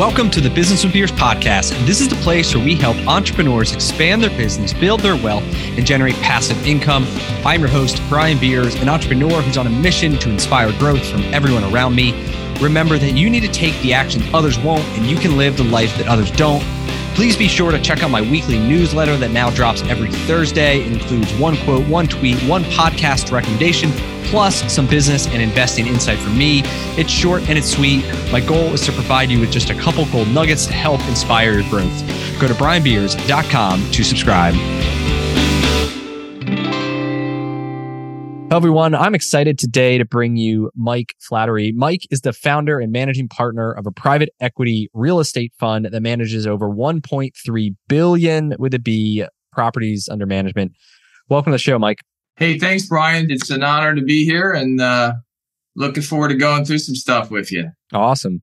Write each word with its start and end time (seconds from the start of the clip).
Welcome 0.00 0.30
to 0.30 0.40
the 0.40 0.48
Business 0.48 0.82
with 0.82 0.94
Beers 0.94 1.12
podcast. 1.12 1.72
This 1.84 2.00
is 2.00 2.08
the 2.08 2.16
place 2.16 2.54
where 2.54 2.64
we 2.64 2.74
help 2.74 2.96
entrepreneurs 3.06 3.74
expand 3.74 4.22
their 4.22 4.30
business, 4.30 4.72
build 4.72 5.00
their 5.00 5.14
wealth, 5.14 5.44
and 5.76 5.84
generate 5.84 6.14
passive 6.22 6.66
income. 6.66 7.04
I'm 7.44 7.60
your 7.60 7.68
host, 7.68 8.00
Brian 8.08 8.38
Beers, 8.38 8.76
an 8.76 8.88
entrepreneur 8.88 9.42
who's 9.42 9.58
on 9.58 9.66
a 9.66 9.70
mission 9.70 10.16
to 10.20 10.30
inspire 10.30 10.72
growth 10.78 11.06
from 11.06 11.20
everyone 11.34 11.64
around 11.64 11.96
me. 11.96 12.12
Remember 12.62 12.96
that 12.96 13.10
you 13.10 13.28
need 13.28 13.40
to 13.40 13.52
take 13.52 13.78
the 13.82 13.92
action 13.92 14.22
others 14.34 14.58
won't, 14.60 14.84
and 14.96 15.04
you 15.04 15.18
can 15.18 15.36
live 15.36 15.58
the 15.58 15.64
life 15.64 15.94
that 15.98 16.08
others 16.08 16.30
don't. 16.30 16.64
Please 17.14 17.36
be 17.36 17.48
sure 17.48 17.70
to 17.70 17.80
check 17.80 18.02
out 18.02 18.10
my 18.10 18.22
weekly 18.22 18.58
newsletter 18.58 19.16
that 19.18 19.30
now 19.30 19.50
drops 19.50 19.82
every 19.82 20.10
Thursday. 20.10 20.80
It 20.80 20.92
includes 20.92 21.32
one 21.34 21.56
quote, 21.58 21.86
one 21.86 22.06
tweet, 22.06 22.38
one 22.44 22.64
podcast 22.64 23.30
recommendation, 23.30 23.90
plus 24.24 24.72
some 24.72 24.86
business 24.86 25.26
and 25.26 25.42
investing 25.42 25.86
insight 25.86 26.18
from 26.18 26.38
me. 26.38 26.62
It's 26.96 27.10
short 27.10 27.48
and 27.48 27.58
it's 27.58 27.70
sweet. 27.70 28.04
My 28.32 28.40
goal 28.40 28.72
is 28.72 28.80
to 28.86 28.92
provide 28.92 29.30
you 29.30 29.40
with 29.40 29.50
just 29.50 29.70
a 29.70 29.74
couple 29.74 30.06
gold 30.06 30.28
nuggets 30.28 30.66
to 30.66 30.72
help 30.72 31.00
inspire 31.08 31.52
your 31.52 31.68
growth. 31.68 32.00
Go 32.40 32.48
to 32.48 32.54
brianbeers.com 32.54 33.90
to 33.90 34.04
subscribe. 34.04 34.99
Hello, 38.50 38.58
everyone. 38.58 38.96
I'm 38.96 39.14
excited 39.14 39.60
today 39.60 39.96
to 39.96 40.04
bring 40.04 40.36
you 40.36 40.72
Mike 40.74 41.14
Flaherty. 41.20 41.70
Mike 41.70 42.04
is 42.10 42.22
the 42.22 42.32
founder 42.32 42.80
and 42.80 42.90
managing 42.90 43.28
partner 43.28 43.70
of 43.70 43.86
a 43.86 43.92
private 43.92 44.30
equity 44.40 44.90
real 44.92 45.20
estate 45.20 45.52
fund 45.60 45.84
that 45.84 46.02
manages 46.02 46.48
over 46.48 46.68
1.3 46.68 47.76
billion 47.86 48.56
with 48.58 48.74
a 48.74 48.80
B 48.80 49.24
properties 49.52 50.08
under 50.10 50.26
management. 50.26 50.72
Welcome 51.28 51.52
to 51.52 51.54
the 51.54 51.58
show, 51.60 51.78
Mike. 51.78 52.00
Hey, 52.38 52.58
thanks, 52.58 52.88
Brian. 52.88 53.30
It's 53.30 53.50
an 53.50 53.62
honor 53.62 53.94
to 53.94 54.02
be 54.02 54.24
here 54.24 54.52
and 54.52 54.80
uh, 54.80 55.12
looking 55.76 56.02
forward 56.02 56.30
to 56.30 56.34
going 56.34 56.64
through 56.64 56.78
some 56.78 56.96
stuff 56.96 57.30
with 57.30 57.52
you. 57.52 57.70
Awesome. 57.92 58.42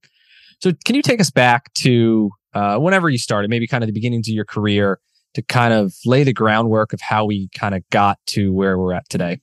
So, 0.62 0.72
can 0.86 0.96
you 0.96 1.02
take 1.02 1.20
us 1.20 1.32
back 1.32 1.74
to 1.80 2.32
uh, 2.54 2.78
whenever 2.78 3.10
you 3.10 3.18
started, 3.18 3.50
maybe 3.50 3.68
kind 3.68 3.84
of 3.84 3.88
the 3.90 3.94
beginnings 3.94 4.30
of 4.30 4.34
your 4.36 4.46
career, 4.46 5.02
to 5.34 5.42
kind 5.42 5.74
of 5.74 5.94
lay 6.06 6.24
the 6.24 6.31
groundwork 6.31 6.94
of 6.94 7.02
how 7.02 7.26
we 7.26 7.50
kind 7.50 7.76
of 7.76 7.84
got 7.90 8.20
to 8.28 8.53
where 8.53 8.78
we're 8.78 8.94
at 8.94 9.09
today? 9.09 9.42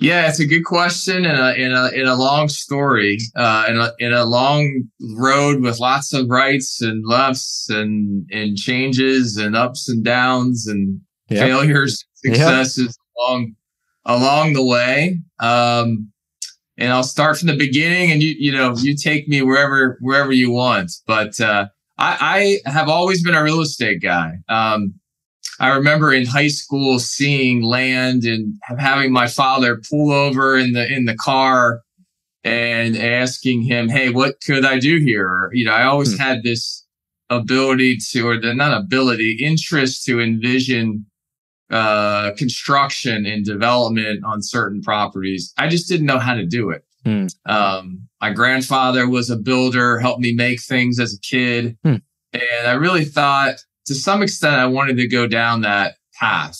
Yeah, 0.00 0.28
it's 0.28 0.40
a 0.40 0.46
good 0.46 0.64
question 0.64 1.26
and 1.26 1.38
a 1.38 1.54
in 1.54 1.72
a 1.72 1.88
in 1.88 2.06
a 2.06 2.14
long 2.14 2.48
story, 2.48 3.18
uh, 3.36 3.66
in 3.68 3.76
a 3.78 3.92
in 3.98 4.12
a 4.12 4.24
long 4.24 4.84
road 5.16 5.60
with 5.60 5.78
lots 5.78 6.14
of 6.14 6.28
rights 6.28 6.80
and 6.80 7.06
lefts 7.06 7.68
and 7.68 8.26
and 8.32 8.56
changes 8.56 9.36
and 9.36 9.54
ups 9.54 9.88
and 9.90 10.02
downs 10.02 10.66
and 10.66 11.00
yep. 11.28 11.46
failures, 11.46 12.04
successes 12.14 12.86
yep. 12.86 12.94
along 13.18 13.54
along 14.06 14.52
the 14.54 14.64
way. 14.64 15.18
Um, 15.38 16.10
and 16.78 16.92
I'll 16.92 17.02
start 17.02 17.36
from 17.36 17.48
the 17.48 17.56
beginning, 17.56 18.10
and 18.10 18.22
you 18.22 18.34
you 18.38 18.52
know 18.52 18.74
you 18.78 18.96
take 18.96 19.28
me 19.28 19.42
wherever 19.42 19.98
wherever 20.00 20.32
you 20.32 20.50
want. 20.50 20.92
But 21.06 21.38
uh, 21.40 21.66
I, 21.98 22.58
I 22.64 22.70
have 22.70 22.88
always 22.88 23.22
been 23.22 23.34
a 23.34 23.42
real 23.42 23.60
estate 23.60 24.00
guy. 24.02 24.38
Um, 24.48 24.94
I 25.60 25.76
remember 25.76 26.12
in 26.12 26.26
high 26.26 26.48
school 26.48 26.98
seeing 26.98 27.62
land 27.62 28.24
and 28.24 28.54
having 28.78 29.12
my 29.12 29.26
father 29.28 29.80
pull 29.88 30.10
over 30.10 30.56
in 30.56 30.72
the 30.72 30.90
in 30.90 31.04
the 31.04 31.16
car 31.16 31.82
and 32.42 32.96
asking 32.96 33.62
him, 33.62 33.90
"Hey, 33.90 34.08
what 34.08 34.36
could 34.44 34.64
I 34.64 34.78
do 34.78 34.96
here?" 34.98 35.50
You 35.52 35.66
know, 35.66 35.72
I 35.72 35.84
always 35.84 36.14
hmm. 36.14 36.22
had 36.22 36.42
this 36.42 36.86
ability 37.28 37.98
to, 38.10 38.26
or 38.26 38.40
the 38.40 38.54
not 38.54 38.76
ability, 38.76 39.38
interest 39.40 40.04
to 40.06 40.18
envision 40.18 41.04
uh, 41.70 42.32
construction 42.32 43.26
and 43.26 43.44
development 43.44 44.24
on 44.24 44.42
certain 44.42 44.80
properties. 44.80 45.52
I 45.58 45.68
just 45.68 45.88
didn't 45.88 46.06
know 46.06 46.18
how 46.18 46.34
to 46.34 46.46
do 46.46 46.70
it. 46.70 46.84
Hmm. 47.04 47.26
Um, 47.46 48.08
my 48.20 48.32
grandfather 48.32 49.08
was 49.08 49.28
a 49.28 49.36
builder, 49.36 49.98
helped 49.98 50.20
me 50.20 50.32
make 50.32 50.62
things 50.62 50.98
as 50.98 51.14
a 51.14 51.20
kid, 51.20 51.76
hmm. 51.84 51.96
and 52.32 52.66
I 52.66 52.72
really 52.72 53.04
thought 53.04 53.56
to 53.90 53.96
some 53.96 54.22
extent, 54.22 54.54
I 54.54 54.66
wanted 54.66 54.98
to 54.98 55.08
go 55.08 55.26
down 55.26 55.62
that 55.62 55.96
path. 56.14 56.56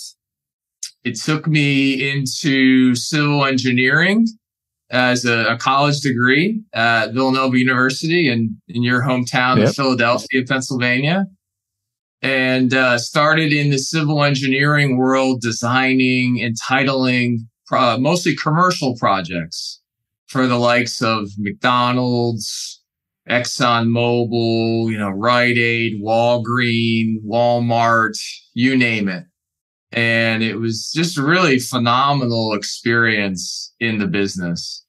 It 1.05 1.15
took 1.15 1.47
me 1.47 2.11
into 2.11 2.97
civil 2.97 3.45
engineering 3.45 4.27
as 4.91 5.25
a, 5.25 5.53
a 5.53 5.57
college 5.57 6.01
degree 6.01 6.61
at 6.75 7.13
Villanova 7.13 7.57
University 7.57 8.29
in, 8.29 8.61
in 8.67 8.83
your 8.83 9.03
hometown 9.03 9.59
yep. 9.59 9.69
of 9.69 9.77
Philadelphia, 9.77 10.43
Pennsylvania. 10.45 11.27
And 12.21 12.75
uh, 12.75 12.99
started 12.99 13.53
in 13.53 13.71
the 13.71 13.79
civil 13.79 14.25
engineering 14.25 14.97
world, 14.97 15.41
designing, 15.41 16.41
entitling 16.41 17.49
mostly 17.71 18.35
commercial 18.35 18.97
projects 18.97 19.81
for 20.27 20.49
the 20.49 20.59
likes 20.59 21.01
of 21.01 21.29
McDonald's, 21.39 22.80
Exxon 23.31 23.89
Mobil, 23.89 24.91
you 24.91 24.99
know, 24.99 25.11
Rite 25.11 25.57
Aid, 25.57 26.03
Walgreen, 26.03 27.25
Walmart, 27.25 28.19
you 28.55 28.77
name 28.77 29.09
it. 29.09 29.25
And 29.93 30.43
it 30.43 30.57
was 30.57 30.93
just 30.93 31.17
a 31.17 31.23
really 31.23 31.59
phenomenal 31.59 32.55
experience 32.55 33.73
in 33.81 33.99
the 33.99 34.07
business. 34.07 34.85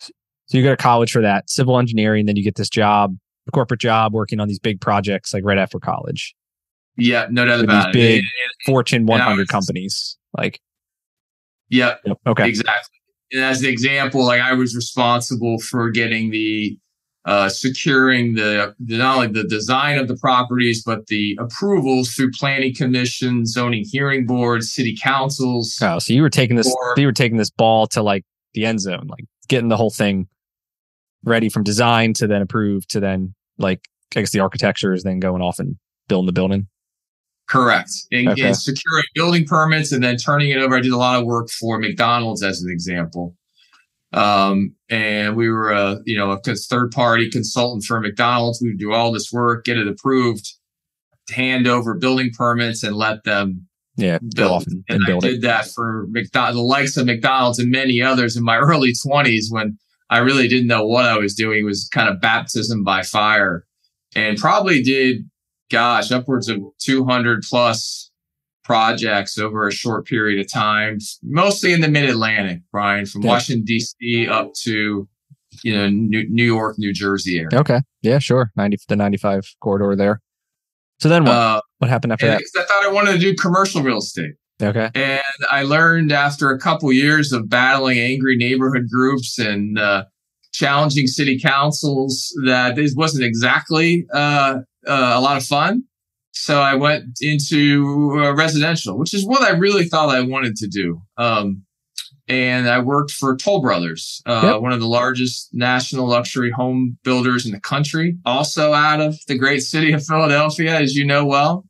So 0.00 0.58
you 0.58 0.62
go 0.62 0.70
to 0.70 0.76
college 0.76 1.10
for 1.10 1.22
that 1.22 1.50
civil 1.50 1.78
engineering, 1.78 2.26
then 2.26 2.36
you 2.36 2.44
get 2.44 2.54
this 2.54 2.68
job, 2.68 3.16
a 3.48 3.50
corporate 3.50 3.80
job 3.80 4.12
working 4.12 4.38
on 4.38 4.48
these 4.48 4.60
big 4.60 4.80
projects 4.80 5.34
like 5.34 5.44
right 5.44 5.58
after 5.58 5.78
college. 5.78 6.34
Yeah, 6.96 7.26
no 7.30 7.44
doubt 7.44 7.60
about 7.64 7.92
these 7.92 8.04
it. 8.04 8.22
Big 8.22 8.24
Fortune 8.64 9.06
100 9.06 9.38
was, 9.38 9.48
companies. 9.48 10.16
Like, 10.36 10.60
yeah, 11.68 11.96
yep, 12.04 12.18
okay. 12.26 12.48
Exactly. 12.48 12.98
And 13.32 13.42
as 13.42 13.62
an 13.62 13.68
example, 13.68 14.24
like 14.24 14.40
I 14.40 14.52
was 14.52 14.76
responsible 14.76 15.58
for 15.58 15.90
getting 15.90 16.30
the 16.30 16.78
uh, 17.26 17.48
securing 17.48 18.34
the, 18.34 18.74
the, 18.78 18.96
not 18.96 19.16
only 19.16 19.26
the 19.26 19.48
design 19.48 19.98
of 19.98 20.06
the 20.08 20.16
properties 20.16 20.82
but 20.84 21.06
the 21.08 21.36
approvals 21.40 22.12
through 22.12 22.30
planning 22.30 22.74
commission, 22.74 23.44
zoning 23.44 23.84
hearing 23.84 24.26
boards, 24.26 24.72
city 24.72 24.96
councils. 25.00 25.76
Oh, 25.82 25.98
so 25.98 26.12
you 26.12 26.22
were 26.22 26.30
taking 26.30 26.56
this 26.56 26.72
or, 26.72 26.94
you 26.96 27.06
were 27.06 27.12
taking 27.12 27.36
this 27.36 27.50
ball 27.50 27.88
to 27.88 28.02
like 28.02 28.24
the 28.54 28.64
end 28.64 28.80
zone, 28.80 29.06
like 29.08 29.24
getting 29.48 29.68
the 29.68 29.76
whole 29.76 29.90
thing 29.90 30.28
ready 31.24 31.48
from 31.48 31.64
design 31.64 32.14
to 32.14 32.28
then 32.28 32.42
approved 32.42 32.88
to 32.90 33.00
then 33.00 33.34
like 33.58 33.80
I 34.14 34.20
guess 34.20 34.30
the 34.30 34.40
architecture 34.40 34.92
is 34.92 35.02
then 35.02 35.18
going 35.18 35.42
off 35.42 35.58
and 35.58 35.76
building 36.08 36.26
the 36.26 36.32
building. 36.32 36.68
Correct. 37.48 37.90
And, 38.10 38.28
okay. 38.28 38.46
and 38.46 38.56
securing 38.56 39.04
building 39.14 39.44
permits 39.46 39.92
and 39.92 40.02
then 40.02 40.16
turning 40.16 40.50
it 40.50 40.58
over. 40.58 40.76
I 40.76 40.80
did 40.80 40.92
a 40.92 40.96
lot 40.96 41.18
of 41.18 41.26
work 41.26 41.48
for 41.48 41.78
McDonald's 41.78 42.42
as 42.42 42.62
an 42.62 42.70
example. 42.70 43.36
Um, 44.12 44.74
and 44.88 45.36
we 45.36 45.50
were 45.50 45.70
a, 45.72 45.98
you 46.04 46.16
know, 46.16 46.30
a 46.30 46.38
third 46.38 46.92
party 46.92 47.30
consultant 47.30 47.84
for 47.84 48.00
McDonald's. 48.00 48.60
We 48.62 48.68
would 48.68 48.78
do 48.78 48.92
all 48.92 49.12
this 49.12 49.32
work, 49.32 49.64
get 49.64 49.78
it 49.78 49.88
approved, 49.88 50.52
hand 51.30 51.66
over 51.66 51.94
building 51.94 52.30
permits 52.36 52.82
and 52.82 52.96
let 52.96 53.24
them 53.24 53.66
yeah, 53.96 54.18
build. 54.34 54.66
And, 54.68 54.84
and 54.88 55.06
build 55.06 55.24
I 55.24 55.28
did 55.28 55.36
it. 55.38 55.42
that 55.42 55.66
for 55.66 56.06
McDonald's, 56.10 56.56
the 56.56 56.62
likes 56.62 56.96
of 56.96 57.06
McDonald's 57.06 57.58
and 57.58 57.70
many 57.70 58.00
others 58.00 58.36
in 58.36 58.44
my 58.44 58.56
early 58.58 58.92
twenties 59.02 59.48
when 59.50 59.78
I 60.10 60.18
really 60.18 60.48
didn't 60.48 60.68
know 60.68 60.86
what 60.86 61.06
I 61.06 61.18
was 61.18 61.34
doing. 61.34 61.60
It 61.60 61.64
was 61.64 61.88
kind 61.92 62.08
of 62.08 62.20
baptism 62.20 62.84
by 62.84 63.02
fire 63.02 63.64
and 64.14 64.38
probably 64.38 64.82
did, 64.82 65.28
gosh, 65.70 66.12
upwards 66.12 66.48
of 66.48 66.60
200 66.78 67.42
plus 67.42 68.05
projects 68.66 69.38
over 69.38 69.68
a 69.68 69.72
short 69.72 70.06
period 70.06 70.44
of 70.44 70.52
time, 70.52 70.98
mostly 71.22 71.72
in 71.72 71.80
the 71.80 71.88
mid 71.88 72.08
Atlantic, 72.10 72.60
Brian, 72.72 73.06
from 73.06 73.22
yeah. 73.22 73.30
Washington, 73.30 73.64
D.C. 73.64 74.26
up 74.26 74.52
to, 74.64 75.08
you 75.62 75.74
know, 75.74 75.88
New, 75.88 76.28
New, 76.28 76.44
York, 76.44 76.76
New 76.76 76.92
Jersey 76.92 77.38
area. 77.38 77.60
Okay. 77.60 77.80
Yeah, 78.02 78.18
sure. 78.18 78.50
90, 78.56 78.78
the 78.88 78.96
95 78.96 79.54
corridor 79.60 79.94
there. 79.94 80.20
So 80.98 81.08
then 81.08 81.24
what, 81.24 81.32
uh, 81.32 81.60
what 81.78 81.90
happened 81.90 82.12
after 82.12 82.26
that? 82.26 82.42
I 82.56 82.64
thought 82.64 82.84
I 82.84 82.92
wanted 82.92 83.12
to 83.12 83.18
do 83.18 83.34
commercial 83.36 83.82
real 83.82 83.98
estate. 83.98 84.32
Okay. 84.60 84.90
And 84.94 85.22
I 85.50 85.62
learned 85.62 86.10
after 86.10 86.50
a 86.50 86.58
couple 86.58 86.90
years 86.92 87.32
of 87.32 87.48
battling 87.48 88.00
angry 88.00 88.36
neighborhood 88.36 88.86
groups 88.90 89.38
and 89.38 89.78
uh, 89.78 90.06
challenging 90.52 91.06
city 91.06 91.38
councils 91.38 92.34
that 92.46 92.74
this 92.74 92.94
wasn't 92.96 93.24
exactly 93.24 94.06
uh, 94.12 94.58
uh 94.88 95.12
a 95.14 95.20
lot 95.20 95.36
of 95.36 95.44
fun. 95.44 95.84
So 96.38 96.60
I 96.60 96.74
went 96.74 97.18
into 97.22 98.12
uh, 98.18 98.34
residential, 98.34 98.98
which 98.98 99.14
is 99.14 99.26
what 99.26 99.42
I 99.42 99.50
really 99.50 99.84
thought 99.84 100.14
I 100.14 100.20
wanted 100.20 100.54
to 100.56 100.68
do. 100.68 101.00
Um, 101.16 101.62
and 102.28 102.68
I 102.68 102.78
worked 102.78 103.10
for 103.10 103.36
Toll 103.36 103.62
Brothers, 103.62 104.20
uh, 104.26 104.42
yep. 104.44 104.60
one 104.60 104.72
of 104.72 104.80
the 104.80 104.86
largest 104.86 105.48
national 105.54 106.06
luxury 106.06 106.50
home 106.50 106.98
builders 107.04 107.46
in 107.46 107.52
the 107.52 107.60
country, 107.60 108.18
also 108.26 108.74
out 108.74 109.00
of 109.00 109.16
the 109.28 109.38
great 109.38 109.60
city 109.60 109.92
of 109.92 110.04
Philadelphia, 110.04 110.78
as 110.78 110.94
you 110.94 111.06
know 111.06 111.24
well, 111.24 111.64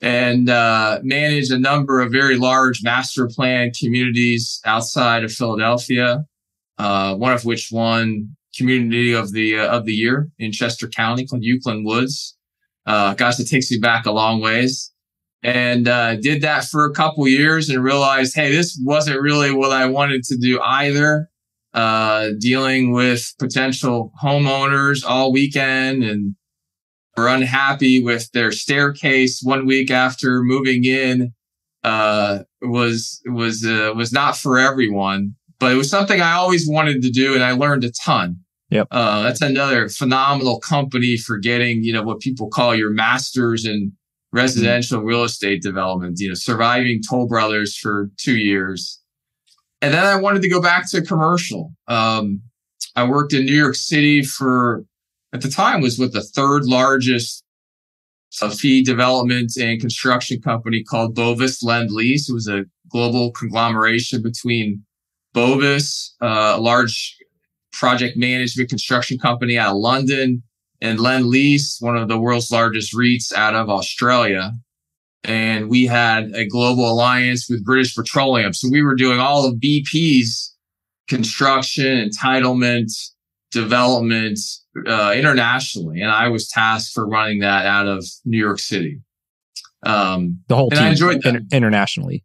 and 0.00 0.50
uh, 0.50 0.98
managed 1.02 1.52
a 1.52 1.58
number 1.58 2.00
of 2.00 2.10
very 2.10 2.36
large 2.36 2.82
master 2.82 3.28
plan 3.28 3.70
communities 3.78 4.60
outside 4.64 5.22
of 5.22 5.32
Philadelphia. 5.32 6.24
Uh, 6.78 7.14
one 7.14 7.32
of 7.32 7.44
which 7.44 7.70
won 7.72 8.36
Community 8.56 9.12
of 9.12 9.32
the 9.32 9.58
uh, 9.58 9.68
of 9.68 9.84
the 9.84 9.92
Year 9.92 10.30
in 10.38 10.50
Chester 10.50 10.88
County 10.88 11.26
called 11.26 11.44
Euclid 11.44 11.84
Woods. 11.84 12.37
Uh, 12.88 13.14
gosh, 13.14 13.38
it 13.40 13.48
takes 13.48 13.70
me 13.70 13.78
back 13.78 14.06
a 14.06 14.12
long 14.12 14.40
ways. 14.40 14.92
And 15.44 15.86
uh, 15.88 16.16
did 16.16 16.42
that 16.42 16.64
for 16.64 16.86
a 16.86 16.92
couple 16.92 17.28
years 17.28 17.68
and 17.70 17.84
realized, 17.84 18.34
hey, 18.34 18.50
this 18.50 18.80
wasn't 18.84 19.22
really 19.22 19.52
what 19.52 19.72
I 19.72 19.86
wanted 19.86 20.24
to 20.24 20.36
do 20.38 20.60
either. 20.62 21.28
uh, 21.74 22.30
dealing 22.40 22.92
with 22.92 23.34
potential 23.38 24.12
homeowners 24.22 25.04
all 25.06 25.32
weekend 25.32 26.02
and 26.02 26.34
were 27.16 27.28
unhappy 27.28 28.02
with 28.02 28.30
their 28.32 28.52
staircase 28.52 29.40
one 29.42 29.66
week 29.66 29.90
after 29.90 30.42
moving 30.42 30.84
in 30.84 31.32
uh, 31.84 32.40
was 32.62 33.20
was 33.26 33.64
uh, 33.64 33.92
was 33.96 34.12
not 34.12 34.36
for 34.36 34.58
everyone, 34.58 35.34
but 35.60 35.72
it 35.72 35.76
was 35.76 35.90
something 35.90 36.20
I 36.20 36.34
always 36.34 36.66
wanted 36.68 37.02
to 37.02 37.10
do, 37.10 37.34
and 37.34 37.44
I 37.44 37.52
learned 37.52 37.84
a 37.84 37.92
ton. 38.04 38.40
Yep. 38.70 38.88
Uh, 38.90 39.22
that's 39.22 39.40
another 39.40 39.88
phenomenal 39.88 40.60
company 40.60 41.16
for 41.16 41.38
getting, 41.38 41.82
you 41.82 41.92
know, 41.92 42.02
what 42.02 42.20
people 42.20 42.48
call 42.48 42.74
your 42.74 42.90
masters 42.90 43.64
in 43.64 43.92
residential 44.30 45.00
real 45.00 45.24
estate 45.24 45.62
development, 45.62 46.18
you 46.20 46.28
know, 46.28 46.34
surviving 46.34 47.00
Toll 47.08 47.26
Brothers 47.26 47.76
for 47.76 48.10
two 48.18 48.36
years. 48.36 49.00
And 49.80 49.94
then 49.94 50.04
I 50.04 50.16
wanted 50.16 50.42
to 50.42 50.50
go 50.50 50.60
back 50.60 50.90
to 50.90 51.00
commercial. 51.00 51.72
Um, 51.86 52.42
I 52.94 53.04
worked 53.04 53.32
in 53.32 53.46
New 53.46 53.56
York 53.56 53.74
City 53.74 54.22
for, 54.22 54.84
at 55.32 55.40
the 55.40 55.48
time 55.48 55.80
was 55.80 55.98
with 55.98 56.12
the 56.12 56.22
third 56.22 56.64
largest 56.66 57.44
fee 58.58 58.82
development 58.82 59.56
and 59.56 59.80
construction 59.80 60.40
company 60.42 60.82
called 60.82 61.14
Bovis 61.14 61.62
Lend 61.62 61.90
Lease. 61.90 62.28
It 62.28 62.34
was 62.34 62.48
a 62.48 62.64
global 62.90 63.30
conglomeration 63.32 64.22
between 64.22 64.84
Bovis, 65.32 66.14
uh, 66.20 66.54
a 66.56 66.60
large 66.60 67.16
project 67.72 68.16
management 68.16 68.68
construction 68.68 69.18
company 69.18 69.58
out 69.58 69.74
of 69.74 69.76
London, 69.76 70.42
and 70.80 71.00
Lend 71.00 71.26
Lease, 71.26 71.78
one 71.80 71.96
of 71.96 72.08
the 72.08 72.18
world's 72.18 72.50
largest 72.50 72.94
REITs 72.94 73.32
out 73.32 73.54
of 73.54 73.68
Australia. 73.68 74.52
And 75.24 75.68
we 75.68 75.86
had 75.86 76.30
a 76.34 76.46
global 76.46 76.88
alliance 76.88 77.48
with 77.50 77.64
British 77.64 77.94
Petroleum. 77.94 78.52
So 78.52 78.68
we 78.70 78.82
were 78.82 78.94
doing 78.94 79.18
all 79.18 79.46
of 79.46 79.56
BP's 79.56 80.54
construction, 81.08 82.08
entitlement, 82.08 82.92
development 83.50 84.38
uh, 84.86 85.12
internationally. 85.16 86.00
And 86.00 86.10
I 86.10 86.28
was 86.28 86.48
tasked 86.48 86.92
for 86.94 87.06
running 87.06 87.40
that 87.40 87.66
out 87.66 87.88
of 87.88 88.04
New 88.24 88.38
York 88.38 88.60
City. 88.60 89.00
Um, 89.84 90.40
the 90.48 90.56
whole 90.56 90.70
team 90.70 90.80
I 90.80 90.90
enjoyed 90.90 91.22
that. 91.22 91.42
internationally. 91.52 92.24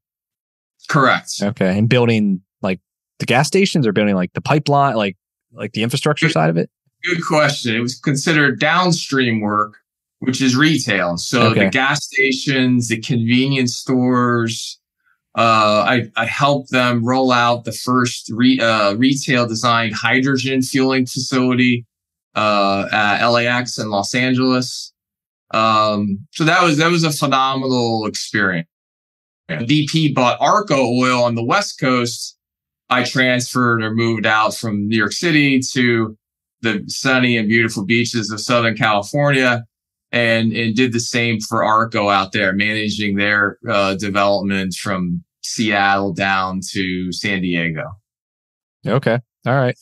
Correct. 0.89 1.31
Okay. 1.42 1.78
And 1.78 1.89
building 1.89 2.42
like 2.62 2.80
the 3.19 3.25
gas 3.25 3.48
stations 3.48 3.88
or 3.88 3.94
building 3.94 4.16
like 4.16 4.34
the 4.34 4.42
pipeline, 4.42 4.96
like 4.96 5.18
like 5.53 5.73
the 5.73 5.83
infrastructure 5.83 6.27
good, 6.27 6.33
side 6.33 6.50
of 6.50 6.57
it? 6.57 6.69
Good 7.03 7.25
question. 7.27 7.75
It 7.75 7.79
was 7.79 8.00
considered 8.00 8.59
downstream 8.59 9.41
work, 9.41 9.77
which 10.19 10.41
is 10.41 10.55
retail. 10.55 11.17
So 11.17 11.47
okay. 11.47 11.65
the 11.65 11.69
gas 11.69 12.05
stations, 12.05 12.88
the 12.88 13.00
convenience 13.00 13.75
stores. 13.75 14.79
Uh, 15.35 15.83
I, 15.88 16.11
I 16.15 16.25
helped 16.25 16.69
them 16.69 17.03
roll 17.03 17.31
out 17.31 17.65
the 17.65 17.71
first 17.71 18.29
re, 18.31 18.59
uh, 18.59 18.94
retail 18.95 19.47
designed 19.47 19.95
hydrogen 19.95 20.61
fueling 20.61 21.07
facility 21.07 21.88
uh, 22.35 22.88
at 22.91 23.25
LAX 23.25 23.79
in 23.79 23.89
Los 23.89 24.13
Angeles. 24.13 24.94
Um, 25.51 26.27
so 26.31 26.44
that 26.44 26.63
was 26.63 26.77
that 26.77 26.89
was 26.89 27.03
a 27.03 27.11
phenomenal 27.11 28.05
experience. 28.05 28.67
BP 29.50 30.15
bought 30.15 30.39
Arco 30.39 30.85
Oil 30.85 31.23
on 31.23 31.35
the 31.35 31.44
West 31.44 31.79
Coast 31.79 32.38
I 32.89 33.03
transferred 33.03 33.83
or 33.83 33.94
moved 33.94 34.25
out 34.25 34.56
from 34.56 34.88
New 34.88 34.97
York 34.97 35.13
City 35.13 35.59
to 35.71 36.18
the 36.62 36.83
sunny 36.88 37.38
and 37.38 37.47
beautiful 37.47 37.85
beaches 37.85 38.31
of 38.31 38.39
Southern 38.39 38.75
California 38.75 39.63
and, 40.12 40.53
and 40.53 40.75
did 40.75 40.94
the 40.94 41.00
same 41.00 41.39
for 41.39 41.63
Arco 41.63 42.09
out 42.09 42.31
there, 42.31 42.53
managing 42.53 43.15
their 43.15 43.57
uh, 43.69 43.95
development 43.95 44.74
from 44.75 45.24
Seattle 45.41 46.13
down 46.13 46.62
to 46.71 47.12
San 47.12 47.41
Diego. 47.41 47.83
Okay. 48.86 49.19
All 49.45 49.56
right. 49.56 49.77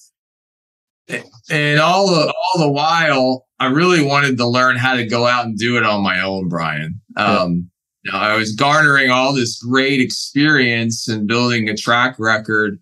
And 1.50 1.80
all 1.80 2.08
the, 2.08 2.34
all 2.34 2.60
the 2.60 2.72
while, 2.72 3.46
I 3.60 3.68
really 3.68 4.04
wanted 4.04 4.38
to 4.38 4.48
learn 4.48 4.78
how 4.78 4.96
to 4.96 5.06
go 5.06 5.28
out 5.28 5.46
and 5.46 5.58
do 5.58 5.78
it 5.78 5.84
on 5.84 6.02
my 6.02 6.22
own, 6.22 6.48
Brian. 6.48 7.02
Um, 7.18 7.70
you 8.04 8.12
know, 8.12 8.18
I 8.18 8.36
was 8.38 8.56
garnering 8.56 9.12
all 9.12 9.34
this 9.34 9.62
great 9.62 10.00
experience 10.00 11.08
and 11.08 11.28
building 11.28 11.70
a 11.70 11.76
track 11.76 12.16
record 12.18 12.80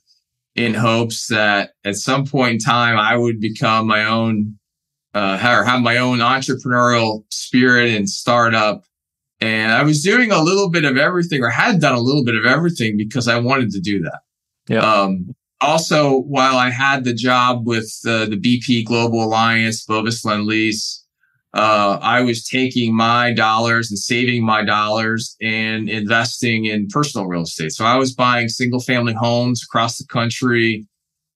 in 0.60 0.74
hopes 0.74 1.28
that 1.28 1.72
at 1.86 1.96
some 1.96 2.26
point 2.26 2.54
in 2.54 2.60
time 2.60 2.98
I 2.98 3.16
would 3.16 3.40
become 3.40 3.88
my 3.88 4.04
own 4.04 4.60
uh, 5.14 5.40
or 5.42 5.64
have 5.64 5.82
my 5.82 5.98
own 5.98 6.20
entrepreneurial 6.20 7.24
spirit 7.30 7.92
and 7.92 8.10
startup. 8.10 8.84
And 9.40 9.72
I 9.72 9.84
was 9.84 10.04
doing 10.04 10.34
a 10.34 10.44
little 10.44 10.70
bit 10.70 10.84
of 10.84 10.98
everything 10.98 11.42
or 11.42 11.50
had 11.50 11.80
done 11.80 11.96
a 11.96 12.00
little 12.02 12.26
bit 12.26 12.36
of 12.36 12.46
everything 12.46 12.98
because 12.98 13.30
I 13.30 13.40
wanted 13.40 13.72
to 13.72 13.80
do 13.80 14.02
that. 14.02 14.20
Yeah. 14.68 14.80
Um, 14.80 15.34
also, 15.62 16.20
while 16.20 16.58
I 16.58 16.70
had 16.70 17.06
the 17.06 17.14
job 17.14 17.66
with 17.66 17.90
uh, 18.06 18.26
the 18.26 18.38
BP 18.38 18.84
Global 18.84 19.24
Alliance, 19.24 19.86
Bovis 19.86 20.26
Lend 20.26 20.46
Lease, 20.46 21.06
uh, 21.54 21.98
I 22.02 22.22
was 22.22 22.48
taking 22.48 22.96
my 22.96 23.34
dollars 23.34 23.90
and 23.90 23.98
saving 23.98 24.46
my 24.46 24.64
dollars 24.64 25.36
and 25.42 25.90
investing 25.90 26.66
in 26.66 26.88
personal 26.88 27.28
real 27.28 27.42
estate. 27.42 27.72
So 27.72 27.86
I 27.86 27.96
was 27.96 28.14
buying 28.14 28.50
single 28.50 28.80
family 28.80 29.14
homes 29.14 29.64
across 29.64 29.98
the 29.98 30.06
country, 30.06 30.88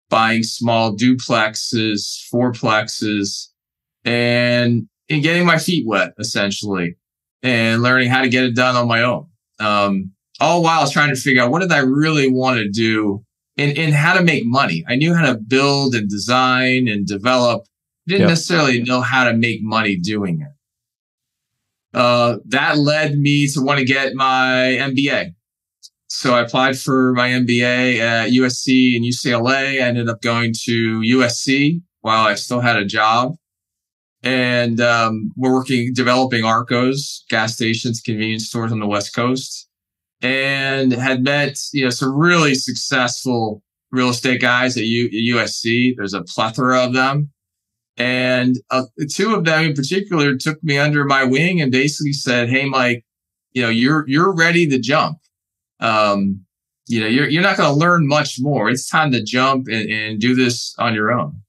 buying 0.10 0.44
small 0.44 0.95
duplexes, 0.95 2.21
fourplexes, 2.31 3.48
and, 4.06 4.88
and 5.10 5.24
getting 5.24 5.45
my 5.45 5.57
feet 5.57 5.88
wet 5.88 6.13
essentially 6.19 6.95
and 7.42 7.81
learning 7.81 8.10
how 8.10 8.21
to 8.21 8.30
get 8.30 8.44
it 8.44 8.56
done 8.56 8.75
on 8.75 8.88
my 8.88 9.01
own. 9.01 9.27
Um, 9.60 10.12
all 10.39 10.62
while 10.62 10.80
I 10.80 10.83
was 10.83 10.92
trying 10.92 11.13
to 11.13 11.19
figure 11.19 11.42
out 11.42 11.51
what 11.51 11.62
did 11.62 11.71
I 11.71 11.80
really 11.80 12.30
want 12.30 12.57
to 12.57 12.69
do 12.69 13.24
and, 13.57 13.75
and 13.77 13.94
how 13.94 14.13
to 14.13 14.24
make 14.24 14.45
money. 14.45 14.83
I 14.88 14.95
knew 14.95 15.13
how 15.13 15.25
to 15.31 15.39
build 15.39 15.95
and 15.95 16.10
design 16.10 16.88
and 16.88 17.07
develop 17.07 17.65
didn't 18.07 18.21
yep. 18.21 18.29
necessarily 18.29 18.81
know 18.83 19.01
how 19.01 19.23
to 19.25 19.33
make 19.33 19.61
money 19.61 19.95
doing 19.95 20.41
it. 20.41 21.97
Uh, 21.97 22.38
that 22.45 22.77
led 22.77 23.17
me 23.17 23.47
to 23.47 23.61
want 23.61 23.79
to 23.79 23.85
get 23.85 24.15
my 24.15 24.77
MBA. 24.79 25.33
So 26.07 26.33
I 26.33 26.41
applied 26.41 26.77
for 26.77 27.13
my 27.13 27.29
MBA 27.29 28.00
at 28.00 28.31
USC 28.31 28.95
and 28.95 29.05
UCLA. 29.05 29.81
I 29.81 29.88
ended 29.88 30.09
up 30.09 30.21
going 30.21 30.53
to 30.65 31.00
USC 31.00 31.81
while 32.01 32.27
I 32.27 32.35
still 32.35 32.59
had 32.59 32.75
a 32.75 32.85
job. 32.85 33.35
And 34.21 34.79
um, 34.79 35.31
we're 35.35 35.53
working 35.53 35.91
developing 35.94 36.45
Arcos, 36.45 37.25
gas 37.29 37.55
stations, 37.55 38.00
convenience 38.00 38.47
stores 38.47 38.71
on 38.71 38.79
the 38.79 38.88
West 38.88 39.13
Coast, 39.13 39.67
and 40.21 40.94
had 40.94 41.23
met 41.23 41.59
you 41.73 41.83
know 41.83 41.89
some 41.89 42.13
really 42.13 42.55
successful 42.55 43.61
real 43.91 44.09
estate 44.09 44.39
guys 44.39 44.77
at, 44.77 44.83
U- 44.83 45.07
at 45.07 45.47
USC. 45.47 45.95
There's 45.97 46.13
a 46.13 46.23
plethora 46.23 46.85
of 46.85 46.94
them. 46.94 47.31
And 47.98 48.56
uh, 48.72 48.84
two 49.10 49.36
of 49.36 49.45
them 49.45 49.66
in 49.66 49.74
particular 49.74 50.36
took 50.36 50.63
me 50.63 50.78
under 50.78 51.06
my 51.06 51.24
wing 51.24 51.62
and 51.62 51.72
basically 51.72 52.13
said, 52.13 52.50
Hey, 52.50 52.65
Mike, 52.65 53.06
you 53.51 53.62
know, 53.62 53.70
you're, 53.70 54.08
you're 54.08 54.34
ready 54.34 54.67
to 54.67 54.79
jump. 54.79 55.20
Um, 55.79 56.46
you 56.88 57.01
know, 57.01 57.08
you're, 57.08 57.29
you're 57.29 57.44
not 57.44 57.58
going 57.58 57.72
to 57.72 57.79
learn 57.79 58.08
much 58.08 58.38
more. 58.39 58.70
It's 58.70 58.89
time 58.89 59.12
to 59.12 59.24
jump 59.24 59.67
and, 59.67 59.89
and 59.89 60.20
do 60.20 60.36
this 60.36 60.75
on 60.79 60.96
your 60.96 61.12
own. 61.12 61.39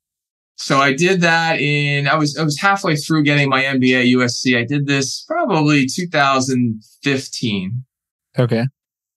So 0.56 0.78
I 0.78 0.92
did 0.92 1.22
that 1.22 1.58
in, 1.60 2.06
I 2.06 2.14
was, 2.14 2.38
I 2.38 2.44
was 2.44 2.60
halfway 2.60 2.94
through 2.94 3.24
getting 3.24 3.48
my 3.48 3.62
MBA 3.62 4.14
USC. 4.14 4.56
I 4.56 4.64
did 4.64 4.86
this 4.86 5.24
probably 5.26 5.86
2015. 5.86 7.84
Okay. 8.38 8.66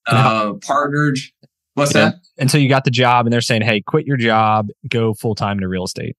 Uh, 0.07 0.53
partnered. 0.65 1.17
What's 1.75 1.93
that? 1.93 2.15
And 2.39 2.49
so 2.49 2.57
you 2.57 2.69
got 2.69 2.85
the 2.85 2.91
job 2.91 3.25
and 3.25 3.33
they're 3.33 3.41
saying, 3.41 3.61
Hey, 3.61 3.81
quit 3.81 4.07
your 4.07 4.17
job, 4.17 4.69
go 4.87 5.13
full 5.13 5.35
time 5.35 5.59
to 5.59 5.67
real 5.67 5.83
estate. 5.83 6.15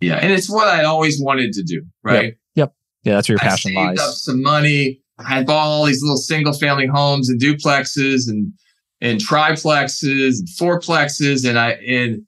Yeah, 0.00 0.16
and 0.16 0.32
it's 0.32 0.48
what 0.48 0.68
I 0.68 0.84
always 0.84 1.20
wanted 1.20 1.52
to 1.54 1.62
do, 1.62 1.82
right? 2.02 2.24
Yep. 2.24 2.36
yep. 2.54 2.74
Yeah, 3.04 3.14
that's 3.14 3.28
where 3.28 3.34
your 3.34 3.38
passion 3.40 3.76
I 3.76 3.88
saved 3.88 3.98
lies. 3.98 4.08
up 4.08 4.14
some 4.14 4.42
money. 4.42 5.00
I 5.18 5.42
bought 5.42 5.66
all 5.66 5.84
these 5.84 6.02
little 6.02 6.16
single 6.16 6.52
family 6.52 6.86
homes 6.86 7.28
and 7.28 7.40
duplexes 7.40 8.28
and 8.28 8.52
and 9.00 9.20
triplexes 9.20 10.38
and 10.38 10.48
fourplexes, 10.48 11.48
and 11.48 11.58
I 11.58 11.72
and 11.72 12.22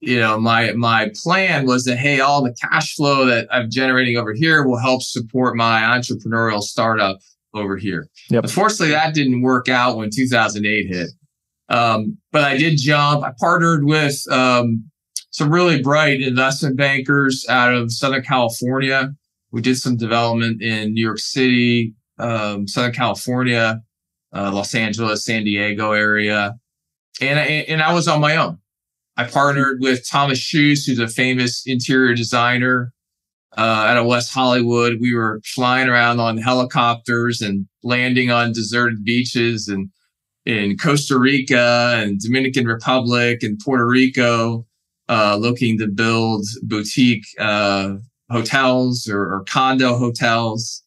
you 0.00 0.18
know 0.18 0.38
my 0.38 0.72
my 0.72 1.10
plan 1.22 1.66
was 1.66 1.84
that 1.84 1.96
hey, 1.96 2.20
all 2.20 2.42
the 2.42 2.54
cash 2.62 2.94
flow 2.94 3.26
that 3.26 3.48
I'm 3.50 3.70
generating 3.70 4.16
over 4.16 4.34
here 4.34 4.66
will 4.66 4.78
help 4.78 5.02
support 5.02 5.56
my 5.56 5.80
entrepreneurial 5.82 6.60
startup 6.60 7.18
over 7.54 7.76
here. 7.76 8.08
Yep. 8.30 8.44
Unfortunately, 8.44 8.90
that 8.90 9.14
didn't 9.14 9.42
work 9.42 9.68
out 9.68 9.96
when 9.96 10.10
2008 10.14 10.86
hit. 10.86 11.08
Um, 11.68 12.18
but 12.32 12.44
I 12.44 12.56
did 12.56 12.78
jump. 12.78 13.24
I 13.24 13.32
partnered 13.40 13.84
with 13.84 14.20
um, 14.30 14.88
some 15.36 15.50
really 15.50 15.82
bright 15.82 16.22
investment 16.22 16.78
bankers 16.78 17.44
out 17.50 17.74
of 17.74 17.92
Southern 17.92 18.22
California. 18.22 19.12
We 19.50 19.60
did 19.60 19.76
some 19.76 19.98
development 19.98 20.62
in 20.62 20.94
New 20.94 21.02
York 21.02 21.18
City, 21.18 21.94
um, 22.18 22.66
Southern 22.66 22.94
California, 22.94 23.82
uh, 24.34 24.50
Los 24.50 24.74
Angeles, 24.74 25.26
San 25.26 25.44
Diego 25.44 25.92
area. 25.92 26.54
And 27.20 27.38
I, 27.38 27.42
and 27.42 27.82
I 27.82 27.92
was 27.92 28.08
on 28.08 28.22
my 28.22 28.34
own. 28.36 28.60
I 29.18 29.24
partnered 29.24 29.82
with 29.82 30.08
Thomas 30.08 30.38
Schoos, 30.40 30.86
who's 30.86 30.98
a 30.98 31.06
famous 31.06 31.64
interior 31.66 32.14
designer 32.14 32.94
uh, 33.58 33.60
out 33.60 33.98
of 33.98 34.06
West 34.06 34.32
Hollywood. 34.32 35.02
We 35.02 35.14
were 35.14 35.42
flying 35.44 35.90
around 35.90 36.18
on 36.18 36.38
helicopters 36.38 37.42
and 37.42 37.66
landing 37.82 38.30
on 38.30 38.54
deserted 38.54 39.04
beaches 39.04 39.68
and 39.68 39.90
in 40.46 40.78
Costa 40.78 41.18
Rica 41.18 41.98
and 41.98 42.18
Dominican 42.20 42.66
Republic 42.66 43.42
and 43.42 43.58
Puerto 43.62 43.86
Rico 43.86 44.64
uh, 45.08 45.36
looking 45.36 45.78
to 45.78 45.86
build 45.86 46.44
boutique 46.62 47.26
uh, 47.38 47.94
hotels 48.30 49.08
or, 49.08 49.34
or, 49.34 49.44
condo 49.44 49.96
hotels. 49.96 50.82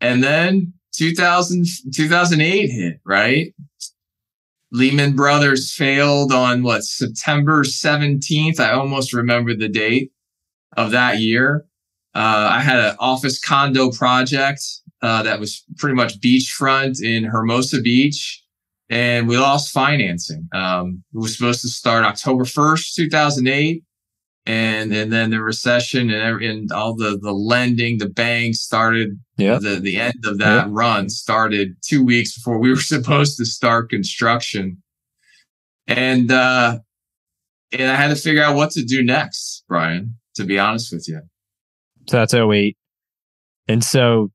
And 0.00 0.22
then 0.22 0.72
2000, 0.92 1.66
2008 1.92 2.68
hit, 2.68 3.00
right? 3.04 3.52
Lehman 4.70 5.16
Brothers 5.16 5.74
failed 5.74 6.32
on 6.32 6.62
what, 6.62 6.84
September 6.84 7.64
17th? 7.64 8.60
I 8.60 8.72
almost 8.72 9.12
remember 9.12 9.54
the 9.54 9.68
date 9.68 10.12
of 10.76 10.90
that 10.92 11.18
year. 11.18 11.64
Uh, 12.14 12.48
I 12.52 12.60
had 12.60 12.78
an 12.78 12.96
office 12.98 13.40
condo 13.40 13.90
project 13.90 14.62
uh, 15.02 15.22
that 15.22 15.40
was 15.40 15.64
pretty 15.76 15.94
much 15.94 16.20
beachfront 16.20 17.02
in 17.02 17.24
Hermosa 17.24 17.80
Beach, 17.80 18.42
and 18.90 19.28
we 19.28 19.36
lost 19.36 19.72
financing. 19.72 20.48
Um, 20.52 21.04
it 21.14 21.18
was 21.18 21.36
supposed 21.36 21.60
to 21.62 21.68
start 21.68 22.04
October 22.04 22.44
1st, 22.44 22.94
2008. 22.94 23.84
And, 24.46 24.94
and 24.94 25.12
then 25.12 25.30
the 25.30 25.42
recession 25.42 26.08
and, 26.08 26.42
and 26.42 26.72
all 26.72 26.96
the, 26.96 27.18
the 27.20 27.32
lending, 27.32 27.98
the 27.98 28.08
banks 28.08 28.60
started, 28.60 29.20
yeah. 29.36 29.58
the, 29.58 29.78
the 29.78 29.98
end 29.98 30.24
of 30.24 30.38
that 30.38 30.66
yeah. 30.66 30.70
run 30.70 31.10
started 31.10 31.76
two 31.82 32.02
weeks 32.02 32.34
before 32.34 32.58
we 32.58 32.70
were 32.70 32.76
supposed 32.80 33.36
to 33.36 33.44
start 33.44 33.90
construction. 33.90 34.82
And, 35.86 36.32
uh, 36.32 36.78
and 37.72 37.90
I 37.90 37.94
had 37.94 38.08
to 38.08 38.16
figure 38.16 38.42
out 38.42 38.56
what 38.56 38.70
to 38.70 38.82
do 38.82 39.02
next, 39.02 39.64
Brian, 39.68 40.16
to 40.36 40.44
be 40.44 40.58
honest 40.58 40.92
with 40.94 41.06
you. 41.06 41.20
So 42.08 42.16
that's 42.16 42.32
08. 42.32 42.74
And 43.68 43.84
so 43.84 44.30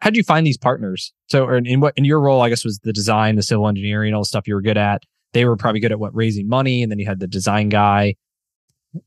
how 0.00 0.10
do 0.10 0.16
you 0.16 0.24
find 0.24 0.46
these 0.46 0.58
partners? 0.58 1.12
So 1.28 1.48
in 1.50 1.80
what 1.80 1.94
in 1.96 2.04
your 2.04 2.20
role, 2.20 2.42
I 2.42 2.48
guess 2.48 2.64
was 2.64 2.78
the 2.78 2.92
design, 2.92 3.36
the 3.36 3.42
civil 3.42 3.68
engineering, 3.68 4.14
all 4.14 4.22
the 4.22 4.26
stuff 4.26 4.46
you 4.46 4.54
were 4.54 4.62
good 4.62 4.78
at. 4.78 5.02
They 5.32 5.44
were 5.44 5.56
probably 5.56 5.80
good 5.80 5.92
at 5.92 5.98
what 5.98 6.14
raising 6.14 6.48
money, 6.48 6.82
and 6.82 6.90
then 6.90 6.98
you 6.98 7.06
had 7.06 7.18
the 7.18 7.26
design 7.26 7.68
guy, 7.68 8.14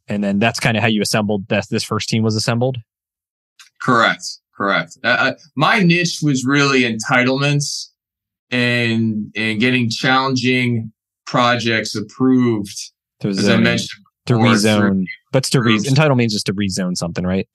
and 0.07 0.23
then 0.23 0.37
that's 0.37 0.59
kind 0.59 0.75
of 0.75 0.83
how 0.83 0.89
you 0.89 1.01
assembled 1.01 1.47
that 1.47 1.69
this 1.69 1.83
first 1.83 2.09
team 2.09 2.23
was 2.23 2.35
assembled. 2.35 2.77
Correct, 3.81 4.23
correct. 4.55 4.97
Uh, 5.03 5.07
uh 5.07 5.33
my 5.55 5.79
niche 5.79 6.19
was 6.21 6.45
really 6.45 6.81
entitlements 6.81 7.87
and 8.51 9.31
and 9.35 9.59
getting 9.59 9.89
challenging 9.89 10.91
projects 11.25 11.95
approved. 11.95 12.77
as 13.23 13.47
I 13.47 13.57
mentioned, 13.57 14.03
to 14.25 14.33
rezone, 14.33 15.05
but 15.31 15.43
to 15.45 15.61
re- 15.61 15.75
entitle 15.75 16.15
means 16.15 16.33
just 16.33 16.47
to 16.47 16.53
rezone 16.53 16.97
something, 16.97 17.25
right? 17.25 17.47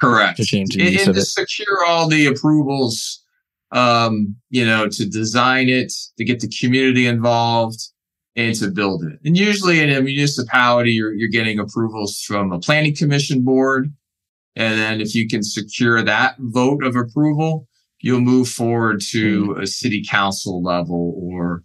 Correct. 0.00 0.36
To 0.36 0.44
change 0.44 0.74
the 0.74 0.82
use 0.82 1.06
and, 1.06 1.08
and 1.08 1.16
to 1.16 1.22
secure 1.22 1.84
all 1.86 2.08
the 2.08 2.26
approvals, 2.26 3.24
um, 3.72 4.36
you 4.50 4.64
know, 4.64 4.88
to 4.88 5.08
design 5.08 5.68
it, 5.68 5.92
to 6.18 6.24
get 6.24 6.40
the 6.40 6.48
community 6.48 7.06
involved, 7.06 7.80
and 8.36 8.54
to 8.56 8.68
build 8.68 9.02
it. 9.04 9.18
And 9.24 9.36
usually 9.36 9.80
in 9.80 9.90
a 9.90 10.00
municipality, 10.00 10.92
you're, 10.92 11.14
you're 11.14 11.28
getting 11.28 11.58
approvals 11.58 12.20
from 12.20 12.52
a 12.52 12.58
planning 12.58 12.94
commission 12.94 13.42
board. 13.42 13.92
And 14.54 14.78
then 14.78 15.00
if 15.00 15.14
you 15.14 15.26
can 15.28 15.42
secure 15.42 16.02
that 16.02 16.36
vote 16.38 16.84
of 16.84 16.96
approval, 16.96 17.66
you'll 18.00 18.20
move 18.20 18.48
forward 18.48 19.00
to 19.10 19.46
mm. 19.46 19.62
a 19.62 19.66
city 19.66 20.04
council 20.08 20.62
level 20.62 21.14
or 21.16 21.62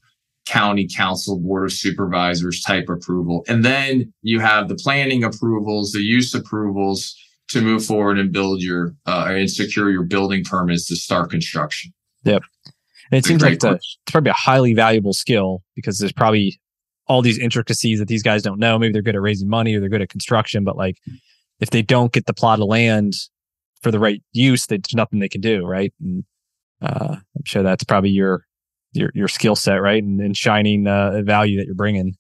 county 0.47 0.87
council 0.87 1.39
board 1.39 1.65
of 1.65 1.73
supervisors 1.73 2.61
type 2.61 2.89
approval. 2.89 3.43
And 3.47 3.63
then 3.63 4.13
you 4.21 4.39
have 4.39 4.67
the 4.67 4.75
planning 4.75 5.23
approvals, 5.23 5.91
the 5.91 5.99
use 5.99 6.33
approvals, 6.33 7.15
to 7.51 7.61
move 7.61 7.85
forward 7.85 8.17
and 8.19 8.31
build 8.31 8.61
your 8.61 8.95
uh, 9.05 9.27
and 9.29 9.49
secure 9.49 9.89
your 9.89 10.03
building 10.03 10.43
permits 10.43 10.87
to 10.87 10.95
start 10.95 11.29
construction. 11.31 11.91
Yep. 12.23 12.43
And 13.11 13.19
it 13.19 13.25
seems 13.25 13.41
like 13.41 13.53
it's, 13.53 13.65
it's 13.65 13.97
probably 14.07 14.29
a 14.29 14.33
highly 14.33 14.73
valuable 14.73 15.13
skill 15.13 15.63
because 15.75 15.99
there's 15.99 16.13
probably 16.13 16.61
all 17.07 17.21
these 17.21 17.37
intricacies 17.37 17.99
that 17.99 18.07
these 18.07 18.23
guys 18.23 18.41
don't 18.41 18.59
know. 18.59 18.79
Maybe 18.79 18.93
they're 18.93 19.01
good 19.01 19.15
at 19.15 19.21
raising 19.21 19.49
money 19.49 19.75
or 19.75 19.79
they're 19.79 19.89
good 19.89 20.01
at 20.01 20.09
construction, 20.09 20.63
but 20.63 20.77
like 20.77 20.97
if 21.59 21.69
they 21.71 21.81
don't 21.81 22.13
get 22.13 22.25
the 22.25 22.33
plot 22.33 22.59
of 22.59 22.67
land 22.67 23.13
for 23.81 23.91
the 23.91 23.99
right 23.99 24.23
use, 24.31 24.65
there's 24.65 24.93
nothing 24.93 25.19
they 25.19 25.29
can 25.29 25.41
do, 25.41 25.65
right? 25.65 25.93
And 25.99 26.23
uh, 26.81 27.17
I'm 27.17 27.43
sure 27.45 27.63
that's 27.63 27.83
probably 27.83 28.11
your 28.11 28.45
your 28.93 29.11
your 29.13 29.27
skill 29.27 29.55
set, 29.55 29.81
right? 29.81 30.01
And, 30.01 30.21
and 30.21 30.35
shining 30.35 30.87
uh, 30.87 31.21
value 31.23 31.57
that 31.57 31.65
you're 31.65 31.75
bringing 31.75 32.15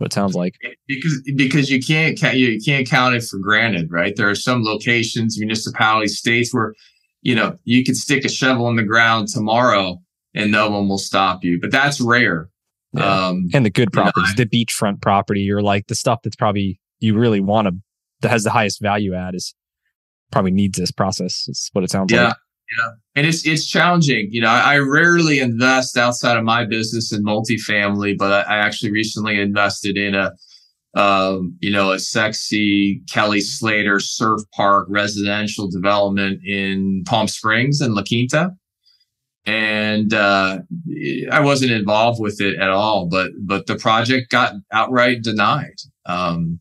what 0.00 0.06
it 0.06 0.14
sounds 0.14 0.34
like 0.34 0.56
because 0.88 1.22
because 1.36 1.70
you 1.70 1.78
can't 1.78 2.18
you 2.34 2.58
can't 2.58 2.88
count 2.88 3.14
it 3.14 3.22
for 3.22 3.38
granted 3.38 3.92
right 3.92 4.16
there 4.16 4.30
are 4.30 4.34
some 4.34 4.64
locations 4.64 5.38
municipalities 5.38 6.16
states 6.16 6.54
where 6.54 6.74
you 7.20 7.34
know 7.34 7.58
you 7.64 7.84
could 7.84 7.96
stick 7.96 8.24
a 8.24 8.28
shovel 8.28 8.66
in 8.68 8.76
the 8.76 8.82
ground 8.82 9.28
tomorrow 9.28 10.00
and 10.34 10.50
no 10.50 10.70
one 10.70 10.88
will 10.88 10.96
stop 10.96 11.44
you 11.44 11.60
but 11.60 11.70
that's 11.70 12.00
rare 12.00 12.48
yeah. 12.94 13.26
um, 13.26 13.50
and 13.52 13.66
the 13.66 13.70
good 13.70 13.92
properties 13.92 14.34
know, 14.38 14.44
the 14.44 14.64
beachfront 14.64 15.02
property 15.02 15.50
or 15.52 15.60
like 15.60 15.86
the 15.88 15.94
stuff 15.94 16.20
that's 16.24 16.36
probably 16.36 16.80
you 17.00 17.14
really 17.14 17.40
want 17.40 17.68
to 17.68 17.74
that 18.22 18.30
has 18.30 18.42
the 18.42 18.50
highest 18.50 18.80
value 18.80 19.14
add 19.14 19.34
is 19.34 19.54
probably 20.32 20.50
needs 20.50 20.78
this 20.78 20.90
process 20.90 21.44
it's 21.46 21.68
what 21.74 21.84
it 21.84 21.90
sounds 21.90 22.10
yeah. 22.10 22.28
like 22.28 22.36
yeah. 22.78 22.90
And 23.16 23.26
it's 23.26 23.46
it's 23.46 23.66
challenging. 23.66 24.28
You 24.30 24.42
know, 24.42 24.48
I, 24.48 24.74
I, 24.74 24.78
rarely 24.78 25.40
invest 25.40 25.96
outside 25.96 26.36
of 26.36 26.44
my 26.44 26.64
business 26.64 27.12
in 27.12 27.24
multifamily, 27.24 28.16
but 28.16 28.32
I, 28.32 28.54
I 28.54 28.56
actually 28.58 28.92
recently 28.92 29.40
invested 29.40 29.96
in 29.96 30.14
a 30.14 30.32
um, 30.94 31.56
you 31.60 31.70
know, 31.70 31.92
a 31.92 31.98
sexy 31.98 33.02
Kelly 33.12 33.40
Slater 33.40 34.00
surf 34.00 34.40
park 34.54 34.86
residential 34.88 35.70
development 35.70 36.40
in 36.44 37.04
Palm 37.06 37.28
Springs 37.28 37.80
and 37.80 37.94
La 37.94 38.02
Quinta. 38.02 38.52
And 39.46 40.12
uh, 40.12 40.58
I 41.30 41.40
wasn't 41.40 41.72
involved 41.72 42.20
with 42.20 42.40
it 42.40 42.58
at 42.58 42.70
all, 42.70 43.06
but 43.08 43.30
but 43.40 43.66
the 43.66 43.76
project 43.76 44.30
got 44.30 44.54
outright 44.72 45.22
denied. 45.22 45.76
Um, 46.06 46.60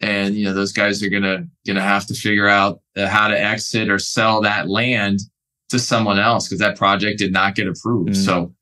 and 0.00 0.34
you 0.34 0.44
know 0.44 0.54
those 0.54 0.72
guys 0.72 1.02
are 1.02 1.10
gonna 1.10 1.44
gonna 1.66 1.82
have 1.82 2.06
to 2.06 2.14
figure 2.14 2.48
out 2.48 2.80
uh, 3.00 3.08
how 3.08 3.28
to 3.28 3.40
exit 3.40 3.88
or 3.88 3.98
sell 3.98 4.40
that 4.42 4.68
land 4.68 5.20
to 5.70 5.78
someone 5.78 6.18
else 6.18 6.48
because 6.48 6.58
that 6.58 6.76
project 6.76 7.18
did 7.18 7.32
not 7.32 7.54
get 7.54 7.66
approved. 7.66 8.10
Mm. 8.10 8.24
So 8.24 8.54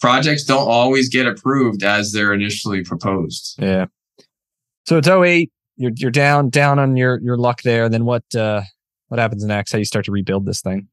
projects 0.00 0.44
don't 0.44 0.68
always 0.68 1.08
get 1.08 1.26
approved 1.26 1.82
as 1.82 2.12
they're 2.12 2.32
initially 2.32 2.82
proposed. 2.82 3.56
Yeah. 3.58 3.86
So 4.86 4.98
it's 4.98 5.08
08. 5.08 5.50
You're 5.76 5.92
you're 5.96 6.10
down 6.10 6.50
down 6.50 6.78
on 6.78 6.96
your 6.96 7.20
your 7.20 7.38
luck 7.38 7.62
there. 7.62 7.88
Then 7.88 8.04
what 8.04 8.24
uh 8.34 8.62
what 9.08 9.18
happens 9.18 9.44
next? 9.44 9.72
How 9.72 9.78
you 9.78 9.84
start 9.84 10.04
to 10.06 10.12
rebuild 10.12 10.46
this 10.46 10.60
thing? 10.60 10.88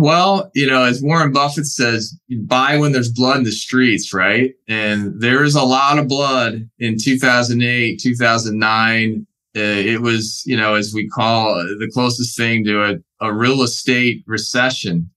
Well, 0.00 0.50
you 0.54 0.66
know, 0.66 0.82
as 0.82 1.00
Warren 1.00 1.32
Buffett 1.32 1.66
says, 1.66 2.18
buy 2.28 2.76
when 2.76 2.90
there's 2.90 3.12
blood 3.12 3.38
in 3.38 3.44
the 3.44 3.52
streets, 3.52 4.12
right? 4.12 4.52
And 4.66 5.20
there 5.20 5.44
is 5.44 5.54
a 5.54 5.62
lot 5.62 5.98
of 5.98 6.08
blood 6.08 6.68
in 6.80 6.98
2008, 6.98 8.00
2009. 8.00 9.26
Uh, 9.56 9.60
it 9.60 10.00
was, 10.00 10.42
you 10.46 10.56
know, 10.56 10.74
as 10.74 10.92
we 10.94 11.08
call 11.08 11.54
the 11.54 11.90
closest 11.92 12.36
thing 12.36 12.64
to 12.64 12.84
a, 12.84 12.96
a 13.20 13.32
real 13.32 13.62
estate 13.62 14.22
recession. 14.26 15.10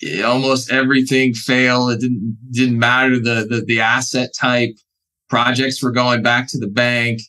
It, 0.00 0.24
almost 0.24 0.70
everything 0.70 1.32
failed. 1.32 1.92
It 1.92 2.00
didn't 2.00 2.36
didn't 2.50 2.78
matter 2.78 3.18
the, 3.18 3.46
the 3.48 3.64
the 3.66 3.80
asset 3.80 4.30
type. 4.38 4.74
Projects 5.28 5.82
were 5.82 5.92
going 5.92 6.22
back 6.22 6.48
to 6.48 6.58
the 6.58 6.66
bank. 6.66 7.22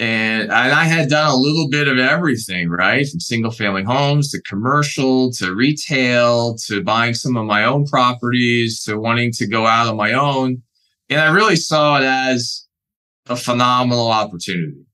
And 0.00 0.52
I 0.52 0.84
had 0.84 1.08
done 1.08 1.28
a 1.28 1.36
little 1.36 1.68
bit 1.68 1.88
of 1.88 1.98
everything, 1.98 2.68
right? 2.68 3.04
From 3.08 3.18
single 3.18 3.50
family 3.50 3.82
homes 3.82 4.30
to 4.30 4.40
commercial 4.42 5.32
to 5.32 5.54
retail 5.54 6.54
to 6.66 6.84
buying 6.84 7.14
some 7.14 7.36
of 7.36 7.46
my 7.46 7.64
own 7.64 7.84
properties 7.84 8.80
to 8.84 8.96
wanting 8.96 9.32
to 9.32 9.46
go 9.48 9.66
out 9.66 9.88
on 9.88 9.96
my 9.96 10.12
own. 10.12 10.62
And 11.08 11.20
I 11.20 11.32
really 11.32 11.56
saw 11.56 11.98
it 11.98 12.04
as 12.04 12.64
a 13.26 13.34
phenomenal 13.34 14.08
opportunity. 14.08 14.84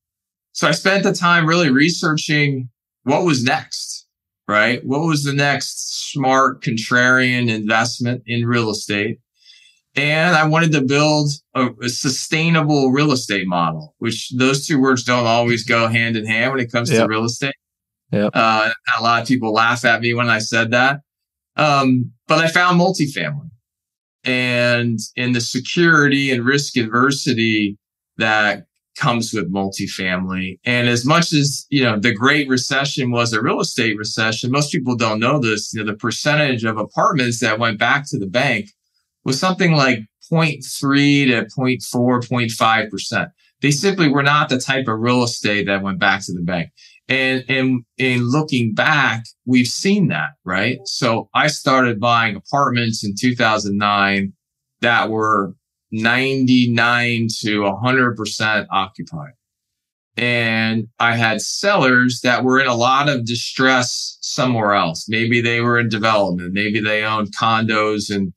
So 0.55 0.69
I 0.69 0.71
spent 0.71 1.03
the 1.03 1.11
time 1.11 1.45
really 1.45 1.69
researching 1.69 2.69
what 3.03 3.25
was 3.25 3.43
next, 3.43 4.07
right? 4.47 4.83
What 4.85 5.01
was 5.01 5.25
the 5.25 5.33
next 5.33 6.11
smart 6.11 6.63
contrarian 6.63 7.49
investment 7.49 8.23
in 8.25 8.45
real 8.45 8.69
estate? 8.69 9.19
And 9.97 10.33
I 10.33 10.47
wanted 10.47 10.71
to 10.71 10.81
build 10.81 11.31
a, 11.55 11.67
a, 11.83 11.89
sustainable 11.89 12.91
real 12.91 13.11
estate 13.11 13.47
model, 13.47 13.95
which 13.99 14.31
those 14.37 14.65
two 14.65 14.79
words 14.79 15.03
don't 15.03 15.25
always 15.25 15.65
go 15.65 15.87
hand 15.87 16.15
in 16.15 16.25
hand 16.25 16.51
when 16.51 16.61
it 16.61 16.71
comes 16.71 16.89
yep. 16.89 17.01
to 17.01 17.07
real 17.07 17.25
estate. 17.25 17.55
Yep. 18.11 18.31
Uh, 18.33 18.71
a 18.97 19.03
lot 19.03 19.21
of 19.21 19.27
people 19.27 19.51
laugh 19.51 19.83
at 19.83 20.01
me 20.01 20.13
when 20.13 20.29
I 20.29 20.39
said 20.39 20.71
that. 20.71 21.01
Um, 21.57 22.13
but 22.27 22.39
I 22.39 22.47
found 22.47 22.79
multifamily 22.79 23.49
and 24.23 24.99
in 25.17 25.33
the 25.33 25.41
security 25.41 26.31
and 26.31 26.45
risk 26.45 26.77
adversity 26.77 27.77
that 28.17 28.67
comes 28.95 29.33
with 29.33 29.51
multifamily. 29.51 30.59
And 30.65 30.87
as 30.87 31.05
much 31.05 31.33
as, 31.33 31.65
you 31.69 31.83
know, 31.83 31.99
the 31.99 32.13
great 32.13 32.47
recession 32.47 33.11
was 33.11 33.33
a 33.33 33.41
real 33.41 33.59
estate 33.59 33.97
recession, 33.97 34.51
most 34.51 34.71
people 34.71 34.95
don't 34.95 35.19
know 35.19 35.39
this, 35.39 35.73
you 35.73 35.83
know, 35.83 35.91
the 35.91 35.97
percentage 35.97 36.63
of 36.63 36.77
apartments 36.77 37.39
that 37.41 37.59
went 37.59 37.79
back 37.79 38.07
to 38.09 38.19
the 38.19 38.27
bank 38.27 38.69
was 39.23 39.39
something 39.39 39.73
like 39.73 39.99
0.3 40.31 40.61
to 41.27 41.45
0.4, 41.45 41.79
0.5%. 41.79 43.27
They 43.61 43.71
simply 43.71 44.09
were 44.09 44.23
not 44.23 44.49
the 44.49 44.59
type 44.59 44.87
of 44.87 44.99
real 44.99 45.23
estate 45.23 45.67
that 45.67 45.81
went 45.81 45.99
back 45.99 46.25
to 46.25 46.33
the 46.33 46.41
bank. 46.41 46.69
And, 47.07 47.43
and 47.47 47.85
in 47.97 48.29
looking 48.29 48.73
back, 48.73 49.25
we've 49.45 49.67
seen 49.67 50.07
that, 50.07 50.29
right? 50.43 50.79
So 50.85 51.29
I 51.33 51.47
started 51.47 51.99
buying 51.99 52.35
apartments 52.35 53.03
in 53.03 53.13
2009 53.19 54.33
that 54.81 55.09
were 55.09 55.53
99 55.91 57.27
to 57.41 57.61
100% 57.61 58.67
occupied. 58.71 59.33
and 60.17 60.87
I 60.99 61.17
had 61.17 61.41
sellers 61.41 62.21
that 62.23 62.43
were 62.43 62.59
in 62.61 62.67
a 62.67 62.75
lot 62.75 63.09
of 63.09 63.25
distress 63.25 64.17
somewhere 64.21 64.73
else. 64.73 65.07
Maybe 65.09 65.41
they 65.41 65.59
were 65.61 65.77
in 65.79 65.89
development. 65.89 66.53
Maybe 66.53 66.79
they 66.79 67.03
owned 67.03 67.35
condos 67.35 68.09
in 68.09 68.33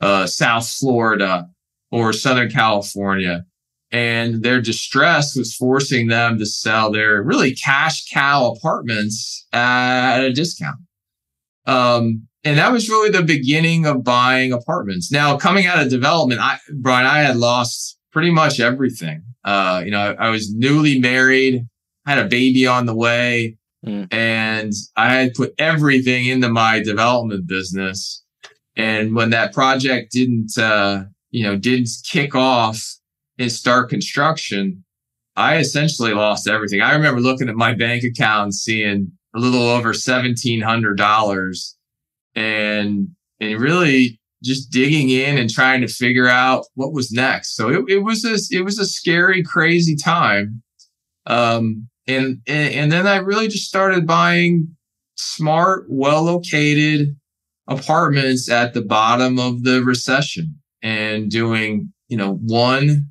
uh, 0.00 0.26
South 0.26 0.68
Florida 0.68 1.48
or 1.90 2.12
Southern 2.12 2.50
California. 2.50 3.44
And 3.90 4.44
their 4.44 4.60
distress 4.60 5.34
was 5.34 5.54
forcing 5.54 6.06
them 6.06 6.38
to 6.38 6.46
sell 6.46 6.92
their 6.92 7.22
really 7.22 7.54
cash 7.56 8.06
cow 8.08 8.52
apartments 8.52 9.48
at 9.52 10.20
a 10.20 10.32
discount. 10.32 10.78
Um, 11.66 12.28
and 12.44 12.58
that 12.58 12.72
was 12.72 12.88
really 12.88 13.10
the 13.10 13.22
beginning 13.22 13.86
of 13.86 14.04
buying 14.04 14.52
apartments. 14.52 15.10
Now, 15.12 15.36
coming 15.36 15.66
out 15.66 15.82
of 15.82 15.90
development, 15.90 16.40
I, 16.40 16.58
Brian, 16.74 17.06
I 17.06 17.20
had 17.20 17.36
lost 17.36 17.98
pretty 18.12 18.30
much 18.30 18.60
everything. 18.60 19.22
Uh, 19.44 19.82
you 19.84 19.90
know, 19.90 20.14
I, 20.18 20.26
I 20.26 20.30
was 20.30 20.52
newly 20.54 20.98
married, 20.98 21.66
had 22.06 22.18
a 22.18 22.28
baby 22.28 22.66
on 22.66 22.86
the 22.86 22.94
way, 22.94 23.56
mm. 23.86 24.12
and 24.12 24.72
I 24.96 25.14
had 25.14 25.34
put 25.34 25.54
everything 25.58 26.26
into 26.26 26.48
my 26.48 26.80
development 26.82 27.46
business. 27.46 28.22
And 28.76 29.14
when 29.14 29.30
that 29.30 29.52
project 29.52 30.12
didn't, 30.12 30.56
uh, 30.56 31.04
you 31.30 31.42
know, 31.44 31.56
didn't 31.56 31.90
kick 32.04 32.34
off 32.34 32.82
and 33.38 33.52
start 33.52 33.90
construction, 33.90 34.84
I 35.36 35.58
essentially 35.58 36.12
lost 36.12 36.48
everything. 36.48 36.80
I 36.80 36.94
remember 36.94 37.20
looking 37.20 37.48
at 37.48 37.54
my 37.54 37.74
bank 37.74 38.04
account 38.04 38.44
and 38.44 38.54
seeing 38.54 39.12
a 39.34 39.38
little 39.38 39.68
over 39.68 39.94
seventeen 39.94 40.60
hundred 40.60 40.96
dollars, 40.96 41.76
and 42.34 43.08
and 43.40 43.60
really 43.60 44.20
just 44.42 44.70
digging 44.70 45.10
in 45.10 45.36
and 45.38 45.50
trying 45.50 45.80
to 45.82 45.88
figure 45.88 46.28
out 46.28 46.66
what 46.74 46.92
was 46.92 47.12
next. 47.12 47.56
So 47.56 47.68
it, 47.68 47.84
it 47.88 47.98
was 47.98 48.24
a 48.24 48.38
it 48.56 48.62
was 48.62 48.78
a 48.78 48.86
scary, 48.86 49.42
crazy 49.42 49.96
time. 49.96 50.62
Um, 51.26 51.88
and, 52.06 52.40
and 52.46 52.74
and 52.74 52.92
then 52.92 53.06
I 53.06 53.16
really 53.16 53.48
just 53.48 53.68
started 53.68 54.06
buying 54.06 54.74
smart, 55.16 55.84
well 55.88 56.22
located 56.22 57.16
apartments 57.68 58.50
at 58.50 58.74
the 58.74 58.82
bottom 58.82 59.38
of 59.38 59.62
the 59.62 59.82
recession 59.82 60.58
and 60.82 61.30
doing 61.30 61.92
you 62.08 62.16
know 62.16 62.34
one 62.46 63.10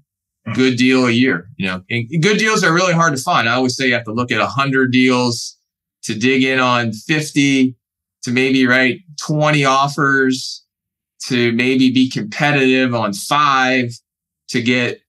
good 0.54 0.78
deal 0.78 1.06
a 1.06 1.12
year. 1.12 1.50
You 1.58 1.68
know, 1.68 1.84
and 1.90 2.08
good 2.22 2.40
deals 2.40 2.64
are 2.64 2.74
really 2.74 2.94
hard 2.94 3.16
to 3.16 3.22
find. 3.22 3.48
I 3.48 3.54
always 3.54 3.76
say 3.76 3.88
you 3.88 3.94
have 3.94 4.06
to 4.06 4.14
look 4.14 4.32
at 4.32 4.42
hundred 4.42 4.92
deals 4.92 5.58
to 6.04 6.16
dig 6.16 6.44
in 6.44 6.60
on 6.60 6.92
fifty 6.92 7.76
to 8.24 8.32
maybe 8.32 8.66
write 8.66 9.02
20 9.26 9.66
offers 9.66 10.66
to 11.28 11.52
maybe 11.54 11.92
be 11.92 12.10
competitive 12.10 12.94
on 12.96 13.14
five 13.14 13.92
to 14.50 14.62
get 14.62 15.02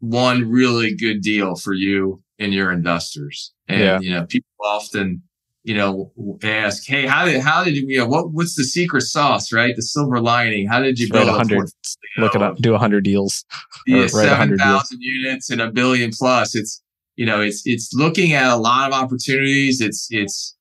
one 0.00 0.48
really 0.48 0.94
good 0.94 1.20
deal 1.20 1.56
for 1.56 1.72
you 1.72 2.22
and 2.38 2.52
your 2.52 2.70
investors. 2.70 3.52
And, 3.66 3.80
yeah. 3.80 4.00
you 4.00 4.10
know, 4.10 4.26
people 4.26 4.48
often, 4.62 5.22
you 5.64 5.74
know, 5.74 6.12
ask, 6.42 6.86
Hey, 6.86 7.06
how 7.06 7.24
did, 7.24 7.40
how 7.40 7.64
did 7.64 7.76
you, 7.76 7.86
you 7.88 7.98
know, 7.98 8.06
what, 8.06 8.30
what's 8.32 8.54
the 8.54 8.64
secret 8.64 9.02
sauce, 9.02 9.52
right? 9.52 9.74
The 9.74 9.82
silver 9.82 10.20
lining. 10.20 10.68
How 10.68 10.80
did 10.80 10.98
you 10.98 11.10
build 11.10 11.28
a 11.28 11.32
hundred, 11.32 11.70
look 12.18 12.34
it 12.34 12.42
up, 12.42 12.58
do 12.58 12.74
a 12.74 12.78
hundred 12.78 13.04
deals, 13.04 13.44
yeah, 13.86 14.06
7,000 14.06 14.98
units 15.00 15.50
and 15.50 15.60
a 15.60 15.70
billion 15.70 16.10
plus. 16.12 16.54
It's, 16.54 16.82
you 17.16 17.26
know, 17.26 17.40
it's, 17.40 17.62
it's 17.64 17.92
looking 17.92 18.32
at 18.32 18.52
a 18.52 18.56
lot 18.56 18.92
of 18.92 18.94
opportunities. 18.94 19.80
It's, 19.80 20.06
it's, 20.10 20.54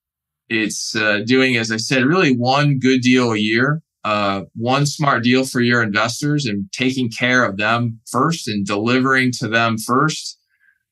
it's 0.50 0.96
uh, 0.96 1.20
doing, 1.26 1.58
as 1.58 1.72
I 1.72 1.78
said, 1.78 2.06
really 2.06 2.36
one 2.36 2.80
good 2.80 3.02
deal 3.02 3.32
a 3.32 3.38
year 3.38 3.82
uh, 4.08 4.46
one 4.56 4.86
smart 4.86 5.22
deal 5.22 5.44
for 5.44 5.60
your 5.60 5.84
investors 5.84 6.46
and 6.46 6.72
taking 6.72 7.10
care 7.10 7.44
of 7.44 7.58
them 7.58 8.00
first 8.10 8.48
and 8.48 8.66
delivering 8.66 9.34
to 9.34 9.50
them 9.50 9.78
first, 9.78 10.40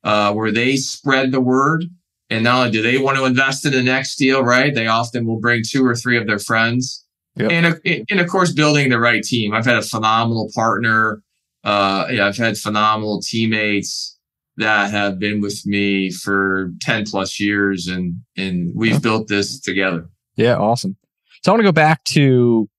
uh, 0.04 0.34
where 0.34 0.52
they 0.52 0.76
spread 0.76 1.32
the 1.32 1.40
word. 1.40 1.86
And 2.30 2.44
not 2.44 2.58
only 2.58 2.72
do 2.72 2.82
they 2.82 2.98
want 2.98 3.18
to 3.18 3.24
invest 3.24 3.66
in 3.66 3.72
the 3.72 3.82
next 3.82 4.18
deal, 4.18 4.44
right? 4.44 4.76
They 4.76 4.88
often 4.88 5.26
will 5.26 5.40
bring 5.40 5.64
two 5.66 5.86
or 5.86 5.96
three 5.96 6.18
of 6.18 6.28
their 6.28 6.40
friends. 6.40 7.06
Yep. 7.38 7.52
And, 7.52 8.06
and 8.10 8.20
of 8.20 8.28
course, 8.28 8.52
building 8.52 8.90
the 8.90 9.00
right 9.00 9.24
team. 9.24 9.54
I've 9.54 9.66
had 9.66 9.78
a 9.78 9.82
phenomenal 9.82 10.50
partner. 10.54 11.22
Uh, 11.64 12.08
yeah, 12.12 12.28
I've 12.28 12.38
had 12.38 12.58
phenomenal 12.58 13.22
teammates 13.22 14.15
that 14.58 14.92
have 14.92 15.20
been 15.20 15.42
with 15.42 15.66
me 15.66 16.12
for 16.12 16.72
10 16.82 17.06
plus 17.06 17.40
years 17.40 17.88
and, 17.88 18.16
and 18.38 18.72
we've 18.76 19.02
built 19.02 19.28
this 19.28 19.60
together. 19.60 20.10
Yeah. 20.36 20.56
Awesome. 20.56 20.96
So 21.44 21.52
I 21.52 21.54
want 21.54 21.60
to 21.60 21.68
go 21.68 21.72
back 21.72 22.04
to 22.06 22.70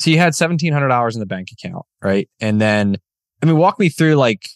so 0.00 0.08
you 0.08 0.16
had 0.16 0.34
seventeen 0.34 0.72
hundred 0.72 0.88
dollars 0.88 1.14
in 1.14 1.20
the 1.20 1.26
bank 1.26 1.48
account, 1.52 1.84
right? 2.02 2.28
And 2.40 2.58
then, 2.58 2.96
I 3.42 3.46
mean, 3.46 3.58
walk 3.58 3.78
me 3.78 3.90
through 3.90 4.14
like, 4.14 4.48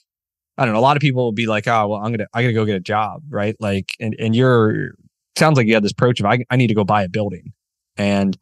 I 0.57 0.65
don't 0.65 0.73
know. 0.73 0.81
A 0.81 0.83
lot 0.83 0.97
of 0.97 1.03
people 1.03 1.23
will 1.23 1.33
be 1.33 1.47
like, 1.47 1.69
"Oh, 1.69 1.89
well, 1.89 2.01
I'm 2.01 2.13
gonna, 2.13 2.27
I 2.33 2.43
gotta 2.43 2.55
go 2.55 2.65
get 2.65 2.77
a 2.77 2.81
job," 2.81 3.23
right? 3.29 3.55
Like, 3.61 3.93
and 4.01 4.17
and 4.19 4.35
you're 4.35 4.95
sounds 5.37 5.59
like 5.59 5.67
you 5.67 5.75
had 5.75 5.85
this 5.85 5.93
approach 5.93 6.19
of, 6.21 6.27
I, 6.27 6.45
I 6.49 6.57
need 6.57 6.69
to 6.69 6.75
go 6.75 6.85
buy 6.85 7.03
a 7.03 7.09
building, 7.11 7.53
and 7.99 8.39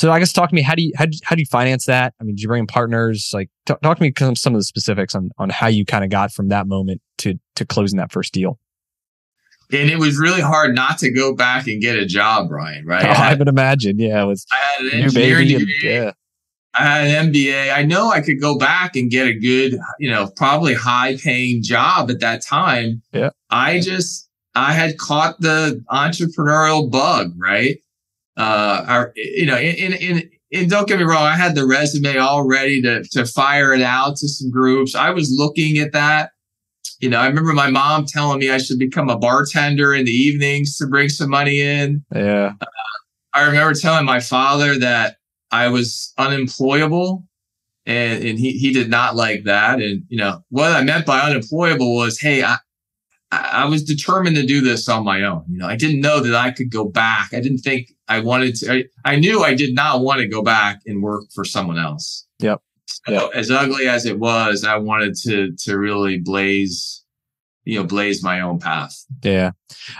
so 0.00 0.10
I 0.10 0.18
guess 0.18 0.32
talk 0.32 0.48
to 0.48 0.54
me. 0.54 0.62
How 0.62 0.74
do 0.74 0.82
you 0.82 0.92
how 0.96 1.06
do, 1.06 1.18
how 1.24 1.36
do 1.36 1.42
you 1.42 1.46
finance 1.46 1.84
that? 1.86 2.14
I 2.20 2.24
mean, 2.24 2.34
did 2.34 2.42
you 2.42 2.48
bring 2.48 2.60
in 2.60 2.66
partners? 2.66 3.30
Like, 3.34 3.50
t- 3.66 3.74
talk 3.82 3.98
to 3.98 4.02
me 4.02 4.12
some 4.16 4.34
some 4.34 4.54
of 4.54 4.60
the 4.60 4.64
specifics 4.64 5.14
on 5.14 5.30
on 5.38 5.50
how 5.50 5.66
you 5.66 5.84
kind 5.84 6.04
of 6.04 6.10
got 6.10 6.32
from 6.32 6.48
that 6.48 6.66
moment 6.66 7.02
to 7.18 7.38
to 7.56 7.66
closing 7.66 7.98
that 7.98 8.10
first 8.10 8.32
deal 8.32 8.58
and 9.72 9.90
it 9.90 9.98
was 9.98 10.18
really 10.18 10.40
hard 10.40 10.74
not 10.74 10.98
to 10.98 11.10
go 11.12 11.34
back 11.34 11.66
and 11.66 11.80
get 11.80 11.96
a 11.96 12.06
job, 12.06 12.48
Brian. 12.48 12.84
Right? 12.86 13.04
Oh, 13.04 13.08
I, 13.10 13.14
had, 13.14 13.32
I 13.32 13.38
would 13.38 13.48
imagine. 13.48 13.98
Yeah, 13.98 14.22
it 14.22 14.26
was. 14.26 14.46
I 14.50 14.56
had 14.56 14.92
an 14.92 15.00
engineering 15.02 15.48
degree. 15.48 15.80
yeah. 15.82 16.12
I 16.74 16.84
had 16.84 17.06
an 17.08 17.32
MBA. 17.32 17.72
I 17.74 17.82
know 17.82 18.10
I 18.10 18.20
could 18.20 18.40
go 18.40 18.56
back 18.56 18.94
and 18.94 19.10
get 19.10 19.26
a 19.26 19.34
good, 19.34 19.78
you 19.98 20.10
know, 20.10 20.30
probably 20.36 20.74
high 20.74 21.16
paying 21.16 21.62
job 21.62 22.10
at 22.10 22.20
that 22.20 22.42
time. 22.42 23.02
Yeah. 23.12 23.30
I 23.50 23.80
just, 23.80 24.28
I 24.54 24.72
had 24.72 24.96
caught 24.96 25.40
the 25.40 25.84
entrepreneurial 25.90 26.90
bug, 26.90 27.32
right? 27.36 27.78
Uh, 28.36 28.84
I, 28.86 29.04
you 29.16 29.46
know, 29.46 29.58
in, 29.58 29.92
in, 29.94 30.30
in, 30.50 30.68
don't 30.68 30.88
get 30.88 30.98
me 30.98 31.04
wrong, 31.04 31.24
I 31.24 31.36
had 31.36 31.54
the 31.54 31.66
resume 31.66 32.16
all 32.16 32.46
ready 32.46 32.80
to, 32.82 33.02
to 33.12 33.26
fire 33.26 33.72
it 33.72 33.82
out 33.82 34.16
to 34.16 34.28
some 34.28 34.50
groups. 34.50 34.94
I 34.94 35.10
was 35.10 35.30
looking 35.30 35.78
at 35.78 35.92
that. 35.92 36.30
You 37.00 37.08
know, 37.08 37.18
I 37.18 37.26
remember 37.26 37.52
my 37.52 37.70
mom 37.70 38.04
telling 38.06 38.38
me 38.38 38.50
I 38.50 38.58
should 38.58 38.78
become 38.78 39.08
a 39.08 39.18
bartender 39.18 39.94
in 39.94 40.04
the 40.04 40.10
evenings 40.10 40.76
to 40.78 40.86
bring 40.86 41.08
some 41.08 41.30
money 41.30 41.60
in. 41.60 42.04
Yeah. 42.14 42.52
Uh, 42.60 42.66
I 43.32 43.46
remember 43.46 43.74
telling 43.74 44.04
my 44.04 44.20
father 44.20 44.78
that 44.78 45.16
I 45.50 45.68
was 45.68 46.12
unemployable 46.18 47.24
and, 47.86 48.22
and 48.24 48.38
he, 48.38 48.52
he 48.52 48.72
did 48.72 48.90
not 48.90 49.16
like 49.16 49.44
that. 49.44 49.80
And, 49.80 50.04
you 50.08 50.18
know, 50.18 50.44
what 50.50 50.72
I 50.72 50.82
meant 50.82 51.06
by 51.06 51.20
unemployable 51.20 51.94
was, 51.94 52.20
Hey, 52.20 52.42
I, 52.42 52.58
I 53.32 53.64
was 53.66 53.84
determined 53.84 54.36
to 54.36 54.44
do 54.44 54.60
this 54.60 54.88
on 54.88 55.04
my 55.04 55.22
own. 55.22 55.44
You 55.48 55.58
know, 55.58 55.66
I 55.66 55.76
didn't 55.76 56.00
know 56.00 56.20
that 56.20 56.34
I 56.34 56.50
could 56.50 56.70
go 56.70 56.84
back. 56.84 57.32
I 57.32 57.40
didn't 57.40 57.58
think 57.58 57.92
I 58.10 58.20
wanted 58.20 58.56
to, 58.56 58.72
I, 58.72 58.84
I 59.04 59.16
knew 59.16 59.42
I 59.42 59.54
did 59.54 59.74
not 59.74 60.00
want 60.00 60.20
to 60.20 60.28
go 60.28 60.42
back 60.42 60.80
and 60.84 61.02
work 61.02 61.24
for 61.32 61.44
someone 61.44 61.78
else. 61.78 62.26
Yep. 62.40 62.60
So 63.06 63.12
yep. 63.12 63.30
as 63.34 63.50
ugly 63.50 63.88
as 63.88 64.04
it 64.04 64.18
was, 64.18 64.64
I 64.64 64.76
wanted 64.76 65.14
to, 65.22 65.54
to 65.64 65.78
really 65.78 66.18
blaze, 66.18 67.04
you 67.64 67.78
know, 67.78 67.86
blaze 67.86 68.22
my 68.22 68.40
own 68.40 68.58
path. 68.58 69.06
Yeah. 69.22 69.52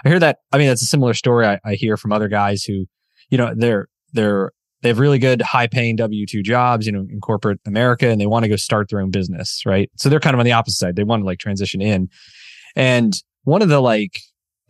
I 0.04 0.08
hear 0.08 0.18
that. 0.18 0.38
I 0.52 0.58
mean, 0.58 0.66
that's 0.66 0.82
a 0.82 0.86
similar 0.86 1.14
story 1.14 1.46
I, 1.46 1.60
I 1.64 1.74
hear 1.74 1.96
from 1.96 2.12
other 2.12 2.28
guys 2.28 2.64
who, 2.64 2.86
you 3.30 3.38
know, 3.38 3.54
they're, 3.56 3.86
they're 4.12 4.50
they 4.82 4.88
have 4.88 4.98
really 4.98 5.18
good 5.18 5.42
high 5.42 5.66
paying 5.66 5.96
W 5.96 6.26
2 6.26 6.42
jobs, 6.42 6.86
you 6.86 6.92
know, 6.92 7.06
in 7.10 7.20
corporate 7.20 7.60
America, 7.66 8.08
and 8.08 8.20
they 8.20 8.26
want 8.26 8.44
to 8.44 8.48
go 8.48 8.56
start 8.56 8.88
their 8.88 9.00
own 9.00 9.10
business, 9.10 9.62
right? 9.66 9.90
So 9.96 10.08
they're 10.08 10.20
kind 10.20 10.34
of 10.34 10.40
on 10.40 10.46
the 10.46 10.52
opposite 10.52 10.78
side. 10.78 10.96
They 10.96 11.04
want 11.04 11.20
to 11.20 11.26
like 11.26 11.38
transition 11.38 11.82
in. 11.82 12.08
And 12.74 13.14
one 13.44 13.62
of 13.62 13.68
the 13.68 13.80
like, 13.80 14.20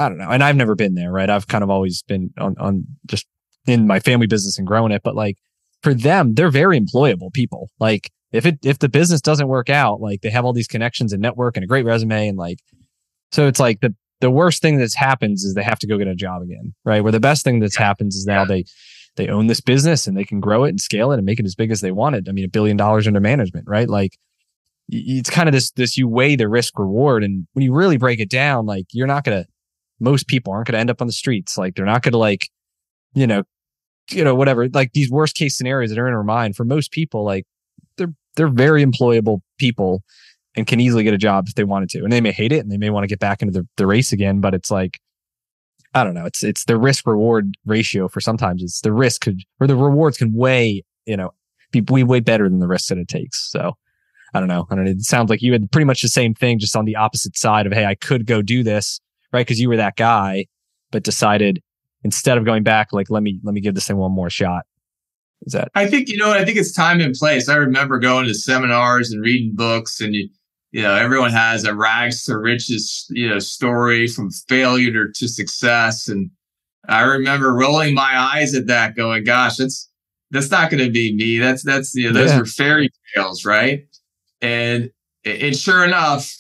I 0.01 0.09
don't 0.09 0.19
know, 0.19 0.31
and 0.31 0.43
I've 0.43 0.57
never 0.57 0.75
been 0.75 0.95
there, 0.95 1.13
right? 1.13 1.29
I've 1.29 1.47
kind 1.47 1.63
of 1.63 1.69
always 1.69 2.03
been 2.03 2.31
on, 2.39 2.57
on 2.59 2.85
just 3.07 3.27
in 3.67 3.87
my 3.87 4.01
family 4.01 4.27
business 4.27 4.59
and 4.59 4.67
growing 4.67 4.93
it, 4.93 5.03
but 5.05 5.15
like 5.15 5.37
for 5.83 5.93
them, 5.93 6.35
they're 6.35 6.51
very 6.51 6.81
employable 6.81 7.33
people. 7.33 7.71
Like 7.79 8.11
if 8.33 8.47
it, 8.47 8.59
if 8.65 8.79
the 8.79 8.89
business 8.89 9.21
doesn't 9.21 9.49
work 9.49 9.69
out, 9.69 10.01
like 10.01 10.23
they 10.23 10.31
have 10.31 10.45
all 10.45 10.53
these 10.53 10.67
connections 10.67 11.13
and 11.13 11.21
network 11.21 11.57
and 11.57 11.65
a 11.65 11.67
great 11.67 11.85
resume 11.85 12.29
and 12.29 12.39
like, 12.39 12.61
so 13.33 13.47
it's 13.47 13.61
like 13.61 13.81
the, 13.81 13.95
the 14.21 14.31
worst 14.31 14.63
thing 14.63 14.79
that's 14.79 14.95
happens 14.95 15.45
is 15.45 15.55
they 15.55 15.63
have 15.63 15.79
to 15.81 15.87
go 15.87 15.99
get 15.99 16.09
a 16.09 16.15
job 16.15 16.43
again, 16.43 16.75
right? 16.85 17.03
Where 17.03 17.13
the 17.13 17.21
best 17.21 17.45
thing 17.45 17.61
that's 17.61 17.77
happens 17.77 18.17
is 18.17 18.27
now 18.27 18.45
they, 18.45 18.65
they 19.17 19.29
own 19.29 19.47
this 19.47 19.61
business 19.61 20.07
and 20.07 20.17
they 20.17 20.25
can 20.25 20.41
grow 20.41 20.65
it 20.65 20.71
and 20.71 20.81
scale 20.81 21.13
it 21.13 21.17
and 21.17 21.27
make 21.27 21.41
it 21.41 21.47
as 21.47 21.55
big 21.55 21.71
as 21.71 21.81
they 21.81 21.93
wanted. 21.93 22.29
I 22.29 22.33
mean, 22.33 22.45
a 22.45 22.49
billion 22.49 22.77
dollars 22.77 23.07
under 23.07 23.21
management, 23.21 23.67
right? 23.69 23.89
Like 23.89 24.17
it's 24.89 25.31
kind 25.31 25.49
of 25.49 25.53
this, 25.53 25.71
this 25.73 25.97
you 25.97 26.09
weigh 26.09 26.37
the 26.37 26.49
risk 26.49 26.79
reward. 26.79 27.23
And 27.23 27.47
when 27.53 27.65
you 27.65 27.73
really 27.73 27.97
break 27.97 28.21
it 28.21 28.31
down, 28.31 28.67
like 28.67 28.87
you're 28.93 29.07
not 29.07 29.25
going 29.25 29.43
to, 29.43 29.50
most 30.01 30.27
people 30.27 30.53
aren't 30.53 30.67
going 30.67 30.75
to 30.75 30.81
end 30.81 30.91
up 30.91 31.01
on 31.01 31.07
the 31.07 31.13
streets. 31.13 31.57
Like 31.57 31.75
they're 31.75 31.85
not 31.85 32.03
going 32.03 32.13
to 32.13 32.19
like, 32.19 32.49
you 33.15 33.27
know, 33.27 33.45
you 34.11 34.25
know, 34.25 34.35
whatever, 34.35 34.69
like 34.69 34.93
these 34.93 35.11
worst 35.11 35.37
case 35.37 35.57
scenarios 35.57 35.91
that 35.91 35.99
are 35.99 36.09
in 36.09 36.15
our 36.15 36.25
mind 36.25 36.57
for 36.57 36.65
most 36.65 36.91
people, 36.91 37.25
like 37.25 37.45
they're, 37.97 38.13
they're 38.37 38.49
very 38.49 38.85
employable 38.85 39.41
people 39.59 40.03
and 40.57 40.67
can 40.67 40.81
easily 40.81 41.05
get 41.05 41.15
a 41.15 41.19
job 41.19 41.47
if 41.47 41.55
they 41.55 41.65
wanted 41.65 41.91
to. 41.91 42.03
And 42.03 42.13
they 42.13 42.21
may 42.21 42.33
hate 42.33 42.53
it 42.53 42.61
and 42.61 42.73
they 42.73 42.79
may 42.79 42.91
want 42.91 43.05
to 43.05 43.09
get 43.09 43.21
back 43.21 43.43
into 43.43 43.53
the, 43.53 43.69
the 43.77 43.87
race 43.87 44.13
again, 44.13 44.41
but 44.41 44.55
it's 44.55 44.71
like, 44.71 44.99
I 45.95 46.05
don't 46.05 46.15
know. 46.15 46.25
It's 46.25 46.45
it's 46.45 46.65
the 46.67 46.79
risk 46.79 47.07
reward 47.07 47.57
ratio 47.67 48.09
for 48.09 48.21
sometimes 48.21 48.63
it's 48.63 48.81
the 48.81 48.93
risk 48.93 49.23
could 49.23 49.41
or 49.59 49.67
the 49.67 49.75
rewards 49.75 50.19
can 50.19 50.33
weigh 50.33 50.85
you 51.05 51.17
know 51.17 51.33
be 51.73 51.81
way 51.81 52.05
way 52.05 52.21
better 52.21 52.49
than 52.49 52.61
the 52.61 52.69
risk 52.69 52.89
that 52.89 52.99
it 52.99 53.09
takes. 53.09 53.51
So 53.51 53.75
I 54.33 54.39
don't 54.39 54.49
know. 54.49 54.67
I 54.71 54.77
don't. 54.77 54.87
It 54.87 55.03
sounds 55.03 55.31
like 55.31 55.43
you 55.43 55.53
had 55.53 55.71
pretty 55.73 55.87
much 55.87 56.03
the 56.03 56.09
same 56.09 56.35
thing, 56.35 56.59
just 56.59 56.77
on 56.77 56.85
the 56.85 56.97
opposite 56.97 57.37
side 57.37 57.67
of 57.67 57.73
hey, 57.73 57.87
I 57.87 57.97
could 57.97 58.27
go 58.27 58.43
do 58.43 58.63
this 58.63 59.01
right? 59.33 59.47
Because 59.47 59.61
you 59.61 59.69
were 59.69 59.77
that 59.77 59.97
guy, 59.97 60.47
but 60.91 61.03
decided 61.03 61.63
instead 62.05 62.39
of 62.39 62.45
going 62.45 62.63
back, 62.63 62.93
like 62.93 63.11
let 63.11 63.23
me 63.23 63.41
let 63.43 63.55
me 63.55 63.61
give 63.61 63.75
this 63.75 63.87
thing 63.87 63.97
one 63.97 64.13
more 64.13 64.31
shot. 64.31 64.65
Is 65.43 65.53
that? 65.53 65.71
I 65.75 65.87
think 65.87 66.09
you 66.09 66.19
know. 66.19 66.33
I 66.33 66.45
think 66.45 66.59
it's 66.59 66.73
time 66.73 67.01
and 67.01 67.15
place. 67.15 67.49
I 67.49 67.57
remember 67.57 67.99
going 67.99 68.27
to 68.27 68.35
seminars 68.35 69.11
and 69.11 69.23
reading 69.23 69.55
books, 69.55 70.01
and 70.01 70.15
you, 70.15 70.29
you 70.71 70.83
know, 70.83 70.95
everyone 70.95 71.31
has 71.31 71.65
a 71.65 71.75
rags 71.75 72.25
to 72.25 72.39
riches, 72.39 73.07
you 73.11 73.29
know, 73.29 73.39
story 73.39 74.07
from 74.07 74.31
failure 74.49 75.09
to 75.09 75.29
success. 75.29 76.09
And 76.09 76.31
I 76.89 77.03
remember 77.03 77.55
rolling 77.55 77.95
my 77.95 78.19
eyes 78.19 78.55
at 78.55 78.67
that, 78.67 78.97
going, 78.97 79.25
"Gosh, 79.25 79.57
that's 79.57 79.89
that's 80.31 80.51
not 80.51 80.71
going 80.71 80.85
to 80.85 80.91
be 80.91 81.15
me. 81.15 81.39
That's 81.39 81.63
that's 81.63 81.95
you 81.95 82.09
know, 82.09 82.13
those 82.13 82.31
yeah. 82.31 82.41
are 82.41 82.47
fairy 82.47 82.91
tales, 83.15 83.47
right?" 83.47 83.87
And 84.43 84.91
and 85.25 85.57
sure 85.57 85.85
enough, 85.85 86.31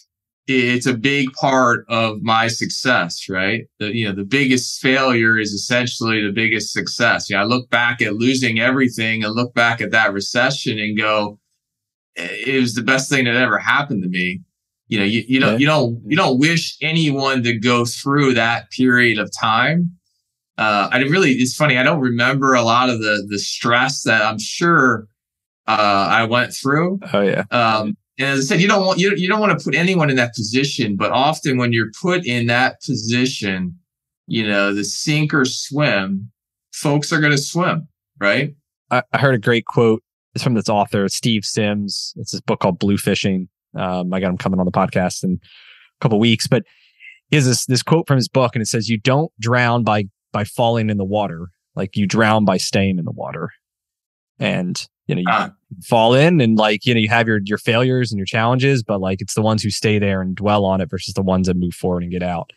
it's 0.50 0.86
a 0.86 0.94
big 0.94 1.32
part 1.32 1.84
of 1.88 2.22
my 2.22 2.48
success, 2.48 3.28
right? 3.28 3.64
The, 3.78 3.94
you 3.94 4.06
know, 4.06 4.14
the 4.14 4.24
biggest 4.24 4.80
failure 4.80 5.38
is 5.38 5.52
essentially 5.52 6.20
the 6.22 6.32
biggest 6.32 6.72
success. 6.72 7.30
Yeah, 7.30 7.42
I 7.42 7.44
look 7.44 7.70
back 7.70 8.02
at 8.02 8.14
losing 8.14 8.58
everything 8.58 9.24
and 9.24 9.34
look 9.34 9.54
back 9.54 9.80
at 9.80 9.90
that 9.92 10.12
recession 10.12 10.78
and 10.78 10.98
go, 10.98 11.38
it 12.16 12.60
was 12.60 12.74
the 12.74 12.82
best 12.82 13.08
thing 13.08 13.24
that 13.24 13.36
ever 13.36 13.58
happened 13.58 14.02
to 14.02 14.08
me. 14.08 14.40
You 14.88 14.98
know, 14.98 15.04
you, 15.04 15.24
you 15.28 15.40
don't, 15.40 15.52
yeah. 15.52 15.58
you 15.58 15.66
don't, 15.66 16.02
you 16.06 16.16
don't 16.16 16.38
wish 16.38 16.76
anyone 16.82 17.42
to 17.44 17.58
go 17.58 17.84
through 17.84 18.34
that 18.34 18.70
period 18.70 19.18
of 19.18 19.30
time. 19.40 19.92
Uh, 20.58 20.88
I 20.90 20.98
really, 20.98 21.32
it's 21.32 21.54
funny. 21.54 21.78
I 21.78 21.82
don't 21.82 22.00
remember 22.00 22.54
a 22.54 22.62
lot 22.62 22.90
of 22.90 22.98
the, 22.98 23.26
the 23.28 23.38
stress 23.38 24.02
that 24.02 24.22
I'm 24.22 24.38
sure, 24.38 25.06
uh, 25.68 26.08
I 26.10 26.24
went 26.24 26.52
through. 26.52 26.98
Oh 27.12 27.20
yeah. 27.20 27.44
Um, 27.52 27.96
and 28.20 28.28
as 28.28 28.40
I 28.40 28.42
said, 28.42 28.61
you 28.61 28.68
don't 28.68 28.85
want 28.85 28.98
you, 28.98 29.14
you 29.16 29.28
don't 29.28 29.40
want 29.40 29.59
to 29.59 29.64
put 29.64 29.74
anyone 29.74 30.11
in 30.11 30.16
that 30.16 30.35
position, 30.35 30.94
but 30.94 31.11
often 31.11 31.56
when 31.56 31.72
you're 31.72 31.90
put 32.02 32.26
in 32.26 32.48
that 32.48 32.83
position, 32.83 33.78
you 34.26 34.46
know, 34.46 34.74
the 34.74 34.85
sink 34.85 35.33
or 35.33 35.46
swim, 35.46 36.30
folks 36.70 37.14
are 37.14 37.20
going 37.20 37.33
to 37.33 37.38
swim, 37.38 37.88
right? 38.20 38.54
I, 38.90 39.02
I, 39.14 39.18
heard 39.18 39.35
a 39.35 39.38
great 39.38 39.64
quote. 39.64 40.02
It's 40.35 40.44
from 40.44 40.52
this 40.52 40.68
author, 40.68 41.09
Steve 41.09 41.46
Sims. 41.46 42.12
It's 42.16 42.33
this 42.33 42.42
book 42.42 42.61
called 42.61 42.78
Blue 42.78 42.98
Fishing. 42.98 43.48
Um, 43.74 44.12
I 44.12 44.20
got 44.20 44.28
him 44.28 44.37
coming 44.37 44.61
on 44.61 44.66
the 44.66 44.72
podcast 44.72 45.24
in 45.24 45.40
a 45.42 46.00
couple 46.02 46.20
weeks, 46.20 46.46
but 46.46 46.64
he 47.30 47.37
has 47.37 47.46
this 47.46 47.64
this 47.64 47.83
quote 47.83 48.06
from 48.06 48.16
his 48.16 48.28
book, 48.28 48.54
and 48.54 48.61
it 48.61 48.66
says, 48.66 48.90
"You 48.90 48.98
don't 48.98 49.33
drown 49.40 49.83
by 49.83 50.04
by 50.30 50.44
falling 50.44 50.90
in 50.90 50.98
the 50.98 51.04
water, 51.06 51.48
like 51.74 51.96
you 51.96 52.06
drown 52.06 52.44
by 52.44 52.59
staying 52.59 52.98
in 52.98 53.06
the 53.06 53.12
water." 53.12 53.50
And 54.38 54.87
you 55.10 55.16
know, 55.16 55.22
you 55.22 55.28
uh, 55.28 55.48
fall 55.84 56.14
in 56.14 56.40
and 56.40 56.56
like, 56.56 56.86
you 56.86 56.94
know, 56.94 57.00
you 57.00 57.08
have 57.08 57.26
your, 57.26 57.40
your 57.44 57.58
failures 57.58 58.12
and 58.12 58.18
your 58.18 58.26
challenges, 58.26 58.82
but 58.82 59.00
like 59.00 59.20
it's 59.20 59.34
the 59.34 59.42
ones 59.42 59.62
who 59.62 59.70
stay 59.70 59.98
there 59.98 60.22
and 60.22 60.36
dwell 60.36 60.64
on 60.64 60.80
it 60.80 60.88
versus 60.88 61.14
the 61.14 61.22
ones 61.22 61.48
that 61.48 61.56
move 61.56 61.74
forward 61.74 62.04
and 62.04 62.12
get 62.12 62.22
out. 62.22 62.52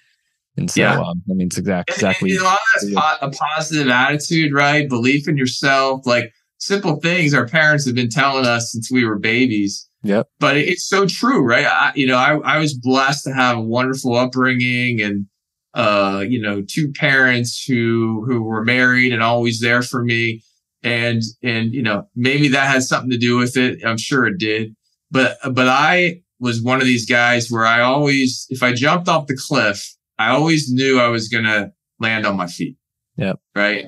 And 0.55 0.69
so, 0.69 0.81
yeah. 0.81 0.99
um, 0.99 1.23
I 1.29 1.33
mean, 1.33 1.47
it's 1.47 1.57
exactly, 1.57 1.95
exactly. 1.95 2.29
And, 2.29 2.39
and, 2.39 2.45
you 2.45 2.93
know, 2.95 3.01
that's 3.01 3.19
po- 3.19 3.27
a 3.27 3.31
positive 3.31 3.89
attitude, 3.89 4.53
right? 4.53 4.87
Belief 4.87 5.27
in 5.27 5.35
yourself, 5.35 6.05
like 6.05 6.31
simple 6.59 6.99
things 6.99 7.33
our 7.33 7.47
parents 7.47 7.87
have 7.87 7.95
been 7.95 8.09
telling 8.09 8.45
us 8.45 8.71
since 8.71 8.91
we 8.91 9.03
were 9.03 9.17
babies. 9.17 9.89
Yep. 10.03 10.27
But 10.39 10.57
it's 10.57 10.87
so 10.87 11.07
true, 11.07 11.43
right? 11.43 11.65
I, 11.65 11.91
you 11.95 12.05
know, 12.05 12.17
I, 12.17 12.37
I 12.37 12.57
was 12.59 12.75
blessed 12.75 13.23
to 13.23 13.33
have 13.33 13.57
a 13.57 13.61
wonderful 13.61 14.15
upbringing 14.15 15.01
and, 15.01 15.25
uh, 15.73 16.23
you 16.27 16.39
know, 16.39 16.61
two 16.61 16.91
parents 16.91 17.65
who, 17.65 18.23
who 18.27 18.43
were 18.43 18.63
married 18.63 19.11
and 19.11 19.23
always 19.23 19.59
there 19.59 19.81
for 19.81 20.03
me 20.03 20.43
and 20.83 21.21
and 21.41 21.73
you 21.73 21.81
know 21.81 22.07
maybe 22.15 22.47
that 22.49 22.67
has 22.67 22.87
something 22.87 23.09
to 23.09 23.17
do 23.17 23.37
with 23.37 23.57
it. 23.57 23.79
I'm 23.85 23.97
sure 23.97 24.25
it 24.25 24.37
did. 24.37 24.75
But 25.11 25.37
but 25.51 25.67
i 25.67 26.21
was 26.39 26.61
one 26.61 26.81
of 26.81 26.87
these 26.87 27.05
guys 27.05 27.49
where 27.49 27.65
i 27.65 27.79
always 27.81 28.45
if 28.49 28.63
i 28.63 28.73
jumped 28.73 29.07
off 29.07 29.27
the 29.27 29.37
cliff 29.37 29.95
i 30.19 30.29
always 30.29 30.69
knew 30.69 30.99
i 30.99 31.07
was 31.07 31.29
going 31.29 31.45
to 31.45 31.71
land 31.99 32.25
on 32.25 32.35
my 32.35 32.47
feet. 32.47 32.75
Yeah 33.15 33.33
right? 33.55 33.85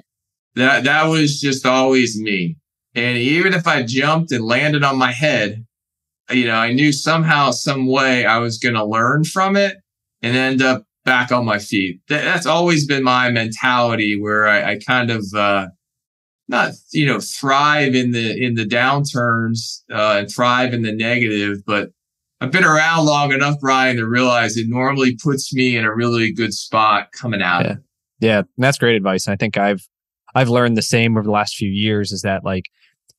That 0.55 0.85
that 0.85 1.05
was 1.05 1.41
just 1.41 1.65
always 1.65 2.17
me. 2.19 2.57
And 2.93 3.17
even 3.17 3.53
if 3.53 3.67
i 3.67 3.83
jumped 3.83 4.31
and 4.31 4.45
landed 4.45 4.83
on 4.83 4.97
my 4.97 5.11
head 5.11 5.65
you 6.31 6.45
know 6.45 6.55
i 6.55 6.71
knew 6.71 6.91
somehow 6.91 7.51
some 7.51 7.87
way 7.87 8.25
i 8.25 8.37
was 8.37 8.57
going 8.57 8.73
to 8.73 8.85
learn 8.85 9.23
from 9.23 9.55
it 9.55 9.77
and 10.21 10.35
end 10.35 10.61
up 10.61 10.85
back 11.03 11.31
on 11.31 11.45
my 11.45 11.59
feet. 11.59 12.01
That, 12.09 12.23
that's 12.23 12.47
always 12.47 12.87
been 12.87 13.03
my 13.03 13.29
mentality 13.29 14.19
where 14.19 14.47
i, 14.47 14.71
I 14.71 14.79
kind 14.79 15.11
of 15.11 15.25
uh, 15.35 15.67
not 16.47 16.73
you 16.91 17.05
know 17.05 17.19
thrive 17.19 17.95
in 17.95 18.11
the 18.11 18.43
in 18.43 18.55
the 18.55 18.65
downturns 18.65 19.81
uh, 19.91 20.19
and 20.19 20.31
thrive 20.31 20.73
in 20.73 20.83
the 20.83 20.91
negative, 20.91 21.63
but 21.65 21.91
I've 22.41 22.51
been 22.51 22.65
around 22.65 23.05
long 23.05 23.31
enough, 23.31 23.59
Brian, 23.59 23.97
to 23.97 24.05
realize 24.05 24.57
it 24.57 24.67
normally 24.67 25.15
puts 25.15 25.53
me 25.53 25.75
in 25.77 25.85
a 25.85 25.93
really 25.93 26.31
good 26.31 26.53
spot 26.53 27.11
coming 27.11 27.41
out. 27.41 27.65
Yeah, 27.65 27.75
yeah, 28.19 28.41
that's 28.57 28.77
great 28.77 28.95
advice. 28.95 29.25
And 29.25 29.33
I 29.33 29.37
think 29.37 29.57
I've 29.57 29.87
I've 30.35 30.49
learned 30.49 30.77
the 30.77 30.81
same 30.81 31.17
over 31.17 31.23
the 31.23 31.31
last 31.31 31.55
few 31.55 31.69
years. 31.69 32.11
Is 32.11 32.21
that 32.21 32.43
like 32.43 32.65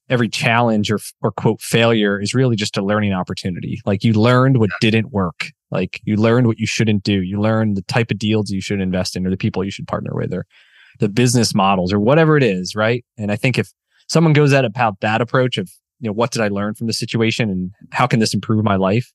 every 0.09 0.29
challenge 0.29 0.91
or 0.91 1.01
or 1.23 1.33
quote 1.33 1.61
failure 1.61 2.21
is 2.21 2.35
really 2.35 2.57
just 2.57 2.77
a 2.77 2.85
learning 2.85 3.13
opportunity. 3.13 3.81
Like 3.85 4.05
you 4.05 4.13
learned 4.13 4.59
what 4.59 4.71
didn't 4.81 5.13
work. 5.13 5.51
Like 5.71 6.01
you 6.05 6.17
learned 6.17 6.47
what 6.47 6.59
you 6.59 6.67
shouldn't 6.67 7.03
do. 7.03 7.23
You 7.23 7.41
learned 7.41 7.77
the 7.77 7.83
type 7.83 8.11
of 8.11 8.19
deals 8.19 8.51
you 8.51 8.61
should 8.61 8.81
invest 8.81 9.17
in 9.17 9.27
or 9.27 9.31
the 9.31 9.37
people 9.37 9.65
you 9.65 9.71
should 9.71 9.89
partner 9.89 10.13
with 10.15 10.33
or 10.33 10.47
the 10.99 11.09
business 11.09 11.55
models 11.55 11.93
or 11.93 12.01
whatever 12.01 12.37
it 12.37 12.43
is, 12.43 12.75
right? 12.75 13.05
And 13.17 13.31
I 13.31 13.37
think 13.37 13.59
if 13.59 13.73
someone 14.09 14.33
goes 14.33 14.53
at 14.53 14.65
about 14.65 15.01
that 15.01 15.21
approach 15.21 15.59
of, 15.59 15.71
you 16.01 16.09
know, 16.09 16.13
what 16.13 16.31
did 16.31 16.43
I 16.43 16.49
learn 16.49 16.75
from 16.75 16.87
the 16.87 16.93
situation 16.93 17.51
and 17.51 17.71
how 17.93 18.07
can 18.07 18.21
this 18.21 18.35
improve 18.35 18.65
my 18.65 18.77
life? 18.77 19.13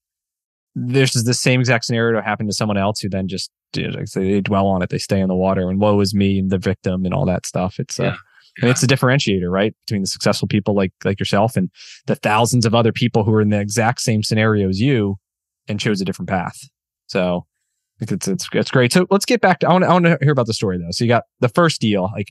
This 0.74 1.16
is 1.16 1.26
the 1.26 1.34
same 1.34 1.60
exact 1.60 1.86
scenario 1.86 2.20
to 2.20 2.26
happen 2.26 2.48
to 2.48 2.54
someone 2.54 2.78
else 2.78 3.00
who 3.00 3.10
then 3.10 3.28
just 3.28 3.52
they 3.74 4.42
dwell 4.42 4.68
on 4.68 4.82
it, 4.82 4.90
they 4.90 4.98
stay 4.98 5.20
in 5.20 5.28
the 5.28 5.36
water, 5.36 5.70
and 5.70 5.80
woe 5.80 6.00
is 6.00 6.14
me 6.14 6.40
and 6.40 6.50
the 6.50 6.58
victim 6.58 7.06
and 7.06 7.14
all 7.14 7.26
that 7.26 7.46
stuff. 7.46 7.80
It's 7.80 8.00
uh, 8.00 8.04
yeah. 8.04 8.16
Yeah. 8.62 8.70
it's 8.70 8.84
a 8.84 8.88
differentiator, 8.88 9.50
right, 9.50 9.74
between 9.86 10.02
the 10.02 10.08
successful 10.08 10.48
people 10.48 10.74
like 10.74 10.94
like 11.04 11.20
yourself 11.20 11.56
and 11.56 11.70
the 12.08 12.16
thousands 12.16 12.66
of 12.66 12.76
other 12.76 12.92
people 12.92 13.24
who 13.24 13.34
are 13.34 13.42
in 13.42 13.50
the 13.50 13.60
exact 13.60 14.02
same 14.02 14.24
scenario 14.24 14.70
as 14.70 14.82
you 14.82 15.18
and 15.68 15.80
chose 15.80 16.02
a 16.02 16.06
different 16.06 16.30
path. 16.30 16.58
So 17.08 17.46
it's, 18.02 18.28
it's, 18.28 18.50
it's 18.52 18.72
great. 18.72 18.92
So 18.92 19.06
let's 19.10 19.26
get 19.26 19.42
back 19.42 19.60
to, 19.60 19.70
I 19.70 19.74
want, 19.74 19.84
I 19.84 19.94
want 19.94 20.06
to 20.06 20.18
hear 20.22 20.32
about 20.32 20.48
the 20.48 20.54
story 20.54 20.78
though. 20.78 20.92
So 20.92 21.04
you 21.04 21.08
got 21.08 21.24
the 21.40 21.50
first 21.50 21.80
deal. 21.80 22.10
Like, 22.14 22.30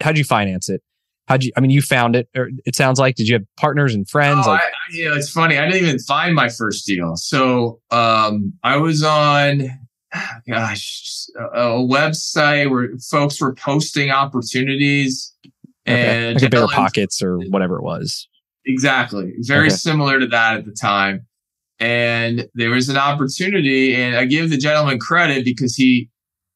how'd 0.00 0.16
you 0.16 0.24
finance 0.24 0.68
it? 0.68 0.82
How'd 1.28 1.44
you, 1.44 1.52
I 1.56 1.60
mean, 1.60 1.70
you 1.70 1.82
found 1.82 2.16
it, 2.16 2.28
or 2.34 2.50
it 2.64 2.74
sounds 2.74 2.98
like, 2.98 3.14
did 3.14 3.28
you 3.28 3.34
have 3.34 3.44
partners 3.56 3.94
and 3.94 4.08
friends? 4.08 4.46
Oh, 4.46 4.50
like, 4.50 4.60
I, 4.60 5.04
know, 5.04 5.14
it's 5.14 5.30
funny. 5.30 5.58
I 5.58 5.66
didn't 5.66 5.86
even 5.86 5.98
find 6.00 6.34
my 6.34 6.48
first 6.48 6.86
deal. 6.86 7.14
So, 7.16 7.80
um, 7.90 8.54
I 8.64 8.78
was 8.78 9.02
on, 9.04 9.70
gosh, 10.48 11.26
a, 11.36 11.78
website 11.78 12.70
where 12.70 12.88
folks 13.10 13.40
were 13.40 13.54
posting 13.54 14.10
opportunities 14.10 15.32
okay. 15.86 16.28
and 16.30 16.42
like 16.42 16.50
Bigger 16.50 16.66
Pockets 16.66 17.22
or 17.22 17.38
whatever 17.38 17.76
it 17.76 17.82
was. 17.82 18.28
Exactly. 18.64 19.34
Very 19.40 19.66
okay. 19.66 19.76
similar 19.76 20.18
to 20.18 20.26
that 20.28 20.56
at 20.56 20.64
the 20.64 20.72
time 20.72 21.26
and 21.82 22.46
there 22.54 22.70
was 22.70 22.88
an 22.88 22.96
opportunity 22.96 23.94
and 23.96 24.16
i 24.16 24.24
give 24.24 24.48
the 24.50 24.56
gentleman 24.56 25.00
credit 25.00 25.44
because 25.44 25.74
he 25.74 26.08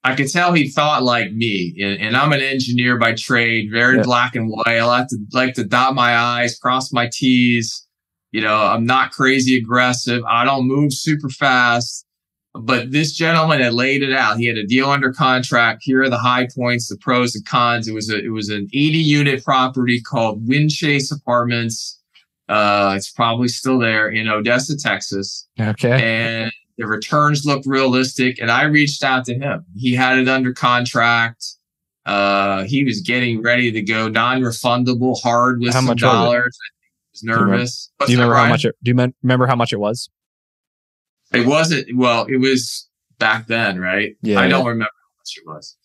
i 0.05 0.15
could 0.15 0.31
tell 0.31 0.53
he 0.53 0.69
thought 0.69 1.03
like 1.03 1.33
me. 1.33 1.77
And, 1.83 2.01
and 2.01 2.17
i'm 2.17 2.33
an 2.33 2.41
engineer 2.41 2.97
by 2.97 3.15
trade 3.15 3.69
very 3.73 3.97
yeah. 3.97 4.03
black 4.05 4.37
and 4.37 4.49
white. 4.49 4.69
I 4.69 4.85
like 4.85 5.09
to 5.09 5.19
like 5.33 5.55
to 5.55 5.65
dot 5.65 5.95
my 5.95 6.17
i's 6.17 6.57
cross 6.59 6.93
my 6.93 7.11
t's. 7.13 7.85
You 8.31 8.41
know 8.41 8.57
i'm 8.57 8.87
not 8.87 9.11
crazy 9.11 9.57
aggressive. 9.59 10.23
I 10.29 10.45
don't 10.45 10.69
move 10.69 10.93
super 10.93 11.29
fast. 11.29 12.05
But 12.59 12.91
this 12.91 13.13
gentleman 13.13 13.61
had 13.61 13.75
laid 13.75 14.03
it 14.03 14.15
out. 14.15 14.39
He 14.39 14.47
had 14.47 14.57
a 14.57 14.65
deal 14.65 14.89
under 14.89 15.13
contract. 15.13 15.83
Here 15.83 16.03
are 16.03 16.09
the 16.09 16.17
high 16.17 16.49
points 16.57 16.89
the 16.89 16.97
pros 16.97 17.35
and 17.35 17.45
cons. 17.45 17.87
It 17.87 17.93
was 17.93 18.09
a 18.11 18.19
it 18.19 18.31
was 18.31 18.49
an 18.49 18.69
80 18.73 18.99
unit 18.99 19.45
property 19.45 20.01
called 20.01 20.47
windchase 20.49 21.15
apartments 21.15 22.01
uh, 22.49 22.95
it's 22.97 23.11
probably 23.11 23.49
still 23.49 23.79
there 23.79 24.09
in 24.09 24.29
Odessa, 24.29 24.77
Texas. 24.77 25.49
Okay. 25.59 26.03
And 26.03 26.53
the 26.79 26.87
returns 26.87 27.45
look 27.45 27.63
realistic. 27.67 28.41
And 28.41 28.51
I 28.51 28.65
reached 28.65 29.03
out 29.03 29.25
to 29.27 29.35
him. 29.35 29.65
He 29.77 29.95
had 29.95 30.19
it 30.19 30.29
under 30.29 30.53
contract. 30.53 31.45
Uh, 32.05 32.63
he 32.65 32.85
was 32.85 33.01
getting 33.01 33.43
ready 33.43 33.73
to 33.73 33.83
go 33.83 34.09
non-refundable, 34.09 35.21
hard 35.21 35.61
with 35.61 35.73
how 35.75 35.81
some 35.81 35.97
dollars. 35.97 36.57
Was, 37.13 37.23
was 37.23 37.23
nervous. 37.25 37.93
Do 38.07 38.13
you 38.13 38.13
remember, 38.13 38.13
do 38.13 38.13
you 38.13 38.19
remember 38.19 38.35
how 38.37 38.49
much? 38.49 38.65
It, 38.65 38.77
do 38.83 38.91
you 38.91 39.13
remember 39.23 39.47
how 39.47 39.57
much 39.57 39.73
it 39.73 39.81
was? 39.81 40.09
It 41.33 41.47
wasn't. 41.47 41.89
Well, 41.97 42.27
it 42.27 42.37
was 42.37 42.89
back 43.19 43.49
then, 43.49 43.81
right? 43.81 44.15
Yeah. 44.23 44.39
I 44.39 44.47
don't 44.47 44.65
remember 44.65 44.85
how 44.85 45.19
much 45.19 45.35
it 45.37 45.47
was. 45.47 45.77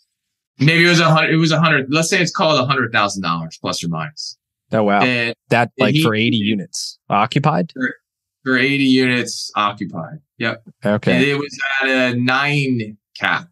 Maybe 0.60 0.86
it 0.86 0.90
was 0.90 1.00
a 1.00 1.10
hundred. 1.10 1.34
It 1.34 1.38
was 1.38 1.52
a 1.52 1.60
hundred. 1.60 1.88
Let's 1.90 2.10
say 2.10 2.22
it's 2.22 2.32
called 2.32 2.60
a 2.60 2.66
hundred 2.66 2.92
thousand 2.92 3.24
dollars 3.24 3.58
plus 3.60 3.84
or 3.84 3.88
minus. 3.88 4.38
Oh 4.72 4.84
wow! 4.84 5.02
And, 5.02 5.36
that 5.50 5.72
like 5.78 5.96
he, 5.96 6.04
for 6.04 6.16
eighty 6.16 6.38
units 6.38 7.00
occupied. 7.10 7.72
For, 7.74 7.96
for, 8.44 8.58
eighty 8.58 8.86
units 8.86 9.52
occupied. 9.56 10.20
Yep. 10.38 10.64
Okay. 10.86 11.14
And 11.14 11.24
it 11.24 11.36
was 11.36 11.60
at 11.82 11.88
a 11.90 12.16
nine 12.16 12.98
cap. 13.20 13.48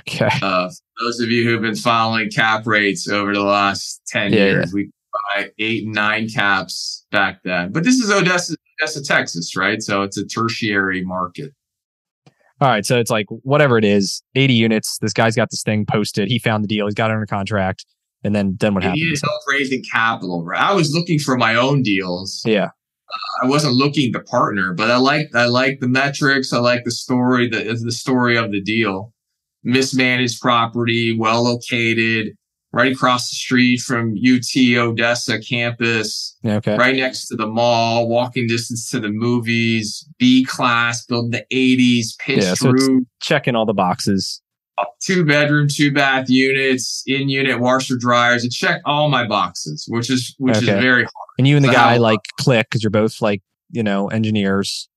Okay. 0.00 0.30
Uh, 0.42 0.70
those 1.00 1.20
of 1.20 1.28
you 1.28 1.44
who've 1.44 1.62
been 1.62 1.76
following 1.76 2.30
cap 2.30 2.66
rates 2.66 3.08
over 3.08 3.34
the 3.34 3.42
last 3.42 4.02
ten 4.06 4.32
yeah, 4.32 4.38
years, 4.38 4.66
yeah. 4.66 4.74
we 4.74 4.90
buy 5.34 5.50
eight 5.58 5.84
and 5.84 5.94
nine 5.94 6.28
caps 6.28 7.06
back 7.10 7.40
then. 7.44 7.72
But 7.72 7.84
this 7.84 7.96
is 7.96 8.10
Odessa, 8.10 8.56
Odessa, 8.80 9.02
Texas, 9.02 9.56
right? 9.56 9.82
So 9.82 10.02
it's 10.02 10.18
a 10.18 10.26
tertiary 10.26 11.04
market. 11.04 11.52
All 12.60 12.68
right, 12.68 12.86
so 12.86 12.98
it's 12.98 13.10
like 13.10 13.26
whatever 13.42 13.76
it 13.78 13.84
is, 13.84 14.22
80 14.36 14.54
units. 14.54 14.98
This 14.98 15.12
guy's 15.12 15.34
got 15.34 15.50
this 15.50 15.62
thing 15.62 15.84
posted. 15.84 16.28
He 16.28 16.38
found 16.38 16.62
the 16.62 16.68
deal. 16.68 16.86
He's 16.86 16.94
got 16.94 17.10
it 17.10 17.14
under 17.14 17.26
contract. 17.26 17.84
And 18.24 18.34
then 18.34 18.56
then 18.58 18.74
what 18.74 18.82
happened 18.82 18.98
He 18.98 19.04
happens? 19.06 19.22
needed 19.22 19.28
help 19.30 19.42
raising 19.48 19.82
capital. 19.92 20.44
Right? 20.44 20.60
I 20.60 20.72
was 20.72 20.92
looking 20.94 21.18
for 21.18 21.36
my 21.36 21.54
own 21.54 21.82
deals. 21.82 22.42
Yeah. 22.46 22.64
Uh, 23.12 23.44
I 23.44 23.46
wasn't 23.46 23.74
looking 23.74 24.12
to 24.14 24.20
partner, 24.20 24.72
but 24.72 24.90
I 24.90 24.96
like 24.96 25.28
I 25.34 25.46
like 25.46 25.80
the 25.80 25.88
metrics. 25.88 26.52
I 26.52 26.58
like 26.58 26.84
the 26.84 26.90
story, 26.90 27.48
the 27.48 27.62
the 27.82 27.92
story 27.92 28.36
of 28.36 28.50
the 28.50 28.60
deal. 28.62 29.12
Mismanaged 29.62 30.40
property, 30.42 31.16
well 31.18 31.44
located, 31.44 32.34
right 32.72 32.92
across 32.92 33.30
the 33.30 33.36
street 33.36 33.80
from 33.80 34.14
UT 34.14 34.76
Odessa 34.76 35.38
campus, 35.40 36.36
Okay. 36.44 36.76
right 36.76 36.94
next 36.96 37.28
to 37.28 37.36
the 37.36 37.46
mall, 37.46 38.06
walking 38.08 38.46
distance 38.46 38.90
to 38.90 39.00
the 39.00 39.08
movies, 39.08 40.06
B 40.18 40.44
class, 40.44 41.06
built 41.06 41.26
in 41.26 41.30
the 41.30 41.46
80s, 41.50 42.08
pitched 42.18 42.42
Yeah, 42.42 42.54
so 42.54 42.72
Checking 43.22 43.54
all 43.56 43.64
the 43.64 43.72
boxes. 43.72 44.42
Two 45.00 45.24
bedroom, 45.24 45.68
two 45.68 45.92
bath 45.92 46.28
units, 46.28 47.02
in 47.06 47.28
unit 47.28 47.60
washer 47.60 47.96
dryers. 47.96 48.44
It 48.44 48.50
checked 48.50 48.82
all 48.84 49.08
my 49.08 49.26
boxes, 49.26 49.86
which 49.88 50.10
is 50.10 50.34
which 50.38 50.56
Okay. 50.56 50.72
is 50.76 50.82
very 50.82 51.02
hard. 51.02 51.10
And 51.38 51.46
you 51.48 51.56
and 51.56 51.64
the 51.64 51.68
So 51.68 51.74
guy 51.74 51.96
like 51.96 52.20
click 52.40 52.66
because 52.70 52.82
you're 52.82 52.90
both 52.90 53.20
like, 53.20 53.42
you 53.70 53.82
know, 53.82 54.08
engineers. 54.08 54.88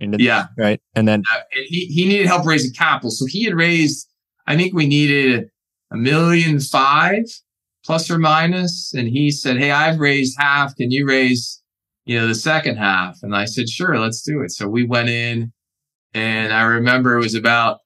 And 0.00 0.18
yeah. 0.20 0.46
Right. 0.58 0.80
And 0.94 1.06
then 1.06 1.22
Uh, 1.32 1.38
and 1.54 1.64
he, 1.68 1.86
he 1.86 2.06
needed 2.08 2.26
help 2.26 2.44
raising 2.46 2.72
capital. 2.72 3.10
So 3.10 3.26
he 3.26 3.44
had 3.44 3.54
raised, 3.54 4.08
I 4.46 4.56
think 4.56 4.74
we 4.74 4.86
needed 4.86 5.48
a 5.92 5.96
million 5.96 6.58
five 6.60 7.24
plus 7.84 8.10
or 8.10 8.18
minus. 8.18 8.92
And 8.94 9.08
he 9.08 9.30
said, 9.30 9.58
Hey, 9.58 9.70
I've 9.70 9.98
raised 10.00 10.36
half. 10.38 10.74
Can 10.76 10.90
you 10.90 11.06
raise, 11.06 11.62
you 12.04 12.18
know, 12.18 12.26
the 12.26 12.34
second 12.34 12.76
half? 12.78 13.18
And 13.22 13.34
I 13.36 13.44
said, 13.44 13.68
sure, 13.68 13.98
let's 13.98 14.22
do 14.22 14.40
it. 14.42 14.50
So 14.50 14.66
we 14.68 14.84
went 14.84 15.08
in 15.08 15.52
and 16.14 16.52
I 16.52 16.62
remember 16.62 17.16
it 17.16 17.22
was 17.22 17.34
about 17.34 17.78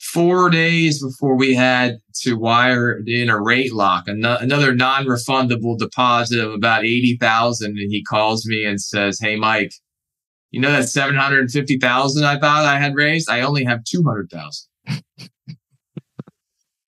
four 0.00 0.50
days 0.50 1.02
before 1.02 1.36
we 1.36 1.54
had 1.54 1.98
to 2.22 2.34
wire 2.34 3.02
in 3.06 3.28
a 3.28 3.40
rate 3.40 3.72
lock, 3.72 4.08
ano- 4.08 4.38
another 4.38 4.74
non-refundable 4.74 5.78
deposit 5.78 6.38
of 6.38 6.52
about 6.52 6.84
80,000. 6.84 7.78
And 7.78 7.90
he 7.90 8.02
calls 8.04 8.46
me 8.46 8.64
and 8.64 8.80
says, 8.80 9.18
Hey, 9.20 9.36
Mike, 9.36 9.72
you 10.50 10.60
know 10.60 10.70
that 10.72 10.88
750,000 10.88 12.24
I 12.24 12.38
thought 12.38 12.64
I 12.64 12.78
had 12.78 12.94
raised? 12.94 13.28
I 13.28 13.40
only 13.40 13.64
have 13.64 13.84
200,000. 13.84 14.68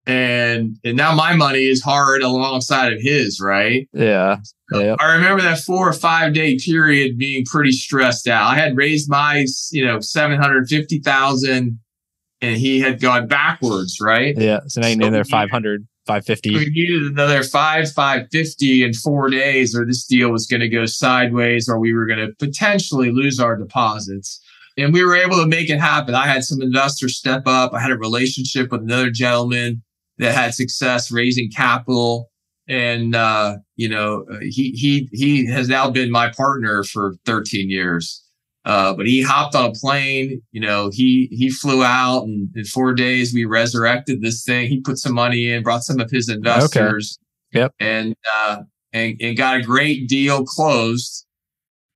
and 0.06 0.76
and 0.84 0.96
now 0.96 1.14
my 1.14 1.34
money 1.34 1.64
is 1.64 1.82
hard 1.82 2.22
alongside 2.22 2.92
of 2.92 3.00
his, 3.00 3.40
right? 3.40 3.88
yeah. 3.92 4.36
Yeah. 4.70 4.96
I 4.98 5.14
remember 5.14 5.42
that 5.42 5.60
4 5.60 5.88
or 5.88 5.92
5 5.94 6.34
day 6.34 6.58
period 6.58 7.16
being 7.16 7.44
pretty 7.46 7.72
stressed 7.72 8.28
out. 8.28 8.52
I 8.52 8.56
had 8.56 8.76
raised 8.76 9.08
my, 9.08 9.46
you 9.70 9.84
know, 9.84 9.98
750,000 10.00 11.78
and 12.40 12.57
he 12.57 12.81
had 12.81 13.01
gone 13.01 13.27
backwards, 13.27 13.98
right? 14.01 14.35
Yeah. 14.37 14.61
So 14.66 14.81
now 14.81 14.88
you 14.88 14.94
So 15.01 15.09
need 15.11 15.16
we- 15.18 15.24
500, 15.24 15.87
550. 16.07 16.55
We 16.55 16.70
needed 16.70 17.03
another 17.12 17.42
five, 17.42 17.92
five 17.92 18.29
fifty 18.33 18.83
in 18.83 18.94
four 18.94 19.29
days, 19.29 19.77
or 19.77 19.85
this 19.85 20.05
deal 20.07 20.31
was 20.31 20.46
going 20.46 20.61
to 20.61 20.68
go 20.68 20.87
sideways, 20.87 21.68
or 21.68 21.79
we 21.79 21.92
were 21.92 22.07
going 22.07 22.20
to 22.27 22.33
potentially 22.38 23.11
lose 23.11 23.38
our 23.40 23.57
deposits. 23.57 24.40
And 24.77 24.94
we 24.94 25.03
were 25.05 25.16
able 25.16 25.37
to 25.37 25.46
make 25.46 25.68
it 25.70 25.81
happen. 25.81 26.14
I 26.14 26.27
had 26.29 26.44
some 26.44 26.62
investors 26.62 27.16
step 27.18 27.42
up. 27.46 27.74
I 27.74 27.81
had 27.81 27.90
a 27.90 27.98
relationship 27.98 28.70
with 28.70 28.83
another 28.83 29.11
gentleman 29.11 29.83
that 30.18 30.35
had 30.35 30.55
success 30.55 31.11
raising 31.11 31.51
capital, 31.51 32.31
and 32.68 33.14
uh, 33.16 33.57
you 33.77 33.88
know, 33.88 34.24
he 34.40 34.70
he 34.70 35.09
he 35.12 35.46
has 35.51 35.68
now 35.68 35.90
been 35.90 36.11
my 36.11 36.31
partner 36.31 36.85
for 36.85 37.14
13 37.27 37.68
years. 37.70 38.22
Uh, 38.68 38.92
but 38.92 39.07
he 39.07 39.22
hopped 39.22 39.54
on 39.54 39.70
a 39.70 39.72
plane, 39.72 40.42
you 40.52 40.61
know, 40.61 40.90
he, 40.92 41.28
he 41.33 41.48
flew 41.48 41.83
out 41.83 42.24
and 42.24 42.50
in 42.54 42.64
four 42.66 42.92
days 42.92 43.33
we 43.33 43.46
resurrected 43.46 44.20
this 44.20 44.44
thing. 44.44 44.68
He 44.68 44.78
put 44.83 44.98
some 44.98 45.14
money 45.14 45.50
in, 45.50 45.62
brought 45.62 45.85
some 45.85 45.98
of 46.00 46.11
his 46.11 46.28
investors. 46.28 47.18
Yep. 47.52 47.72
And, 47.81 48.14
uh, 48.37 48.59
and, 48.92 49.16
and 49.22 49.38
got 49.38 49.57
a 49.57 49.62
great 49.62 50.07
deal 50.07 50.44
closed. 50.44 51.24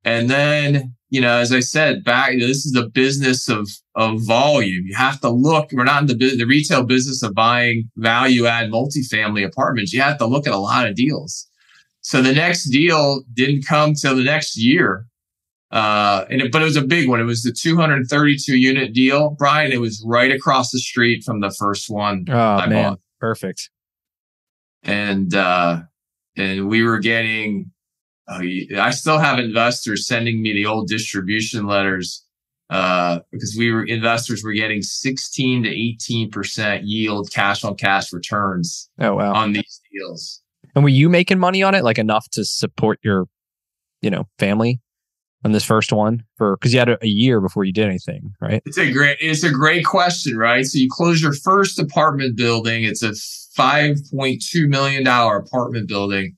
And 0.02 0.30
then, 0.30 0.94
you 1.10 1.20
know, 1.20 1.36
as 1.36 1.52
I 1.52 1.60
said, 1.60 2.04
back, 2.04 2.32
this 2.38 2.64
is 2.64 2.72
the 2.72 2.88
business 2.88 3.50
of, 3.50 3.68
of 3.94 4.22
volume. 4.26 4.86
You 4.86 4.96
have 4.96 5.20
to 5.20 5.28
look, 5.28 5.72
we're 5.72 5.84
not 5.84 6.00
in 6.00 6.06
the, 6.06 6.16
bu- 6.16 6.38
the 6.38 6.46
retail 6.46 6.84
business 6.84 7.22
of 7.22 7.34
buying 7.34 7.90
value 7.96 8.46
add 8.46 8.70
multifamily 8.70 9.44
apartments. 9.44 9.92
You 9.92 10.00
have 10.00 10.16
to 10.16 10.26
look 10.26 10.46
at 10.46 10.54
a 10.54 10.58
lot 10.58 10.88
of 10.88 10.96
deals. 10.96 11.46
So 12.00 12.22
the 12.22 12.32
next 12.32 12.70
deal 12.70 13.24
didn't 13.34 13.66
come 13.66 13.92
till 13.92 14.16
the 14.16 14.24
next 14.24 14.56
year. 14.56 15.06
Uh, 15.72 16.26
and 16.30 16.42
it, 16.42 16.52
but 16.52 16.60
it 16.60 16.66
was 16.66 16.76
a 16.76 16.84
big 16.84 17.08
one. 17.08 17.18
It 17.18 17.24
was 17.24 17.42
the 17.42 17.50
232 17.52 18.56
unit 18.56 18.92
deal, 18.92 19.30
Brian. 19.30 19.72
It 19.72 19.80
was 19.80 20.04
right 20.06 20.30
across 20.30 20.70
the 20.70 20.78
street 20.78 21.24
from 21.24 21.40
the 21.40 21.50
first 21.50 21.88
one 21.88 22.26
Oh, 22.28 22.34
I 22.38 22.66
man. 22.66 22.90
bought, 22.90 23.00
Perfect. 23.20 23.70
and 24.82 25.34
uh, 25.34 25.80
and 26.36 26.68
we 26.68 26.82
were 26.82 26.98
getting. 26.98 27.70
Uh, 28.28 28.42
I 28.78 28.90
still 28.90 29.18
have 29.18 29.38
investors 29.38 30.06
sending 30.06 30.42
me 30.42 30.52
the 30.52 30.66
old 30.66 30.88
distribution 30.88 31.66
letters 31.66 32.24
uh, 32.70 33.18
because 33.32 33.56
we 33.58 33.72
were 33.72 33.84
investors 33.84 34.44
were 34.44 34.52
getting 34.52 34.80
16 34.82 35.64
to 35.64 35.68
18 35.68 36.30
percent 36.30 36.84
yield, 36.84 37.30
cash 37.32 37.64
on 37.64 37.74
cash 37.76 38.12
returns 38.12 38.88
Oh, 39.00 39.14
wow. 39.14 39.32
on 39.34 39.52
these 39.54 39.80
deals. 39.92 40.40
And 40.74 40.84
were 40.84 40.90
you 40.90 41.08
making 41.08 41.38
money 41.38 41.62
on 41.62 41.74
it, 41.74 41.82
like 41.82 41.98
enough 41.98 42.28
to 42.32 42.44
support 42.44 42.98
your, 43.02 43.24
you 44.02 44.10
know, 44.10 44.26
family 44.38 44.80
on 45.44 45.52
this 45.52 45.64
first 45.64 45.92
one 45.92 46.22
for 46.36 46.56
because 46.56 46.72
you 46.72 46.78
had 46.78 46.88
a, 46.88 46.98
a 47.02 47.08
year 47.08 47.40
before 47.40 47.64
you 47.64 47.72
did 47.72 47.86
anything, 47.86 48.34
right? 48.40 48.62
It's 48.64 48.78
a 48.78 48.92
great 48.92 49.18
it's 49.20 49.42
a 49.44 49.50
great 49.50 49.84
question, 49.84 50.36
right? 50.36 50.64
So 50.64 50.78
you 50.78 50.88
close 50.90 51.20
your 51.22 51.32
first 51.32 51.78
apartment 51.78 52.36
building. 52.36 52.84
It's 52.84 53.02
a 53.02 53.12
five 53.54 53.96
point 54.10 54.42
two 54.42 54.68
million 54.68 55.04
dollar 55.04 55.36
apartment 55.36 55.88
building, 55.88 56.36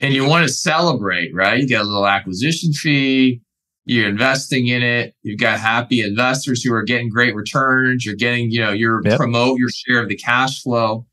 and 0.00 0.14
you 0.14 0.26
want 0.26 0.46
to 0.46 0.52
celebrate, 0.52 1.34
right? 1.34 1.60
You 1.60 1.66
get 1.68 1.82
a 1.82 1.84
little 1.84 2.06
acquisition 2.06 2.72
fee. 2.72 3.40
You're 3.84 4.08
investing 4.10 4.66
in 4.66 4.82
it. 4.82 5.14
You've 5.22 5.40
got 5.40 5.58
happy 5.58 6.02
investors 6.02 6.62
who 6.62 6.74
are 6.74 6.82
getting 6.82 7.08
great 7.08 7.34
returns. 7.34 8.04
You're 8.04 8.16
getting, 8.16 8.50
you 8.50 8.60
know, 8.60 8.70
you're 8.70 9.00
Yep. 9.02 9.16
promote 9.16 9.58
your 9.58 9.70
share 9.70 10.02
of 10.02 10.10
the 10.10 10.16
cash 10.16 10.62
flow. 10.62 11.06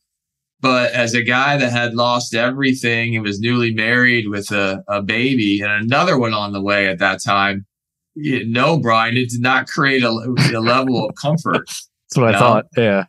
But 0.62 0.92
as 0.94 1.14
a 1.14 1.22
guy 1.22 1.58
that 1.58 1.72
had 1.72 1.94
lost 1.94 2.34
everything 2.34 3.16
and 3.16 3.24
was 3.24 3.40
newly 3.40 3.74
married 3.74 4.30
with 4.30 4.52
a, 4.52 4.84
a 4.88 5.02
baby 5.02 5.62
and 5.62 5.72
another 5.72 6.18
one 6.18 6.34
on 6.34 6.54
the 6.54 6.62
way 6.62 6.88
at 6.88 7.00
that 7.00 7.22
time, 7.24 7.66
you 8.16 8.46
no, 8.48 8.80
Brian, 8.80 9.18
it 9.18 9.30
did 9.30 9.42
not 9.42 9.68
create 9.68 10.04
a, 10.04 10.10
a 10.10 10.60
level 10.62 11.08
of 11.08 11.16
comfort. 11.22 11.66
That's 11.68 12.18
what 12.18 12.30
I 12.30 12.32
No. 12.32 12.40
thought. 12.40 12.66
Yeah. 12.78 13.06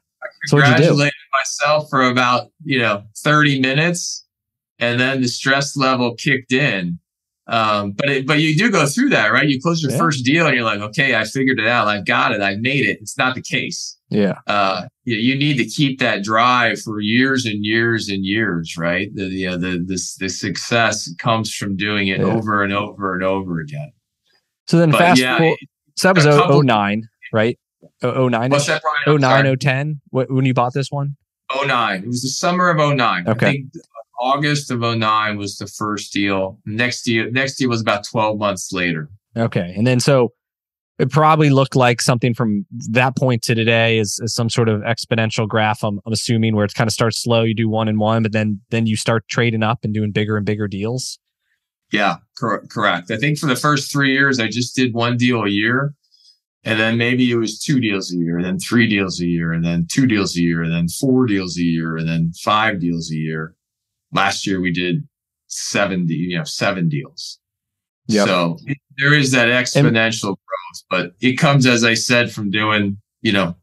What'd? 0.50 0.66
Congratulated 0.66 1.12
myself 1.32 1.88
for 1.88 2.02
about, 2.02 2.50
you 2.64 2.78
know, 2.80 3.04
30 3.18 3.60
minutes 3.60 4.24
and 4.78 4.98
then 5.00 5.22
the 5.22 5.28
stress 5.28 5.76
level 5.76 6.14
kicked 6.14 6.52
in. 6.52 6.98
Um, 7.46 7.92
but 7.92 8.08
it, 8.08 8.26
but 8.26 8.40
you 8.40 8.56
do 8.56 8.70
go 8.72 8.86
through 8.86 9.10
that, 9.10 9.28
right? 9.32 9.48
You 9.48 9.60
close 9.62 9.80
your 9.82 9.92
Yeah. 9.92 9.98
first 9.98 10.24
deal 10.24 10.46
and 10.46 10.56
you're 10.56 10.64
like, 10.64 10.80
okay, 10.80 11.14
I 11.14 11.24
figured 11.24 11.60
it 11.60 11.68
out. 11.68 11.86
I've 11.86 12.04
got 12.04 12.32
it. 12.32 12.40
I've 12.40 12.58
made 12.58 12.84
it. 12.86 12.98
It's 13.00 13.16
not 13.16 13.36
the 13.36 13.42
case. 13.42 13.95
Yeah. 14.08 14.38
Uh, 14.46 14.86
you, 15.04 15.16
you 15.16 15.34
need 15.36 15.56
to 15.58 15.64
keep 15.64 15.98
that 15.98 16.22
drive 16.22 16.80
for 16.80 17.00
years 17.00 17.44
and 17.44 17.64
years 17.64 18.08
and 18.08 18.24
years, 18.24 18.76
right? 18.76 19.08
The, 19.14 19.24
you 19.24 19.50
know, 19.50 19.56
the, 19.56 19.82
this, 19.84 20.14
the 20.16 20.28
success 20.28 21.12
comes 21.18 21.52
from 21.54 21.76
doing 21.76 22.08
it 22.08 22.20
Yeah. 22.20 22.26
over 22.26 22.62
and 22.62 22.72
over 22.72 23.14
and 23.14 23.24
over 23.24 23.58
again. 23.60 23.90
So 24.68 24.78
then 24.78 24.90
But 24.92 24.98
fast 24.98 25.20
yeah, 25.20 25.38
forward. 25.38 25.58
So 25.96 26.08
that 26.08 26.16
was 26.16 26.26
a 26.26 26.30
o- 26.32 26.38
couple- 26.38 26.62
09, 26.62 27.08
right? 27.32 27.58
O- 28.02 28.28
09? 28.28 28.50
What's 28.50 28.66
that, 28.66 28.82
Brian? 28.82 29.20
09, 29.20 29.56
010? 29.58 30.00
When 30.10 30.44
you 30.44 30.54
bought 30.54 30.72
this 30.74 30.90
one? 30.90 31.16
09. 31.64 32.02
It 32.02 32.06
was 32.06 32.22
the 32.22 32.28
summer 32.28 32.68
of 32.68 32.76
09. 32.78 33.28
Okay. 33.28 33.64
August 34.20 34.70
of 34.70 34.80
09 34.80 35.36
was 35.36 35.58
the 35.58 35.66
first 35.66 36.12
deal. 36.12 36.58
Next 36.64 37.02
deal, 37.02 37.30
next 37.32 37.56
deal 37.56 37.68
was 37.68 37.80
about 37.80 38.04
12 38.04 38.38
months 38.38 38.72
later. 38.72 39.10
Okay. 39.36 39.74
And 39.76 39.86
then 39.86 40.00
so 40.00 40.32
it 40.98 41.10
probably 41.10 41.50
looked 41.50 41.76
like 41.76 42.00
something 42.00 42.32
from 42.32 42.64
that 42.90 43.16
point 43.16 43.42
to 43.42 43.54
today 43.54 43.98
is, 43.98 44.18
is 44.22 44.34
some 44.34 44.48
sort 44.48 44.68
of 44.68 44.80
exponential 44.80 45.46
graph. 45.46 45.84
I'm, 45.84 46.00
I'm 46.06 46.12
assuming 46.12 46.56
where 46.56 46.64
it 46.64 46.74
kind 46.74 46.88
of 46.88 46.92
starts 46.92 47.22
slow. 47.22 47.42
You 47.42 47.54
do 47.54 47.68
one 47.68 47.88
and 47.88 47.98
one, 47.98 48.22
but 48.22 48.32
then 48.32 48.60
then 48.70 48.86
you 48.86 48.96
start 48.96 49.28
trading 49.28 49.62
up 49.62 49.80
and 49.84 49.92
doing 49.92 50.10
bigger 50.10 50.36
and 50.36 50.46
bigger 50.46 50.68
deals. 50.68 51.18
Yeah, 51.92 52.16
cor- 52.38 52.66
correct. 52.66 53.10
I 53.10 53.16
think 53.16 53.38
for 53.38 53.46
the 53.46 53.56
first 53.56 53.92
three 53.92 54.12
years, 54.12 54.40
I 54.40 54.48
just 54.48 54.74
did 54.74 54.94
one 54.94 55.16
deal 55.16 55.42
a 55.42 55.50
year. 55.50 55.94
And 56.64 56.80
then 56.80 56.98
maybe 56.98 57.30
it 57.30 57.36
was 57.36 57.60
two 57.60 57.78
deals 57.78 58.12
a 58.12 58.16
year, 58.16 58.38
and 58.38 58.44
then 58.44 58.58
three 58.58 58.88
deals 58.88 59.20
a 59.20 59.26
year, 59.26 59.52
and 59.52 59.64
then 59.64 59.86
two 59.88 60.04
deals 60.04 60.36
a 60.36 60.40
year, 60.40 60.64
and 60.64 60.72
then 60.72 60.88
four 60.88 61.24
deals 61.26 61.56
a 61.56 61.62
year, 61.62 61.96
and 61.96 62.08
then 62.08 62.32
five 62.42 62.80
deals 62.80 63.08
a 63.12 63.14
year. 63.14 63.54
Last 64.10 64.48
year 64.48 64.60
we 64.60 64.72
did 64.72 65.06
seven, 65.46 66.08
you 66.08 66.36
know, 66.36 66.42
seven 66.42 66.88
deals. 66.88 67.38
Yep. 68.08 68.26
So 68.26 68.58
there 68.98 69.14
is 69.14 69.32
that 69.32 69.48
exponential 69.48 70.36
growth, 70.36 70.84
but 70.90 71.12
it 71.20 71.34
comes, 71.34 71.66
as 71.66 71.84
I 71.84 71.94
said, 71.94 72.32
from 72.32 72.50
doing, 72.50 72.98
you 73.22 73.32
know, 73.32 73.56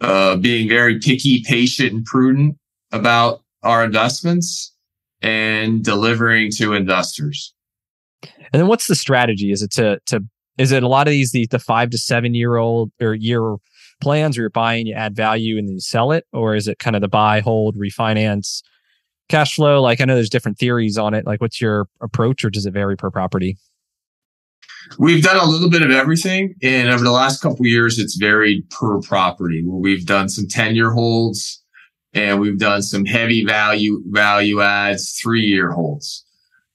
uh, 0.00 0.36
being 0.36 0.68
very 0.68 0.98
picky, 0.98 1.42
patient, 1.42 1.92
and 1.92 2.04
prudent 2.04 2.56
about 2.92 3.42
our 3.62 3.84
investments 3.84 4.74
and 5.22 5.82
delivering 5.82 6.50
to 6.52 6.74
investors. 6.74 7.54
And 8.22 8.60
then 8.60 8.66
what's 8.66 8.86
the 8.86 8.94
strategy? 8.94 9.50
Is 9.50 9.62
it 9.62 9.72
to 9.72 9.98
to 10.06 10.24
is 10.58 10.72
it 10.72 10.82
a 10.82 10.88
lot 10.88 11.06
of 11.08 11.12
these 11.12 11.32
the, 11.32 11.46
the 11.50 11.58
five 11.58 11.90
to 11.90 11.98
seven 11.98 12.34
year 12.34 12.56
old 12.56 12.92
or 13.00 13.14
year 13.14 13.56
plans 14.00 14.36
where 14.36 14.44
you're 14.44 14.50
buying, 14.50 14.86
you 14.86 14.94
add 14.94 15.16
value 15.16 15.58
and 15.58 15.68
then 15.68 15.74
you 15.74 15.80
sell 15.80 16.12
it? 16.12 16.26
Or 16.32 16.54
is 16.54 16.68
it 16.68 16.78
kind 16.78 16.96
of 16.96 17.02
the 17.02 17.08
buy, 17.08 17.40
hold, 17.40 17.76
refinance, 17.76 18.62
cash 19.28 19.54
flow? 19.54 19.80
Like 19.82 20.00
I 20.00 20.04
know 20.04 20.14
there's 20.14 20.30
different 20.30 20.58
theories 20.58 20.98
on 20.98 21.14
it. 21.14 21.26
Like 21.26 21.40
what's 21.40 21.60
your 21.60 21.86
approach 22.00 22.44
or 22.44 22.50
does 22.50 22.66
it 22.66 22.72
vary 22.72 22.96
per 22.96 23.10
property? 23.10 23.56
We've 24.98 25.22
done 25.22 25.36
a 25.36 25.48
little 25.48 25.70
bit 25.70 25.82
of 25.82 25.90
everything. 25.90 26.54
And 26.62 26.90
over 26.90 27.02
the 27.02 27.10
last 27.10 27.40
couple 27.40 27.66
years, 27.66 27.98
it's 27.98 28.16
varied 28.16 28.68
per 28.70 29.00
property 29.00 29.62
where 29.64 29.78
we've 29.78 30.06
done 30.06 30.28
some 30.28 30.46
10 30.46 30.74
year 30.74 30.92
holds 30.92 31.62
and 32.12 32.40
we've 32.40 32.58
done 32.58 32.82
some 32.82 33.04
heavy 33.04 33.44
value, 33.44 34.02
value 34.06 34.60
adds, 34.60 35.18
three 35.20 35.42
year 35.42 35.70
holds. 35.70 36.24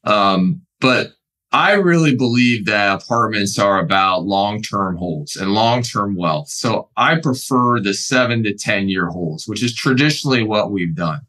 Um, 0.03 0.61
but 0.81 1.11
I 1.51 1.73
really 1.73 2.15
believe 2.15 2.65
that 2.65 3.03
apartments 3.03 3.57
are 3.57 3.79
about 3.79 4.25
long 4.25 4.61
term 4.61 4.97
holds 4.97 5.35
and 5.35 5.53
long 5.53 5.81
term 5.81 6.15
wealth. 6.15 6.49
So 6.49 6.89
I 6.95 7.19
prefer 7.19 7.79
the 7.79 7.93
seven 7.93 8.43
to 8.43 8.53
10 8.53 8.89
year 8.89 9.07
holds, 9.07 9.47
which 9.47 9.63
is 9.63 9.73
traditionally 9.73 10.43
what 10.43 10.71
we've 10.71 10.95
done. 10.95 11.21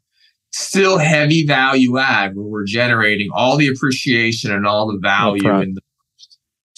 Still 0.53 0.97
heavy 0.97 1.45
value 1.45 1.97
add 1.97 2.35
where 2.35 2.45
we're 2.45 2.65
generating 2.65 3.29
all 3.33 3.57
the 3.57 3.67
appreciation 3.67 4.51
and 4.51 4.67
all 4.67 4.87
the 4.87 4.99
value 4.99 5.43
no 5.43 5.61
in 5.61 5.73
the 5.75 5.81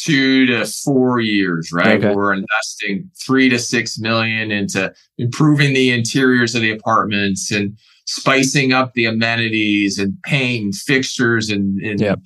two 0.04 0.46
to 0.48 0.66
four 0.66 1.20
years, 1.20 1.72
right? 1.72 2.04
Okay. 2.04 2.14
We're 2.14 2.34
investing 2.34 3.10
three 3.26 3.50
to 3.50 3.58
six 3.58 3.98
million 3.98 4.52
into 4.52 4.94
improving 5.18 5.74
the 5.74 5.92
interiors 5.92 6.56
of 6.56 6.62
the 6.62 6.72
apartments 6.72 7.52
and 7.52 7.78
spicing 8.06 8.74
up 8.74 8.94
the 8.94 9.06
amenities 9.06 9.98
and 9.98 10.16
paint 10.24 10.76
fixtures 10.76 11.50
and, 11.50 11.80
and, 11.82 12.02
yep. 12.02 12.20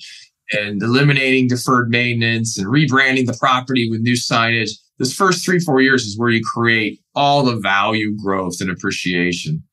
and 0.53 0.81
eliminating 0.81 1.47
deferred 1.47 1.89
maintenance 1.89 2.57
and 2.57 2.67
rebranding 2.67 3.27
the 3.27 3.38
property 3.39 3.89
with 3.89 4.01
new 4.01 4.15
signage. 4.15 4.71
This 4.97 5.13
first 5.13 5.45
three, 5.45 5.60
four 5.60 5.79
years 5.79 6.03
is 6.03 6.17
where 6.17 6.29
you 6.29 6.43
create 6.43 6.99
all 7.13 7.43
the 7.43 7.57
value 7.57 8.17
growth 8.17 8.60
and 8.60 8.71
appreciation. 8.71 9.63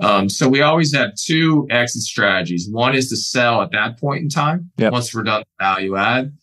Um, 0.00 0.28
so 0.28 0.48
we 0.48 0.60
always 0.60 0.94
have 0.94 1.14
two 1.14 1.66
exit 1.70 2.02
strategies. 2.02 2.68
One 2.70 2.94
is 2.94 3.08
to 3.10 3.16
sell 3.16 3.62
at 3.62 3.70
that 3.72 3.98
point 3.98 4.22
in 4.22 4.28
time 4.28 4.70
yep. 4.76 4.92
once 4.92 5.14
we're 5.14 5.22
done 5.22 5.44
value 5.60 5.96
add. 5.96 6.36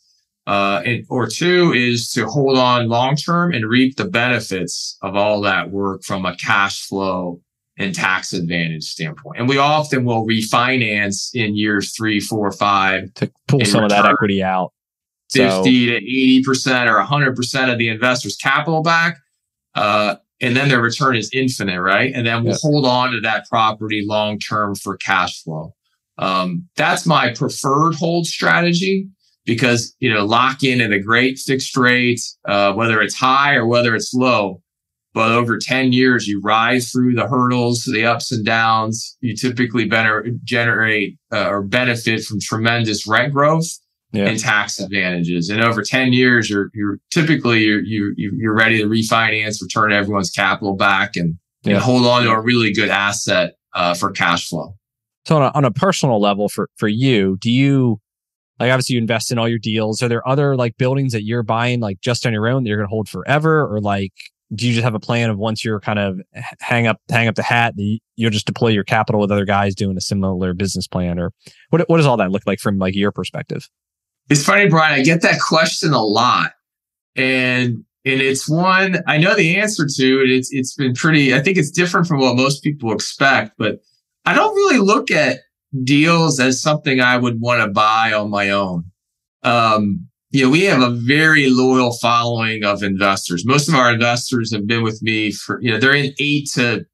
Uh, 0.47 0.81
and, 0.85 1.05
or 1.09 1.27
two 1.27 1.71
is 1.73 2.11
to 2.11 2.25
hold 2.25 2.57
on 2.57 2.89
long 2.89 3.15
term 3.15 3.53
and 3.53 3.69
reap 3.69 3.95
the 3.97 4.05
benefits 4.05 4.97
of 5.01 5.15
all 5.15 5.41
that 5.41 5.69
work 5.69 6.03
from 6.03 6.25
a 6.25 6.35
cash 6.37 6.85
flow 6.87 7.39
and 7.77 7.93
tax 7.93 8.33
advantage 8.33 8.83
standpoint. 8.83 9.39
And 9.39 9.47
we 9.47 9.57
often 9.57 10.03
will 10.03 10.25
refinance 10.25 11.29
in 11.33 11.55
years 11.55 11.95
three, 11.95 12.19
four, 12.19 12.51
five 12.51 13.13
to 13.15 13.31
pull 13.47 13.63
some 13.65 13.83
of 13.83 13.89
that 13.89 14.05
equity 14.05 14.41
out. 14.41 14.73
50 15.31 15.49
so. 15.49 15.63
to 15.63 16.49
80% 16.49 16.89
or 16.89 17.01
100% 17.03 17.71
of 17.71 17.77
the 17.77 17.87
investor's 17.87 18.35
capital 18.35 18.81
back. 18.81 19.17
Uh, 19.75 20.15
and 20.41 20.57
then 20.57 20.69
their 20.69 20.81
return 20.81 21.15
is 21.15 21.29
infinite, 21.33 21.79
right? 21.79 22.11
And 22.13 22.25
then 22.25 22.43
we'll 22.43 22.57
hold 22.57 22.85
on 22.85 23.11
to 23.11 23.21
that 23.21 23.45
property 23.47 24.03
long 24.05 24.39
term 24.39 24.75
for 24.75 24.97
cash 24.97 25.41
flow. 25.43 25.73
Um, 26.17 26.67
that's 26.75 27.05
my 27.05 27.33
preferred 27.33 27.95
hold 27.95 28.25
strategy 28.25 29.07
because 29.45 29.95
you 29.99 30.13
know 30.13 30.25
lock 30.25 30.63
in 30.63 30.81
at 30.81 30.91
a 30.91 30.99
great 30.99 31.37
fixed 31.37 31.77
rate, 31.77 32.19
uh, 32.47 32.73
whether 32.73 33.01
it's 33.01 33.15
high 33.15 33.55
or 33.55 33.65
whether 33.67 33.95
it's 33.95 34.13
low. 34.13 34.61
But 35.13 35.33
over 35.33 35.57
10 35.57 35.91
years, 35.91 36.25
you 36.25 36.39
rise 36.41 36.89
through 36.89 37.15
the 37.15 37.27
hurdles, 37.27 37.83
the 37.83 38.05
ups 38.05 38.31
and 38.31 38.45
downs. 38.45 39.17
You 39.19 39.35
typically 39.35 39.83
better 39.83 40.25
generate 40.45 41.17
uh, 41.33 41.49
or 41.49 41.63
benefit 41.63 42.23
from 42.23 42.39
tremendous 42.39 43.05
rent 43.05 43.33
growth 43.33 43.67
yeah. 44.11 44.25
and 44.25 44.39
tax 44.39 44.79
advantages. 44.79 45.49
And 45.49 45.61
over 45.61 45.81
10 45.81 46.13
years, 46.13 46.49
you're, 46.49 46.69
you're 46.73 46.99
typically, 47.11 47.63
you're, 47.63 47.81
you, 47.81 48.13
you're 48.17 48.55
ready 48.55 48.77
to 48.79 48.85
refinance, 48.85 49.61
return 49.61 49.91
everyone's 49.91 50.29
capital 50.29 50.75
back 50.75 51.15
and, 51.15 51.37
yeah. 51.63 51.75
and 51.75 51.83
hold 51.83 52.05
on 52.05 52.23
to 52.23 52.31
a 52.31 52.41
really 52.41 52.73
good 52.73 52.89
asset 52.89 53.55
uh, 53.73 53.93
for 53.93 54.11
cash 54.11 54.49
flow. 54.49 54.75
So 55.25 55.37
on 55.37 55.43
a, 55.43 55.51
on 55.53 55.65
a 55.65 55.71
personal 55.71 56.19
level 56.19 56.49
for, 56.49 56.69
for 56.77 56.87
you, 56.87 57.37
do 57.39 57.51
you, 57.51 57.99
like 58.59 58.71
obviously 58.71 58.93
you 58.93 59.01
invest 59.01 59.31
in 59.31 59.39
all 59.39 59.49
your 59.49 59.59
deals. 59.59 60.03
Are 60.03 60.07
there 60.07 60.27
other 60.27 60.55
like 60.55 60.77
buildings 60.77 61.13
that 61.13 61.23
you're 61.23 61.41
buying 61.41 61.79
like 61.79 61.99
just 61.99 62.27
on 62.27 62.33
your 62.33 62.47
own 62.47 62.63
that 62.63 62.69
you're 62.69 62.77
going 62.77 62.87
to 62.87 62.91
hold 62.91 63.09
forever, 63.09 63.65
or 63.65 63.81
like 63.81 64.13
do 64.53 64.67
you 64.67 64.73
just 64.73 64.83
have 64.83 64.93
a 64.93 64.99
plan 64.99 65.29
of 65.29 65.37
once 65.37 65.65
you're 65.65 65.79
kind 65.79 65.97
of 65.97 66.19
hang 66.59 66.85
up 66.85 66.97
hang 67.09 67.27
up 67.27 67.35
the 67.35 67.43
hat, 67.43 67.73
you'll 67.77 68.29
just 68.29 68.45
deploy 68.45 68.67
your 68.67 68.83
capital 68.83 69.19
with 69.19 69.31
other 69.31 69.45
guys 69.45 69.73
doing 69.73 69.97
a 69.97 70.01
similar 70.01 70.53
business 70.53 70.87
plan, 70.87 71.17
or 71.17 71.31
what 71.69 71.89
what 71.89 71.97
does 71.97 72.05
all 72.05 72.17
that 72.17 72.31
look 72.31 72.43
like 72.45 72.59
from 72.59 72.77
like 72.77 72.95
your 72.95 73.11
perspective? 73.11 73.67
It's 74.31 74.45
funny, 74.45 74.69
Brian. 74.69 74.97
I 74.97 75.03
get 75.03 75.21
that 75.23 75.41
question 75.41 75.91
a 75.91 76.01
lot, 76.01 76.53
and 77.17 77.83
and 78.05 78.21
it's 78.21 78.47
one 78.47 79.03
I 79.05 79.17
know 79.17 79.35
the 79.35 79.57
answer 79.57 79.85
to 79.85 80.21
it. 80.21 80.31
It's 80.31 80.53
it's 80.53 80.73
been 80.73 80.93
pretty. 80.93 81.35
I 81.35 81.41
think 81.41 81.57
it's 81.57 81.69
different 81.69 82.07
from 82.07 82.21
what 82.21 82.37
most 82.37 82.63
people 82.63 82.93
expect, 82.93 83.55
but 83.57 83.81
I 84.25 84.33
don't 84.33 84.55
really 84.55 84.79
look 84.79 85.11
at 85.11 85.39
deals 85.83 86.39
as 86.39 86.61
something 86.61 87.01
I 87.01 87.17
would 87.17 87.41
want 87.41 87.61
to 87.61 87.67
buy 87.67 88.13
on 88.13 88.29
my 88.29 88.51
own. 88.51 88.85
Um, 89.43 90.07
you 90.29 90.45
know, 90.45 90.49
we 90.49 90.63
have 90.63 90.81
a 90.81 90.91
very 90.91 91.49
loyal 91.49 91.91
following 91.97 92.63
of 92.63 92.83
investors. 92.83 93.45
Most 93.45 93.67
of 93.67 93.75
our 93.75 93.91
investors 93.91 94.53
have 94.53 94.65
been 94.65 94.81
with 94.81 95.01
me 95.01 95.31
for, 95.31 95.61
you 95.61 95.71
know, 95.71 95.77
they're 95.77 95.93
in 95.93 96.13
eight 96.19 96.49
to, 96.53 96.85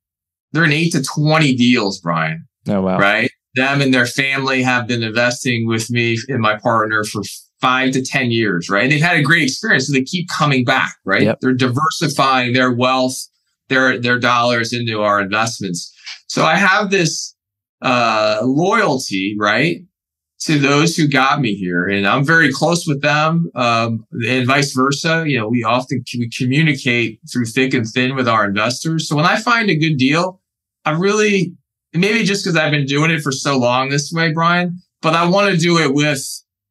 they're 0.53 0.65
in 0.65 0.71
eight 0.71 0.93
to 0.93 1.03
20 1.03 1.55
deals, 1.55 1.99
Brian. 1.99 2.47
Oh, 2.67 2.81
wow. 2.81 2.97
Right. 2.97 3.26
Them 3.57 3.81
and 3.81 3.93
their 3.93 4.05
family 4.05 4.63
have 4.63 4.87
been 4.87 5.03
investing 5.03 5.67
with 5.67 5.89
me 5.89 6.17
and 6.29 6.39
my 6.39 6.57
partner 6.57 7.03
for 7.03 7.21
five 7.59 7.91
to 7.91 8.03
10 8.03 8.31
years. 8.31 8.69
Right. 8.69 8.83
And 8.83 8.91
they've 8.91 9.01
had 9.01 9.17
a 9.17 9.23
great 9.23 9.43
experience. 9.43 9.87
So 9.87 9.93
they 9.93 10.03
keep 10.03 10.29
coming 10.29 10.63
back. 10.63 10.95
Right. 11.03 11.23
Yep. 11.23 11.39
They're 11.41 11.53
diversifying 11.53 12.53
their 12.53 12.71
wealth, 12.71 13.17
their, 13.67 13.99
their 13.99 14.19
dollars 14.19 14.73
into 14.73 15.01
our 15.01 15.19
investments. 15.19 15.93
So 16.27 16.43
I 16.45 16.55
have 16.55 16.91
this 16.91 17.35
uh, 17.81 18.39
loyalty, 18.43 19.35
right? 19.39 19.81
To 20.41 20.59
those 20.59 20.95
who 20.95 21.07
got 21.07 21.41
me 21.41 21.55
here. 21.55 21.87
And 21.87 22.07
I'm 22.07 22.23
very 22.23 22.53
close 22.53 22.85
with 22.85 23.01
them. 23.01 23.49
Um, 23.55 24.05
and 24.27 24.45
vice 24.45 24.71
versa. 24.73 25.23
You 25.25 25.39
know, 25.39 25.47
we 25.47 25.63
often 25.63 26.03
we 26.17 26.29
communicate 26.29 27.19
through 27.31 27.45
thick 27.45 27.73
and 27.73 27.87
thin 27.87 28.15
with 28.15 28.27
our 28.27 28.45
investors. 28.45 29.09
So 29.09 29.15
when 29.15 29.25
I 29.25 29.37
find 29.37 29.69
a 29.69 29.75
good 29.75 29.97
deal, 29.97 30.41
I 30.85 30.91
really, 30.91 31.55
maybe 31.99 32.23
just 32.23 32.43
because 32.43 32.57
I've 32.57 32.71
been 32.71 32.85
doing 32.85 33.11
it 33.11 33.21
for 33.21 33.31
so 33.31 33.57
long 33.57 33.89
this 33.89 34.11
way, 34.11 34.31
Brian, 34.31 34.81
but 35.01 35.13
I 35.13 35.27
want 35.27 35.51
to 35.51 35.57
do 35.57 35.77
it 35.77 35.93
with 35.93 36.23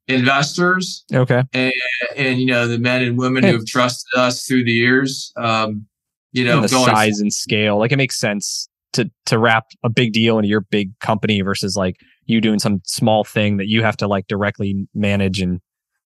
investors. 0.09 1.05
Okay. 1.13 1.43
And, 1.53 1.73
and, 2.17 2.41
you 2.41 2.47
know, 2.47 2.69
the 2.69 2.79
men 2.79 3.03
and 3.03 3.19
women 3.19 3.43
hey. 3.43 3.51
who 3.51 3.57
have 3.57 3.67
trusted 3.67 4.19
us 4.19 4.45
through 4.45 4.65
the 4.65 4.73
years. 4.73 5.33
Um, 5.37 5.87
you 6.33 6.45
know, 6.45 6.57
and 6.57 6.65
the 6.65 6.69
size 6.69 7.19
and 7.19 7.33
scale. 7.33 7.79
Like 7.79 7.93
it 7.93 7.97
makes 7.97 8.19
sense 8.19 8.69
to 8.93 9.11
to 9.27 9.39
wrap 9.39 9.67
a 9.83 9.89
big 9.89 10.13
deal 10.13 10.39
into 10.39 10.49
your 10.49 10.63
big 10.63 10.99
company 10.99 11.41
versus 11.41 11.77
like 11.77 11.97
you 12.27 12.41
doing 12.41 12.59
some 12.59 12.81
small 12.85 13.25
thing 13.25 13.57
that 13.59 13.69
you 13.69 13.83
have 13.83 13.97
to 13.99 14.09
like 14.09 14.27
directly 14.27 14.87
manage 14.95 15.41
and 15.41 15.61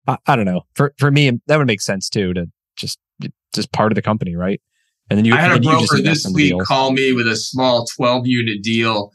I, 0.07 0.17
I 0.27 0.35
don't 0.35 0.45
know 0.45 0.61
for 0.73 0.93
for 0.97 1.11
me 1.11 1.31
that 1.47 1.57
would 1.57 1.67
make 1.67 1.81
sense 1.81 2.09
too 2.09 2.33
to 2.33 2.47
just 2.75 2.99
just 3.53 3.71
part 3.71 3.91
of 3.91 3.95
the 3.95 4.01
company 4.01 4.35
right 4.35 4.61
and 5.09 5.17
then 5.17 5.25
you 5.25 5.33
I 5.33 5.37
had 5.37 5.51
a 5.51 5.59
broker 5.59 6.01
this 6.01 6.29
week 6.33 6.53
call 6.63 6.91
me 6.91 7.13
with 7.13 7.27
a 7.27 7.35
small 7.35 7.85
12 7.97 8.27
unit 8.27 8.61
deal 8.61 9.11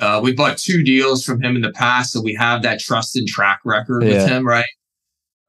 uh, 0.00 0.20
we 0.22 0.32
bought 0.32 0.56
two 0.56 0.82
deals 0.82 1.24
from 1.24 1.42
him 1.42 1.56
in 1.56 1.62
the 1.62 1.72
past 1.72 2.12
so 2.12 2.22
we 2.22 2.34
have 2.34 2.62
that 2.62 2.80
trust 2.80 3.16
and 3.16 3.28
track 3.28 3.60
record 3.64 4.02
yeah. 4.02 4.08
with 4.10 4.28
him 4.28 4.46
right 4.46 4.68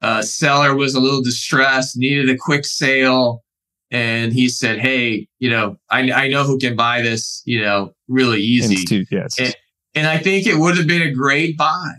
uh, 0.02 0.22
seller 0.22 0.74
was 0.74 0.94
a 0.94 1.00
little 1.00 1.22
distressed 1.22 1.96
needed 1.96 2.28
a 2.28 2.36
quick 2.36 2.64
sale 2.64 3.42
and 3.90 4.32
he 4.32 4.48
said, 4.48 4.78
"Hey, 4.78 5.28
you 5.38 5.50
know, 5.50 5.76
I, 5.90 6.10
I 6.10 6.28
know 6.28 6.44
who 6.44 6.58
can 6.58 6.76
buy 6.76 7.02
this, 7.02 7.42
you 7.44 7.60
know, 7.60 7.92
really 8.08 8.40
easy." 8.40 9.06
yes. 9.10 9.38
And, 9.38 9.56
and 9.94 10.06
I 10.06 10.18
think 10.18 10.46
it 10.46 10.56
would 10.56 10.76
have 10.76 10.86
been 10.86 11.02
a 11.02 11.12
great 11.12 11.56
buy, 11.56 11.92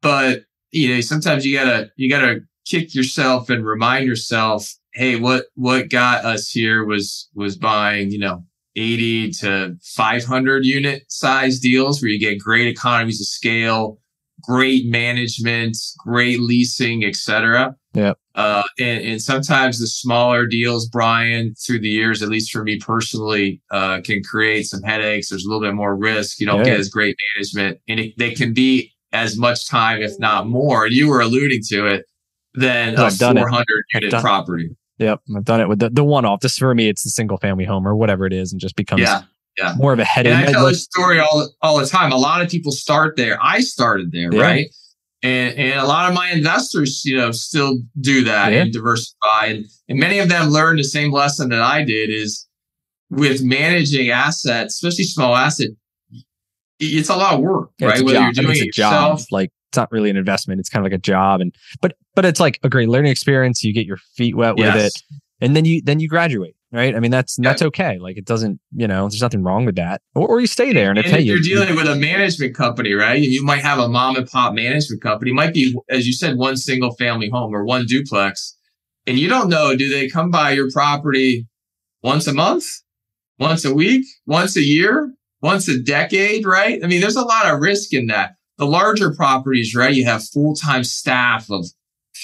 but 0.00 0.42
you 0.70 0.94
know, 0.94 1.00
sometimes 1.00 1.44
you 1.44 1.56
gotta 1.56 1.90
you 1.96 2.08
gotta 2.08 2.40
kick 2.66 2.94
yourself 2.94 3.50
and 3.50 3.64
remind 3.64 4.06
yourself, 4.06 4.72
"Hey, 4.98 5.16
what 5.16 5.46
what 5.54 5.90
got 5.90 6.24
us 6.24 6.50
here 6.50 6.84
was 6.84 7.28
was 7.34 7.56
buying, 7.56 8.10
you 8.10 8.18
know." 8.18 8.44
80 8.76 9.32
to 9.32 9.76
500 9.82 10.64
unit 10.64 11.02
size 11.08 11.58
deals 11.58 12.00
where 12.00 12.10
you 12.10 12.20
get 12.20 12.38
great 12.38 12.68
economies 12.68 13.20
of 13.20 13.26
scale, 13.26 13.98
great 14.42 14.86
management, 14.86 15.76
great 15.98 16.40
leasing, 16.40 17.04
etc. 17.04 17.74
Yeah. 17.94 18.12
Uh, 18.34 18.62
and, 18.78 19.04
and, 19.04 19.22
sometimes 19.22 19.80
the 19.80 19.86
smaller 19.88 20.46
deals, 20.46 20.88
Brian, 20.88 21.54
through 21.54 21.80
the 21.80 21.88
years, 21.88 22.22
at 22.22 22.28
least 22.28 22.52
for 22.52 22.62
me 22.62 22.78
personally, 22.78 23.60
uh, 23.72 24.00
can 24.02 24.22
create 24.22 24.64
some 24.64 24.82
headaches. 24.82 25.30
There's 25.30 25.44
a 25.44 25.48
little 25.48 25.62
bit 25.62 25.74
more 25.74 25.96
risk. 25.96 26.38
You 26.38 26.46
don't 26.46 26.58
yeah. 26.58 26.66
get 26.66 26.80
as 26.80 26.88
great 26.88 27.16
management, 27.34 27.80
and 27.88 27.98
it, 27.98 28.14
they 28.16 28.32
can 28.32 28.54
be 28.54 28.92
as 29.12 29.36
much 29.36 29.68
time, 29.68 30.02
if 30.02 30.12
not 30.20 30.46
more. 30.46 30.86
You 30.86 31.08
were 31.08 31.20
alluding 31.20 31.62
to 31.70 31.86
it 31.86 32.04
than 32.54 32.94
no, 32.94 33.06
a 33.06 33.10
400 33.10 33.66
unit 33.94 34.10
done, 34.12 34.22
property. 34.22 34.70
Yep, 34.98 35.20
I've 35.36 35.44
done 35.44 35.60
it 35.60 35.68
with 35.68 35.78
the, 35.78 35.90
the 35.90 36.04
one 36.04 36.24
off. 36.24 36.40
This 36.40 36.58
for 36.58 36.74
me, 36.74 36.88
it's 36.88 37.04
the 37.04 37.10
single 37.10 37.38
family 37.38 37.64
home 37.64 37.86
or 37.86 37.94
whatever 37.94 38.26
it 38.26 38.32
is, 38.32 38.52
and 38.52 38.60
just 38.60 38.76
becomes 38.76 39.02
yeah, 39.02 39.22
yeah. 39.56 39.74
more 39.76 39.92
of 39.92 39.98
a 39.98 40.04
headache. 40.04 40.32
And 40.32 40.48
I 40.48 40.52
tell 40.52 40.66
this 40.66 40.84
story 40.84 41.20
all 41.20 41.48
all 41.62 41.78
the 41.78 41.86
time. 41.86 42.12
A 42.12 42.16
lot 42.16 42.42
of 42.42 42.48
people 42.48 42.72
start 42.72 43.16
there. 43.16 43.38
I 43.42 43.60
started 43.60 44.12
there, 44.12 44.32
yeah. 44.32 44.42
right? 44.42 44.66
And, 45.22 45.56
and 45.58 45.80
a 45.80 45.84
lot 45.84 46.08
of 46.08 46.14
my 46.14 46.30
investors, 46.30 47.02
you 47.04 47.16
know, 47.16 47.32
still 47.32 47.78
do 48.00 48.22
that 48.24 48.52
Yeah. 48.52 48.62
and 48.62 48.72
diversify. 48.72 49.46
And, 49.46 49.64
and 49.88 49.98
many 49.98 50.20
of 50.20 50.28
them 50.28 50.50
learned 50.50 50.78
the 50.78 50.84
same 50.84 51.10
lesson 51.10 51.48
that 51.48 51.60
I 51.60 51.82
did 51.82 52.08
is 52.08 52.46
with 53.10 53.42
managing 53.42 54.10
assets, 54.10 54.74
especially 54.74 55.04
small 55.04 55.34
asset, 55.34 55.70
it's 56.78 57.08
a 57.08 57.16
lot 57.16 57.34
of 57.34 57.40
work, 57.40 57.70
Yeah, 57.78 57.88
right? 57.88 58.04
Whether 58.04 58.18
job. 58.18 58.32
you're 58.36 58.44
doing 58.44 58.58
it 58.58 58.72
job. 58.72 58.92
yourself, 58.92 59.32
Like 59.32 59.50
it's 59.70 59.76
not 59.76 59.90
really 59.90 60.08
an 60.10 60.16
investment. 60.16 60.60
It's 60.60 60.68
kind 60.68 60.86
of 60.86 60.90
like 60.92 60.96
a 60.98 61.02
job, 61.02 61.40
and 61.40 61.52
but 61.82 61.96
but 62.18 62.24
it's 62.24 62.40
like 62.40 62.58
a 62.64 62.68
great 62.68 62.88
learning 62.88 63.12
experience. 63.12 63.62
You 63.62 63.72
get 63.72 63.86
your 63.86 63.98
feet 64.16 64.36
wet 64.36 64.56
with 64.56 64.74
it, 64.74 64.92
and 65.40 65.54
then 65.54 65.64
you 65.64 65.80
then 65.80 66.00
you 66.00 66.08
graduate, 66.08 66.56
right? 66.72 66.96
I 66.96 66.98
mean, 66.98 67.12
that's 67.12 67.38
Yeah. 67.38 67.50
that's 67.50 67.62
okay. 67.62 68.00
Like 68.00 68.16
it 68.16 68.24
doesn't, 68.24 68.58
you 68.74 68.88
know, 68.88 69.02
there's 69.08 69.22
nothing 69.22 69.44
wrong 69.44 69.64
with 69.64 69.76
that. 69.76 70.02
Or, 70.16 70.26
or 70.26 70.40
you 70.40 70.48
stay 70.48 70.72
there, 70.72 70.90
and, 70.90 70.98
And 70.98 71.06
it's 71.06 71.14
hey, 71.14 71.20
if 71.20 71.26
you, 71.26 71.34
you're 71.34 71.42
dealing 71.42 71.76
with 71.76 71.86
a 71.86 71.94
management 71.94 72.56
company, 72.56 72.94
right? 72.94 73.20
You 73.20 73.44
might 73.44 73.60
have 73.60 73.78
a 73.78 73.88
mom 73.88 74.16
and 74.16 74.28
pop 74.28 74.52
management 74.52 75.00
company. 75.00 75.30
It 75.30 75.34
might 75.34 75.54
be, 75.54 75.78
as 75.88 76.08
you 76.08 76.12
said, 76.12 76.36
one 76.38 76.56
single 76.56 76.92
family 76.96 77.30
home 77.30 77.54
or 77.54 77.64
one 77.64 77.86
duplex. 77.86 78.56
And 79.06 79.16
you 79.16 79.28
don't 79.28 79.48
know, 79.48 79.76
do 79.76 79.88
they 79.88 80.08
come 80.08 80.32
by 80.32 80.50
your 80.50 80.72
property 80.72 81.46
once 82.02 82.26
a 82.26 82.34
month, 82.34 82.64
once 83.38 83.64
a 83.64 83.72
week, 83.72 84.04
once 84.26 84.56
a 84.56 84.62
year, 84.62 85.14
once 85.40 85.68
a 85.68 85.80
decade, 85.80 86.44
right? 86.44 86.80
I 86.82 86.88
mean, 86.88 87.00
there's 87.00 87.14
a 87.14 87.22
lot 87.24 87.46
of 87.46 87.60
risk 87.60 87.94
in 87.94 88.08
that. 88.08 88.32
The 88.56 88.66
larger 88.66 89.14
properties, 89.14 89.76
right? 89.76 89.94
You 89.94 90.04
have 90.06 90.24
full-time 90.24 90.82
staff 90.82 91.48
of 91.48 91.64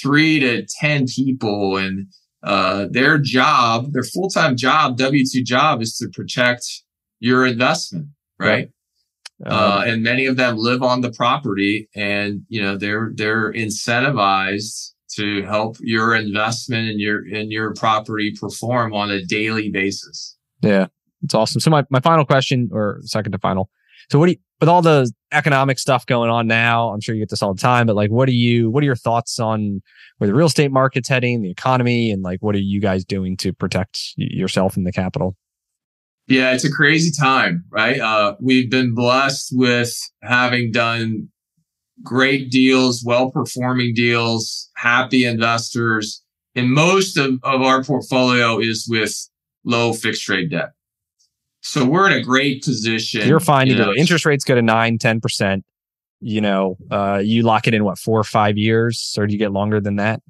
three 0.01 0.39
to 0.39 0.65
10 0.79 1.05
people 1.07 1.77
and 1.77 2.07
uh, 2.43 2.87
their 2.91 3.17
job, 3.17 3.91
their 3.93 4.03
full-time 4.03 4.55
job, 4.55 4.97
W-2 4.97 5.43
job 5.43 5.81
is 5.81 5.97
to 5.97 6.07
protect 6.09 6.63
your 7.19 7.45
investment, 7.45 8.07
right? 8.39 8.69
uh, 9.45 9.79
um, 9.81 9.89
and 9.89 10.03
many 10.03 10.25
of 10.25 10.37
them 10.37 10.55
live 10.57 10.81
on 10.81 11.01
the 11.01 11.11
property 11.11 11.89
and 11.93 12.43
you 12.47 12.61
know 12.61 12.77
they're 12.77 13.11
they're 13.15 13.51
incentivized 13.51 14.91
to 15.09 15.43
help 15.43 15.75
your 15.81 16.15
investment 16.15 16.89
and 16.89 17.01
your 17.01 17.27
in 17.27 17.51
your 17.51 17.73
property 17.73 18.33
perform 18.39 18.93
on 18.93 19.11
a 19.11 19.21
daily 19.25 19.69
basis 19.69 20.35
yeah, 20.65 20.87
it's 21.23 21.33
awesome. 21.33 21.61
So 21.61 21.69
my 21.69 21.85
my 21.89 21.99
final 21.99 22.25
question, 22.25 22.69
or 22.71 22.99
second 23.03 23.33
to 23.33 23.39
final. 23.39 23.69
So 24.09 24.19
what 24.19 24.27
do 24.27 24.33
you, 24.33 24.37
with 24.59 24.69
all 24.69 24.81
the 24.81 25.11
economic 25.31 25.79
stuff 25.79 26.05
going 26.05 26.29
on 26.29 26.47
now? 26.47 26.89
I'm 26.89 27.01
sure 27.01 27.15
you 27.15 27.21
get 27.21 27.29
this 27.29 27.41
all 27.41 27.53
the 27.53 27.61
time, 27.61 27.87
but 27.87 27.95
like, 27.95 28.09
what 28.09 28.27
do 28.27 28.33
you, 28.33 28.69
what 28.69 28.81
are 28.83 28.85
your 28.85 28.95
thoughts 28.95 29.39
on 29.39 29.81
where 30.17 30.27
the 30.27 30.33
real 30.33 30.47
estate 30.47 30.71
market's 30.71 31.09
heading, 31.09 31.41
the 31.41 31.51
economy, 31.51 32.11
and 32.11 32.23
like, 32.23 32.41
what 32.41 32.55
are 32.55 32.59
you 32.59 32.79
guys 32.79 33.03
doing 33.03 33.35
to 33.37 33.53
protect 33.53 34.13
yourself 34.15 34.77
and 34.77 34.87
the 34.87 34.91
capital? 34.91 35.35
yeah 36.27 36.53
it's 36.53 36.65
a 36.65 36.71
crazy 36.71 37.11
time 37.11 37.63
right 37.69 37.99
uh, 37.99 38.35
we've 38.39 38.69
been 38.69 38.93
blessed 38.93 39.49
with 39.51 39.93
having 40.23 40.71
done 40.71 41.27
great 42.03 42.51
deals 42.51 43.03
well 43.05 43.31
performing 43.31 43.93
deals 43.93 44.69
happy 44.75 45.25
investors 45.25 46.23
and 46.55 46.71
most 46.71 47.17
of, 47.17 47.39
of 47.43 47.61
our 47.61 47.83
portfolio 47.83 48.59
is 48.59 48.87
with 48.89 49.13
low 49.63 49.93
fixed 49.93 50.27
rate 50.27 50.49
debt 50.49 50.71
so 51.65 51.83
we're 51.83 52.05
in 52.11 52.13
a 52.13 52.21
great 52.21 52.63
position 52.63 53.27
You're 53.27 53.39
fine 53.39 53.65
you 53.65 53.73
either 53.73 53.85
know, 53.85 53.89
way. 53.89 53.95
Interest 53.97 54.23
rates 54.23 54.43
go 54.43 54.53
to 54.53 54.61
nine, 54.61 54.99
10%. 54.99 55.63
You 56.21 56.39
know, 56.39 56.77
uh, 56.91 57.21
you 57.23 57.41
lock 57.41 57.67
it 57.67 57.73
in 57.73 57.83
what, 57.83 57.97
four 57.97 58.19
or 58.19 58.23
five 58.23 58.55
years, 58.55 59.15
or 59.17 59.25
do 59.25 59.33
you 59.33 59.39
get 59.39 59.51
longer 59.51 59.81
than 59.81 59.95
that 59.95 60.21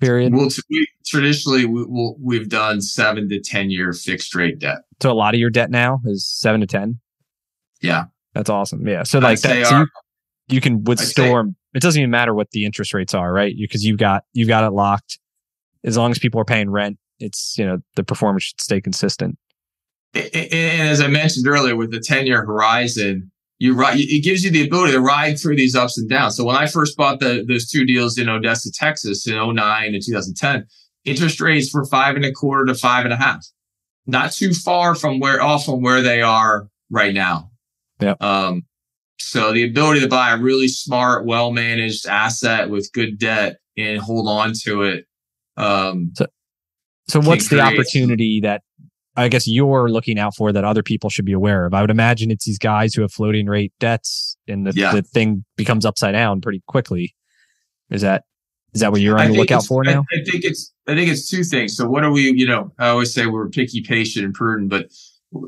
period? 0.00 0.34
Well, 0.34 0.48
t- 0.48 0.62
we, 0.70 0.88
traditionally 1.06 1.66
we, 1.66 1.84
we'll, 1.86 2.16
we've 2.18 2.48
done 2.48 2.80
seven 2.80 3.28
to 3.28 3.40
ten 3.40 3.70
year 3.70 3.92
fixed 3.92 4.34
rate 4.34 4.58
debt. 4.58 4.78
So 5.02 5.12
a 5.12 5.14
lot 5.14 5.34
of 5.34 5.40
your 5.40 5.50
debt 5.50 5.70
now 5.70 6.00
is 6.06 6.26
seven 6.26 6.60
to 6.62 6.66
10. 6.66 6.98
Yeah. 7.82 8.04
That's 8.34 8.48
awesome. 8.50 8.86
Yeah. 8.88 9.02
So 9.02 9.18
like 9.18 9.40
that, 9.42 9.66
so 9.66 9.74
our- 9.76 9.82
you, 9.82 9.86
you 10.48 10.60
can 10.60 10.82
withstorm. 10.82 11.54
It 11.74 11.82
doesn't 11.82 12.00
even 12.00 12.10
matter 12.10 12.34
what 12.34 12.50
the 12.50 12.64
interest 12.64 12.94
rates 12.94 13.14
are, 13.14 13.32
right? 13.32 13.54
Because 13.56 13.84
you've 13.84 13.98
got, 13.98 14.24
you've 14.32 14.48
got 14.48 14.64
it 14.64 14.70
locked. 14.70 15.18
As 15.84 15.96
long 15.96 16.10
as 16.10 16.18
people 16.18 16.40
are 16.40 16.44
paying 16.46 16.70
rent, 16.70 16.98
it's, 17.20 17.56
you 17.58 17.66
know, 17.66 17.78
the 17.96 18.02
performance 18.02 18.44
should 18.44 18.60
stay 18.60 18.80
consistent. 18.80 19.38
And 20.14 20.88
as 20.88 21.00
I 21.00 21.06
mentioned 21.06 21.46
earlier, 21.46 21.76
with 21.76 21.92
the 21.92 22.00
ten 22.00 22.26
year 22.26 22.44
horizon, 22.44 23.30
you 23.58 23.74
ride. 23.74 23.98
It 23.98 24.24
gives 24.24 24.42
you 24.42 24.50
the 24.50 24.66
ability 24.66 24.92
to 24.92 25.00
ride 25.00 25.38
through 25.38 25.56
these 25.56 25.76
ups 25.76 25.98
and 25.98 26.08
downs. 26.08 26.36
So 26.36 26.44
when 26.44 26.56
I 26.56 26.66
first 26.66 26.96
bought 26.96 27.20
the 27.20 27.44
those 27.46 27.68
two 27.68 27.84
deals 27.84 28.18
in 28.18 28.28
Odessa, 28.28 28.72
Texas, 28.72 29.26
in 29.26 29.34
09 29.34 29.94
and 29.94 30.02
2010, 30.04 30.66
interest 31.04 31.40
rates 31.40 31.72
were 31.72 31.84
five 31.84 32.16
and 32.16 32.24
a 32.24 32.32
quarter 32.32 32.64
to 32.64 32.74
five 32.74 33.04
and 33.04 33.12
a 33.12 33.16
half. 33.16 33.44
Not 34.06 34.32
too 34.32 34.52
far 34.52 34.94
from 34.94 35.20
where 35.20 35.40
off 35.42 35.66
from 35.66 35.82
where 35.82 36.02
they 36.02 36.22
are 36.22 36.68
right 36.90 37.14
now. 37.14 37.50
Yep. 38.00 38.20
Um, 38.22 38.62
so 39.20 39.52
the 39.52 39.62
ability 39.62 40.00
to 40.00 40.08
buy 40.08 40.32
a 40.32 40.38
really 40.38 40.66
smart, 40.66 41.26
well 41.26 41.52
managed 41.52 42.06
asset 42.06 42.70
with 42.70 42.90
good 42.92 43.18
debt 43.18 43.58
and 43.76 44.00
hold 44.00 44.26
on 44.26 44.52
to 44.64 44.82
it. 44.82 45.04
Um, 45.56 46.12
So 47.08 47.20
what's 47.20 47.48
the 47.48 47.60
opportunity 47.60 48.40
that 48.40 48.62
I 49.16 49.28
guess 49.28 49.46
you're 49.48 49.90
looking 49.90 50.18
out 50.18 50.34
for 50.36 50.52
that 50.52 50.64
other 50.64 50.82
people 50.82 51.10
should 51.10 51.24
be 51.24 51.32
aware 51.32 51.66
of? 51.66 51.74
I 51.74 51.80
would 51.80 51.90
imagine 51.90 52.30
it's 52.30 52.44
these 52.44 52.58
guys 52.58 52.94
who 52.94 53.02
have 53.02 53.12
floating 53.12 53.46
rate 53.46 53.72
debts 53.80 54.36
and 54.46 54.66
the, 54.66 54.72
Yeah. 54.74 54.92
the 54.94 55.02
thing 55.02 55.44
becomes 55.56 55.84
upside 55.84 56.12
down 56.12 56.40
pretty 56.40 56.62
quickly. 56.66 57.14
Is 57.90 58.02
that 58.02 58.24
is 58.72 58.80
that 58.82 58.92
what 58.92 59.00
you're 59.00 59.18
on 59.18 59.32
the 59.32 59.36
lookout 59.36 59.64
for 59.64 59.82
I- 59.86 59.92
now? 59.94 60.04
I, 60.12 60.30
think 60.30 60.44
it's 60.44 60.72
I 60.86 60.94
think 60.94 61.10
it's 61.10 61.28
two 61.28 61.42
things. 61.42 61.76
So 61.76 61.88
what 61.88 62.04
are 62.04 62.12
we? 62.12 62.30
You 62.30 62.46
know, 62.46 62.72
I 62.78 62.88
always 62.88 63.12
say 63.12 63.26
we're 63.26 63.48
picky, 63.48 63.82
patient, 63.82 64.24
and 64.24 64.32
prudent, 64.32 64.70
but 64.70 64.86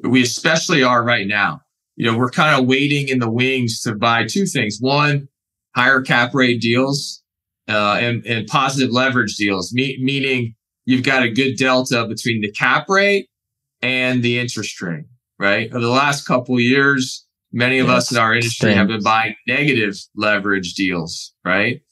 we 0.08 0.22
especially 0.22 0.82
are 0.82 1.04
right 1.04 1.26
now. 1.26 1.60
You 1.96 2.10
know, 2.10 2.18
we're 2.18 2.30
kind 2.30 2.60
of 2.60 2.66
waiting 2.66 3.06
in 3.08 3.20
the 3.20 3.30
wings 3.30 3.80
to 3.82 3.94
buy 3.94 4.26
two 4.26 4.46
things. 4.46 4.78
One, 4.80 5.28
higher 5.76 6.00
cap 6.00 6.34
rate 6.34 6.60
deals 6.60 7.22
uh, 7.68 7.98
and, 8.00 8.26
and 8.26 8.46
positive 8.48 8.90
leverage 8.90 9.36
deals, 9.36 9.72
me- 9.72 9.98
meaning 10.00 10.54
you've 10.84 11.04
got 11.04 11.22
a 11.22 11.30
good 11.30 11.56
delta 11.56 12.06
between 12.08 12.40
the 12.40 12.50
cap 12.50 12.88
rate 12.88 13.28
and 13.82 14.22
the 14.22 14.38
interest 14.38 14.80
rate. 14.80 15.04
Right. 15.38 15.70
Over 15.70 15.80
the 15.80 15.88
last 15.88 16.24
couple 16.24 16.54
of 16.54 16.60
years, 16.60 17.26
many 17.52 17.80
of 17.80 17.88
us 17.88 18.12
in 18.12 18.18
our 18.18 18.34
industry 18.34 18.74
have 18.74 18.86
been 18.86 19.02
buying 19.02 19.34
negative 19.46 19.96
leverage 20.14 20.74
deals. 20.74 21.34
Right 21.44 21.82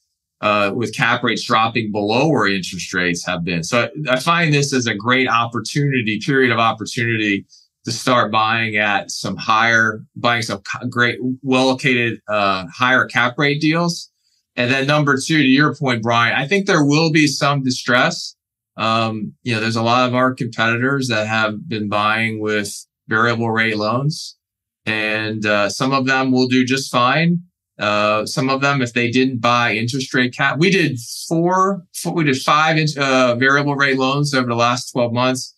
uh, 0.40 0.72
with 0.74 0.96
cap 0.96 1.22
rates 1.22 1.44
dropping 1.44 1.92
below 1.92 2.28
where 2.28 2.48
interest 2.48 2.92
rates 2.94 3.24
have 3.26 3.44
been. 3.44 3.62
So 3.62 3.88
I, 4.08 4.14
I 4.14 4.18
find 4.18 4.52
this 4.52 4.72
as 4.72 4.86
a 4.86 4.94
great 4.94 5.28
opportunity, 5.28 6.20
period 6.24 6.50
of 6.50 6.58
opportunity 6.58 7.46
to 7.84 7.92
start 7.92 8.32
buying 8.32 8.76
at 8.76 9.10
some 9.10 9.36
higher, 9.36 10.04
buying 10.16 10.42
some 10.42 10.62
great, 10.88 11.18
well 11.42 11.66
located, 11.66 12.20
uh, 12.28 12.66
higher 12.74 13.04
cap 13.04 13.38
rate 13.38 13.60
deals. 13.60 14.10
And 14.56 14.70
then 14.70 14.86
number 14.86 15.16
two, 15.16 15.38
to 15.38 15.48
your 15.48 15.74
point, 15.74 16.02
Brian, 16.02 16.34
I 16.34 16.46
think 16.46 16.66
there 16.66 16.84
will 16.84 17.10
be 17.10 17.26
some 17.26 17.62
distress. 17.62 18.34
Um, 18.80 19.34
you 19.42 19.54
know, 19.54 19.60
there's 19.60 19.76
a 19.76 19.82
lot 19.82 20.08
of 20.08 20.14
our 20.14 20.34
competitors 20.34 21.08
that 21.08 21.26
have 21.26 21.68
been 21.68 21.88
buying 21.88 22.40
with 22.40 22.74
variable 23.08 23.50
rate 23.50 23.76
loans 23.76 24.38
and, 24.86 25.44
uh, 25.44 25.68
some 25.68 25.92
of 25.92 26.06
them 26.06 26.32
will 26.32 26.48
do 26.48 26.64
just 26.64 26.90
fine. 26.90 27.42
Uh, 27.78 28.24
some 28.26 28.48
of 28.48 28.60
them, 28.60 28.82
if 28.82 28.92
they 28.94 29.10
didn't 29.10 29.38
buy 29.40 29.74
interest 29.74 30.12
rate 30.14 30.34
cap, 30.34 30.58
we 30.58 30.70
did 30.70 30.98
four, 31.28 31.82
four 31.94 32.14
we 32.14 32.24
did 32.24 32.36
five 32.38 32.78
uh, 32.96 33.34
variable 33.36 33.74
rate 33.74 33.98
loans 33.98 34.34
over 34.34 34.48
the 34.48 34.54
last 34.54 34.92
12 34.92 35.12
months. 35.12 35.54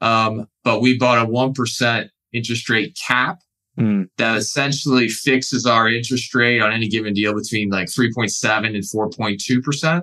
Um, 0.00 0.48
but 0.64 0.80
we 0.80 0.98
bought 0.98 1.24
a 1.24 1.28
1% 1.28 2.08
interest 2.32 2.68
rate 2.68 2.98
cap 3.06 3.38
Hmm. 3.78 4.02
that 4.18 4.36
essentially 4.36 5.08
fixes 5.08 5.64
our 5.64 5.88
interest 5.88 6.34
rate 6.34 6.60
on 6.60 6.72
any 6.72 6.88
given 6.88 7.14
deal 7.14 7.32
between 7.34 7.70
like 7.70 7.88
3.7 7.88 8.66
and 8.66 8.84
4.2%. 8.84 10.02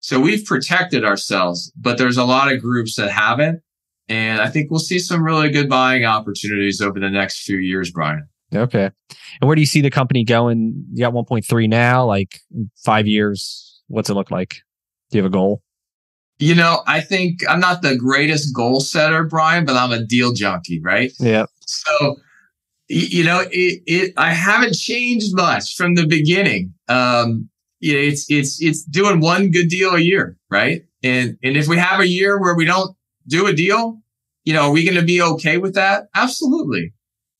So 0.00 0.20
we've 0.20 0.44
protected 0.44 1.04
ourselves, 1.04 1.72
but 1.76 1.98
there's 1.98 2.16
a 2.16 2.24
lot 2.24 2.52
of 2.52 2.60
groups 2.60 2.96
that 2.96 3.10
haven't. 3.10 3.62
And 4.08 4.40
I 4.40 4.48
think 4.48 4.70
we'll 4.70 4.80
see 4.80 4.98
some 4.98 5.22
really 5.22 5.50
good 5.50 5.68
buying 5.68 6.04
opportunities 6.04 6.80
over 6.80 6.98
the 6.98 7.10
next 7.10 7.42
few 7.42 7.58
years, 7.58 7.90
Brian. 7.90 8.26
Okay. 8.54 8.90
And 9.40 9.48
where 9.48 9.54
do 9.54 9.60
you 9.60 9.66
see 9.66 9.82
the 9.82 9.90
company 9.90 10.24
going? 10.24 10.86
You 10.92 11.04
got 11.04 11.12
1.3 11.12 11.68
now, 11.68 12.06
like 12.06 12.40
five 12.76 13.06
years. 13.06 13.82
What's 13.88 14.08
it 14.08 14.14
look 14.14 14.30
like? 14.30 14.56
Do 15.10 15.18
you 15.18 15.22
have 15.22 15.30
a 15.30 15.34
goal? 15.34 15.62
You 16.38 16.54
know, 16.54 16.82
I 16.86 17.00
think 17.00 17.40
I'm 17.48 17.60
not 17.60 17.82
the 17.82 17.96
greatest 17.96 18.54
goal 18.54 18.80
setter, 18.80 19.24
Brian, 19.24 19.64
but 19.64 19.76
I'm 19.76 19.90
a 19.90 20.04
deal 20.04 20.32
junkie, 20.32 20.80
right? 20.80 21.12
Yeah. 21.18 21.46
So, 21.60 22.16
you 22.88 23.24
know, 23.24 23.40
it, 23.50 23.82
it, 23.86 24.14
I 24.16 24.32
haven't 24.32 24.74
changed 24.74 25.34
much 25.34 25.74
from 25.74 25.94
the 25.96 26.06
beginning. 26.06 26.72
Um, 26.88 27.50
you 27.80 27.94
know, 27.94 28.00
it's, 28.00 28.30
it's, 28.30 28.60
it's 28.62 28.82
doing 28.84 29.20
one 29.20 29.50
good 29.50 29.68
deal 29.68 29.94
a 29.94 30.00
year, 30.00 30.36
right? 30.50 30.82
And, 31.02 31.38
and 31.42 31.56
if 31.56 31.68
we 31.68 31.76
have 31.78 32.00
a 32.00 32.08
year 32.08 32.40
where 32.40 32.54
we 32.54 32.64
don't 32.64 32.96
do 33.26 33.46
a 33.46 33.52
deal, 33.52 34.00
you 34.44 34.52
know, 34.52 34.68
are 34.68 34.72
we 34.72 34.84
going 34.84 34.98
to 34.98 35.04
be 35.04 35.22
okay 35.22 35.58
with 35.58 35.74
that? 35.74 36.08
Absolutely. 36.14 36.92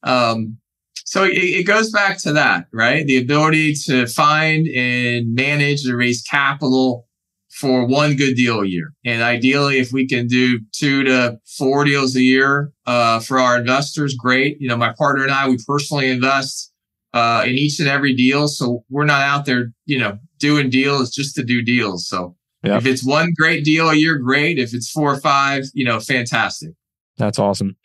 Um, 0.02 0.58
so 1.04 1.24
it, 1.24 1.32
it 1.32 1.66
goes 1.66 1.90
back 1.90 2.18
to 2.18 2.32
that, 2.34 2.66
right? 2.72 3.06
The 3.06 3.16
ability 3.16 3.74
to 3.86 4.06
find 4.06 4.68
and 4.68 5.34
manage 5.34 5.86
and 5.86 5.96
raise 5.96 6.22
capital 6.22 7.08
for 7.48 7.86
one 7.86 8.14
good 8.14 8.34
deal 8.34 8.60
a 8.60 8.66
year. 8.66 8.92
And 9.04 9.22
ideally, 9.22 9.78
if 9.78 9.90
we 9.90 10.06
can 10.06 10.26
do 10.26 10.60
two 10.72 11.02
to 11.04 11.40
four 11.56 11.84
deals 11.84 12.14
a 12.14 12.22
year 12.22 12.72
uh, 12.86 13.20
for 13.20 13.38
our 13.38 13.58
investors, 13.58 14.14
great. 14.14 14.60
You 14.60 14.68
know, 14.68 14.76
my 14.76 14.92
partner 14.92 15.22
and 15.22 15.32
I, 15.32 15.48
we 15.48 15.58
personally 15.66 16.10
invest 16.10 16.72
uh, 17.14 17.42
in 17.46 17.54
each 17.54 17.80
and 17.80 17.88
every 17.88 18.14
deal. 18.14 18.46
So 18.46 18.84
we're 18.90 19.06
not 19.06 19.22
out 19.22 19.46
there, 19.46 19.72
you 19.86 19.98
know, 19.98 20.18
doing 20.38 20.70
deals 20.70 21.10
just 21.10 21.34
to 21.36 21.44
do 21.44 21.62
deals. 21.62 22.08
So 22.08 22.34
if 22.64 22.86
it's 22.86 23.04
one 23.04 23.32
great 23.36 23.64
deal 23.64 23.88
a 23.88 23.94
year, 23.94 24.18
great. 24.18 24.58
If 24.58 24.74
it's 24.74 24.90
four 24.90 25.12
or 25.12 25.20
five, 25.20 25.66
you 25.74 25.84
know, 25.84 26.00
fantastic. 26.00 26.70
That's 27.16 27.38
awesome. 27.38 27.76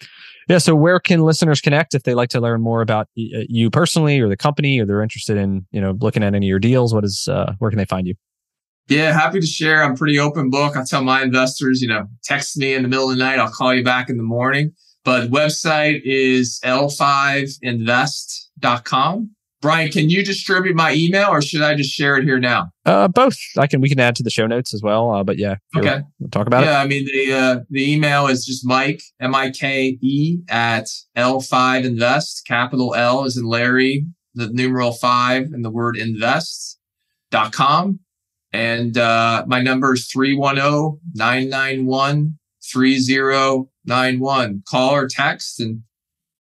Yeah. 0.50 0.58
So 0.58 0.76
where 0.76 1.00
can 1.00 1.22
listeners 1.22 1.62
connect 1.62 1.96
if 1.96 2.04
they 2.04 2.16
like 2.16 2.28
to 2.30 2.42
learn 2.42 2.62
more 2.62 2.82
about 2.82 3.08
uh, 3.18 3.48
you 3.48 3.70
personally 3.70 4.20
or 4.20 4.28
the 4.28 4.36
company, 4.36 4.78
or 4.80 4.86
they're 4.86 5.02
interested 5.02 5.38
in, 5.38 5.66
you 5.72 5.80
know, 5.80 5.98
looking 6.02 6.22
at 6.24 6.36
any 6.36 6.48
of 6.48 6.50
your 6.50 6.60
deals? 6.60 6.94
What 6.94 7.06
is, 7.06 7.30
uh, 7.32 7.54
where 7.60 7.72
can 7.72 7.78
they 7.78 7.86
find 7.86 8.06
you? 8.08 8.16
Yeah, 8.90 9.14
happy 9.14 9.40
to 9.40 9.46
share. 9.46 9.82
I'm 9.82 9.96
pretty 9.96 10.20
open 10.20 10.50
book. 10.50 10.76
I 10.76 10.84
tell 10.84 11.02
my 11.04 11.22
investors, 11.22 11.82
you 11.82 11.88
know, 11.88 12.08
text 12.24 12.58
me 12.58 12.74
in 12.74 12.84
the 12.84 12.90
middle 12.90 13.10
of 13.10 13.18
the 13.18 13.24
night. 13.24 13.40
I'll 13.40 13.50
call 13.50 13.74
you 13.74 13.82
back 13.84 14.10
in 14.10 14.18
the 14.18 14.24
morning. 14.24 14.74
But 15.06 15.32
website 15.32 16.02
is 16.04 16.60
l5invest.com. 16.66 19.30
Brian, 19.64 19.90
can 19.90 20.10
you 20.10 20.26
distribute 20.26 20.76
my 20.76 20.94
email 20.94 21.30
or 21.30 21.42
should 21.42 21.62
I 21.62 21.74
just 21.74 21.92
share 21.92 22.18
it 22.18 22.26
here 22.26 22.38
now? 22.38 22.70
Uh, 22.86 23.08
both. 23.08 23.38
I 23.58 23.66
can. 23.66 23.80
We 23.80 23.88
can 23.88 24.00
add 24.00 24.14
to 24.18 24.24
the 24.24 24.30
show 24.30 24.46
notes 24.46 24.74
as 24.74 24.82
well. 24.84 25.10
Uh, 25.10 25.24
but 25.24 25.38
yeah. 25.38 25.56
Okay. 25.76 26.02
We'll 26.20 26.30
talk 26.30 26.48
about 26.48 26.66
yeah, 26.66 26.72
it. 26.72 26.74
Yeah. 26.74 26.82
I 26.82 26.88
mean, 26.88 27.06
the 27.06 27.34
uh, 27.34 27.60
the 27.70 27.94
email 27.94 28.28
is 28.28 28.46
just 28.46 28.66
Mike 28.66 29.02
M 29.22 29.34
I 29.34 29.52
K 29.52 29.98
E 30.02 30.40
at 30.50 30.90
L5 31.16 31.86
Invest. 31.86 32.46
Capital 32.46 32.94
L 32.94 33.24
is 33.24 33.38
in 33.38 33.46
Larry, 33.46 34.06
the 34.36 34.50
numeral 34.50 34.92
five, 34.92 35.54
and 35.54 35.64
the 35.64 35.72
word 35.72 35.96
invest 35.96 36.78
dot 37.32 37.54
com. 37.54 38.02
And 38.52 38.98
uh, 38.98 39.46
my 39.48 39.62
number 39.62 39.94
is 39.94 40.08
310 40.12 41.00
991 41.16 42.38
3091. 42.70 44.64
Call 44.70 44.92
or 44.92 45.08
text. 45.08 45.62
And 45.62 45.84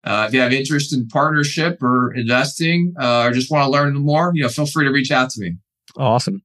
uh, 0.04 0.26
if 0.28 0.34
you 0.34 0.40
have 0.40 0.52
interest 0.52 0.94
in 0.94 1.08
partnership 1.08 1.82
or 1.82 2.14
investing 2.14 2.94
uh, 3.00 3.24
or 3.24 3.32
just 3.32 3.52
want 3.52 3.66
to 3.66 3.70
learn 3.70 3.94
more, 3.96 4.32
you 4.34 4.42
know, 4.42 4.50
feel 4.50 4.66
free 4.66 4.86
to 4.86 4.92
reach 4.92 5.12
out 5.12 5.30
to 5.32 5.42
me. 5.42 5.56
Awesome. 5.98 6.42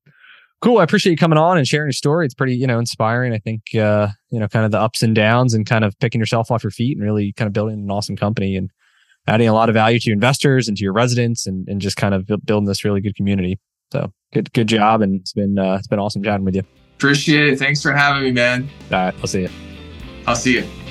Cool. 0.63 0.79
I 0.79 0.85
appreciate 0.85 1.13
you 1.13 1.17
coming 1.17 1.39
on 1.39 1.59
and 1.59 1.69
sharing 1.69 1.87
your 1.87 1.93
story. 1.93 2.25
It's 2.25 2.35
pretty, 2.35 2.57
you 2.57 2.67
know, 2.67 2.79
inspiring. 2.79 3.33
I 3.33 3.39
think, 3.39 3.75
uh, 3.75 4.09
you 4.31 4.41
know, 4.41 4.49
kind 4.49 4.65
of 4.65 4.71
the 4.71 4.81
ups 4.81 5.03
and 5.03 5.15
downs 5.15 5.55
and 5.55 5.67
kind 5.67 5.85
of 5.85 5.99
picking 6.01 6.21
yourself 6.21 6.51
off 6.51 6.65
your 6.65 6.71
feet 6.71 6.97
and 6.97 7.05
really 7.05 7.33
kind 7.35 7.47
of 7.47 7.53
building 7.53 7.79
an 7.79 7.91
awesome 7.91 8.17
company 8.17 8.57
and 8.57 8.71
adding 9.27 9.49
a 9.49 9.53
lot 9.53 9.69
of 9.69 9.75
value 9.75 9.99
to 9.99 10.13
investors 10.13 10.67
and 10.67 10.77
to 10.77 10.83
your 10.83 10.93
residents 10.93 11.47
and, 11.47 11.69
and 11.69 11.81
just 11.81 11.97
kind 11.97 12.15
of 12.15 12.27
building 12.45 12.67
this 12.67 12.85
really 12.85 13.01
good 13.01 13.15
community. 13.17 13.59
So 13.93 14.13
good, 14.33 14.53
good 14.53 14.67
job. 14.67 15.03
And 15.03 15.21
it's 15.21 15.33
been, 15.33 15.59
uh, 15.59 15.75
it's 15.75 15.89
been 15.89 15.99
awesome 15.99 16.23
chatting 16.23 16.45
with 16.45 16.57
you. 16.57 16.63
Appreciate 16.97 17.53
it. 17.53 17.59
Thanks 17.59 17.83
for 17.83 17.93
having 17.93 18.23
me, 18.23 18.33
man. 18.33 18.69
All 18.91 18.99
right. 18.99 19.15
I'll 19.21 19.27
see 19.27 19.43
you. 19.43 19.51
I'll 20.27 20.37
see 20.37 20.55
you. 20.55 20.86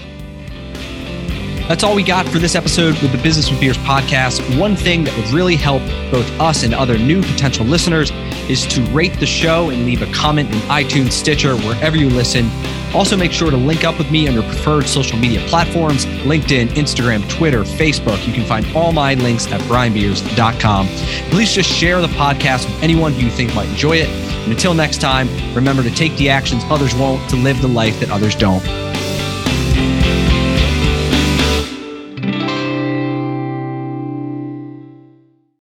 That's 1.68 1.84
all 1.84 1.96
we 1.96 2.04
got 2.04 2.28
for 2.28 2.38
this 2.38 2.54
episode 2.54 2.94
with 3.02 3.12
the 3.12 3.18
Business 3.18 3.50
with 3.50 3.60
Beers 3.60 3.78
podcast. 3.80 4.60
One 4.60 4.76
thing 4.76 5.04
that 5.04 5.18
would 5.18 5.30
really 5.32 5.56
help 5.56 5.82
both 6.12 6.30
us 6.40 6.62
and 6.62 6.76
other 6.76 6.96
new 6.96 7.24
potential 7.24 7.66
listeners 7.66 8.12
is 8.48 8.68
to 8.68 8.82
rate 8.92 9.20
the 9.20 9.26
show 9.26 9.72
and 9.72 9.84
leave 9.84 10.04
a 10.04 10.12
comment 10.14 10.54
in 10.54 10.60
iTunes, 10.70 11.14
Stitcher, 11.14 11.56
wherever 11.58 11.98
you 11.98 12.08
listen. 12.08 12.52
Also, 12.94 13.18
make 13.18 13.32
sure 13.32 13.50
to 13.50 13.58
link 13.58 13.84
up 13.84 13.98
with 13.98 14.12
me 14.12 14.28
on 14.28 14.36
your 14.36 14.44
preferred 14.44 14.86
social 14.86 15.18
media 15.18 15.40
platforms 15.48 16.06
LinkedIn, 16.06 16.68
Instagram, 16.68 17.28
Twitter, 17.32 17.64
Facebook. 17.64 18.26
You 18.28 18.34
can 18.34 18.46
find 18.46 18.64
all 18.76 18.92
my 18.92 19.16
links 19.16 19.48
at 19.52 19.60
brianbeers.com. 19.62 20.88
Please 21.32 21.52
just 21.52 21.70
share 21.70 22.00
the 22.00 22.08
podcast 22.10 22.68
with 22.68 22.84
anyone 22.84 23.12
who 23.12 23.22
you 23.22 23.32
think 23.32 23.56
might 23.56 23.70
enjoy 23.70 23.98
it. 23.98 24.10
And 24.10 24.52
until 24.52 24.76
next 24.76 25.02
time, 25.02 25.28
remember 25.56 25.82
to 25.82 25.90
take 25.90 26.16
the 26.18 26.30
actions 26.30 26.64
others 26.66 26.94
won't 26.94 27.28
to 27.32 27.36
live 27.36 27.60
the 27.60 27.68
life 27.68 28.00
that 28.02 28.12
others 28.12 28.36
don't. 28.36 28.64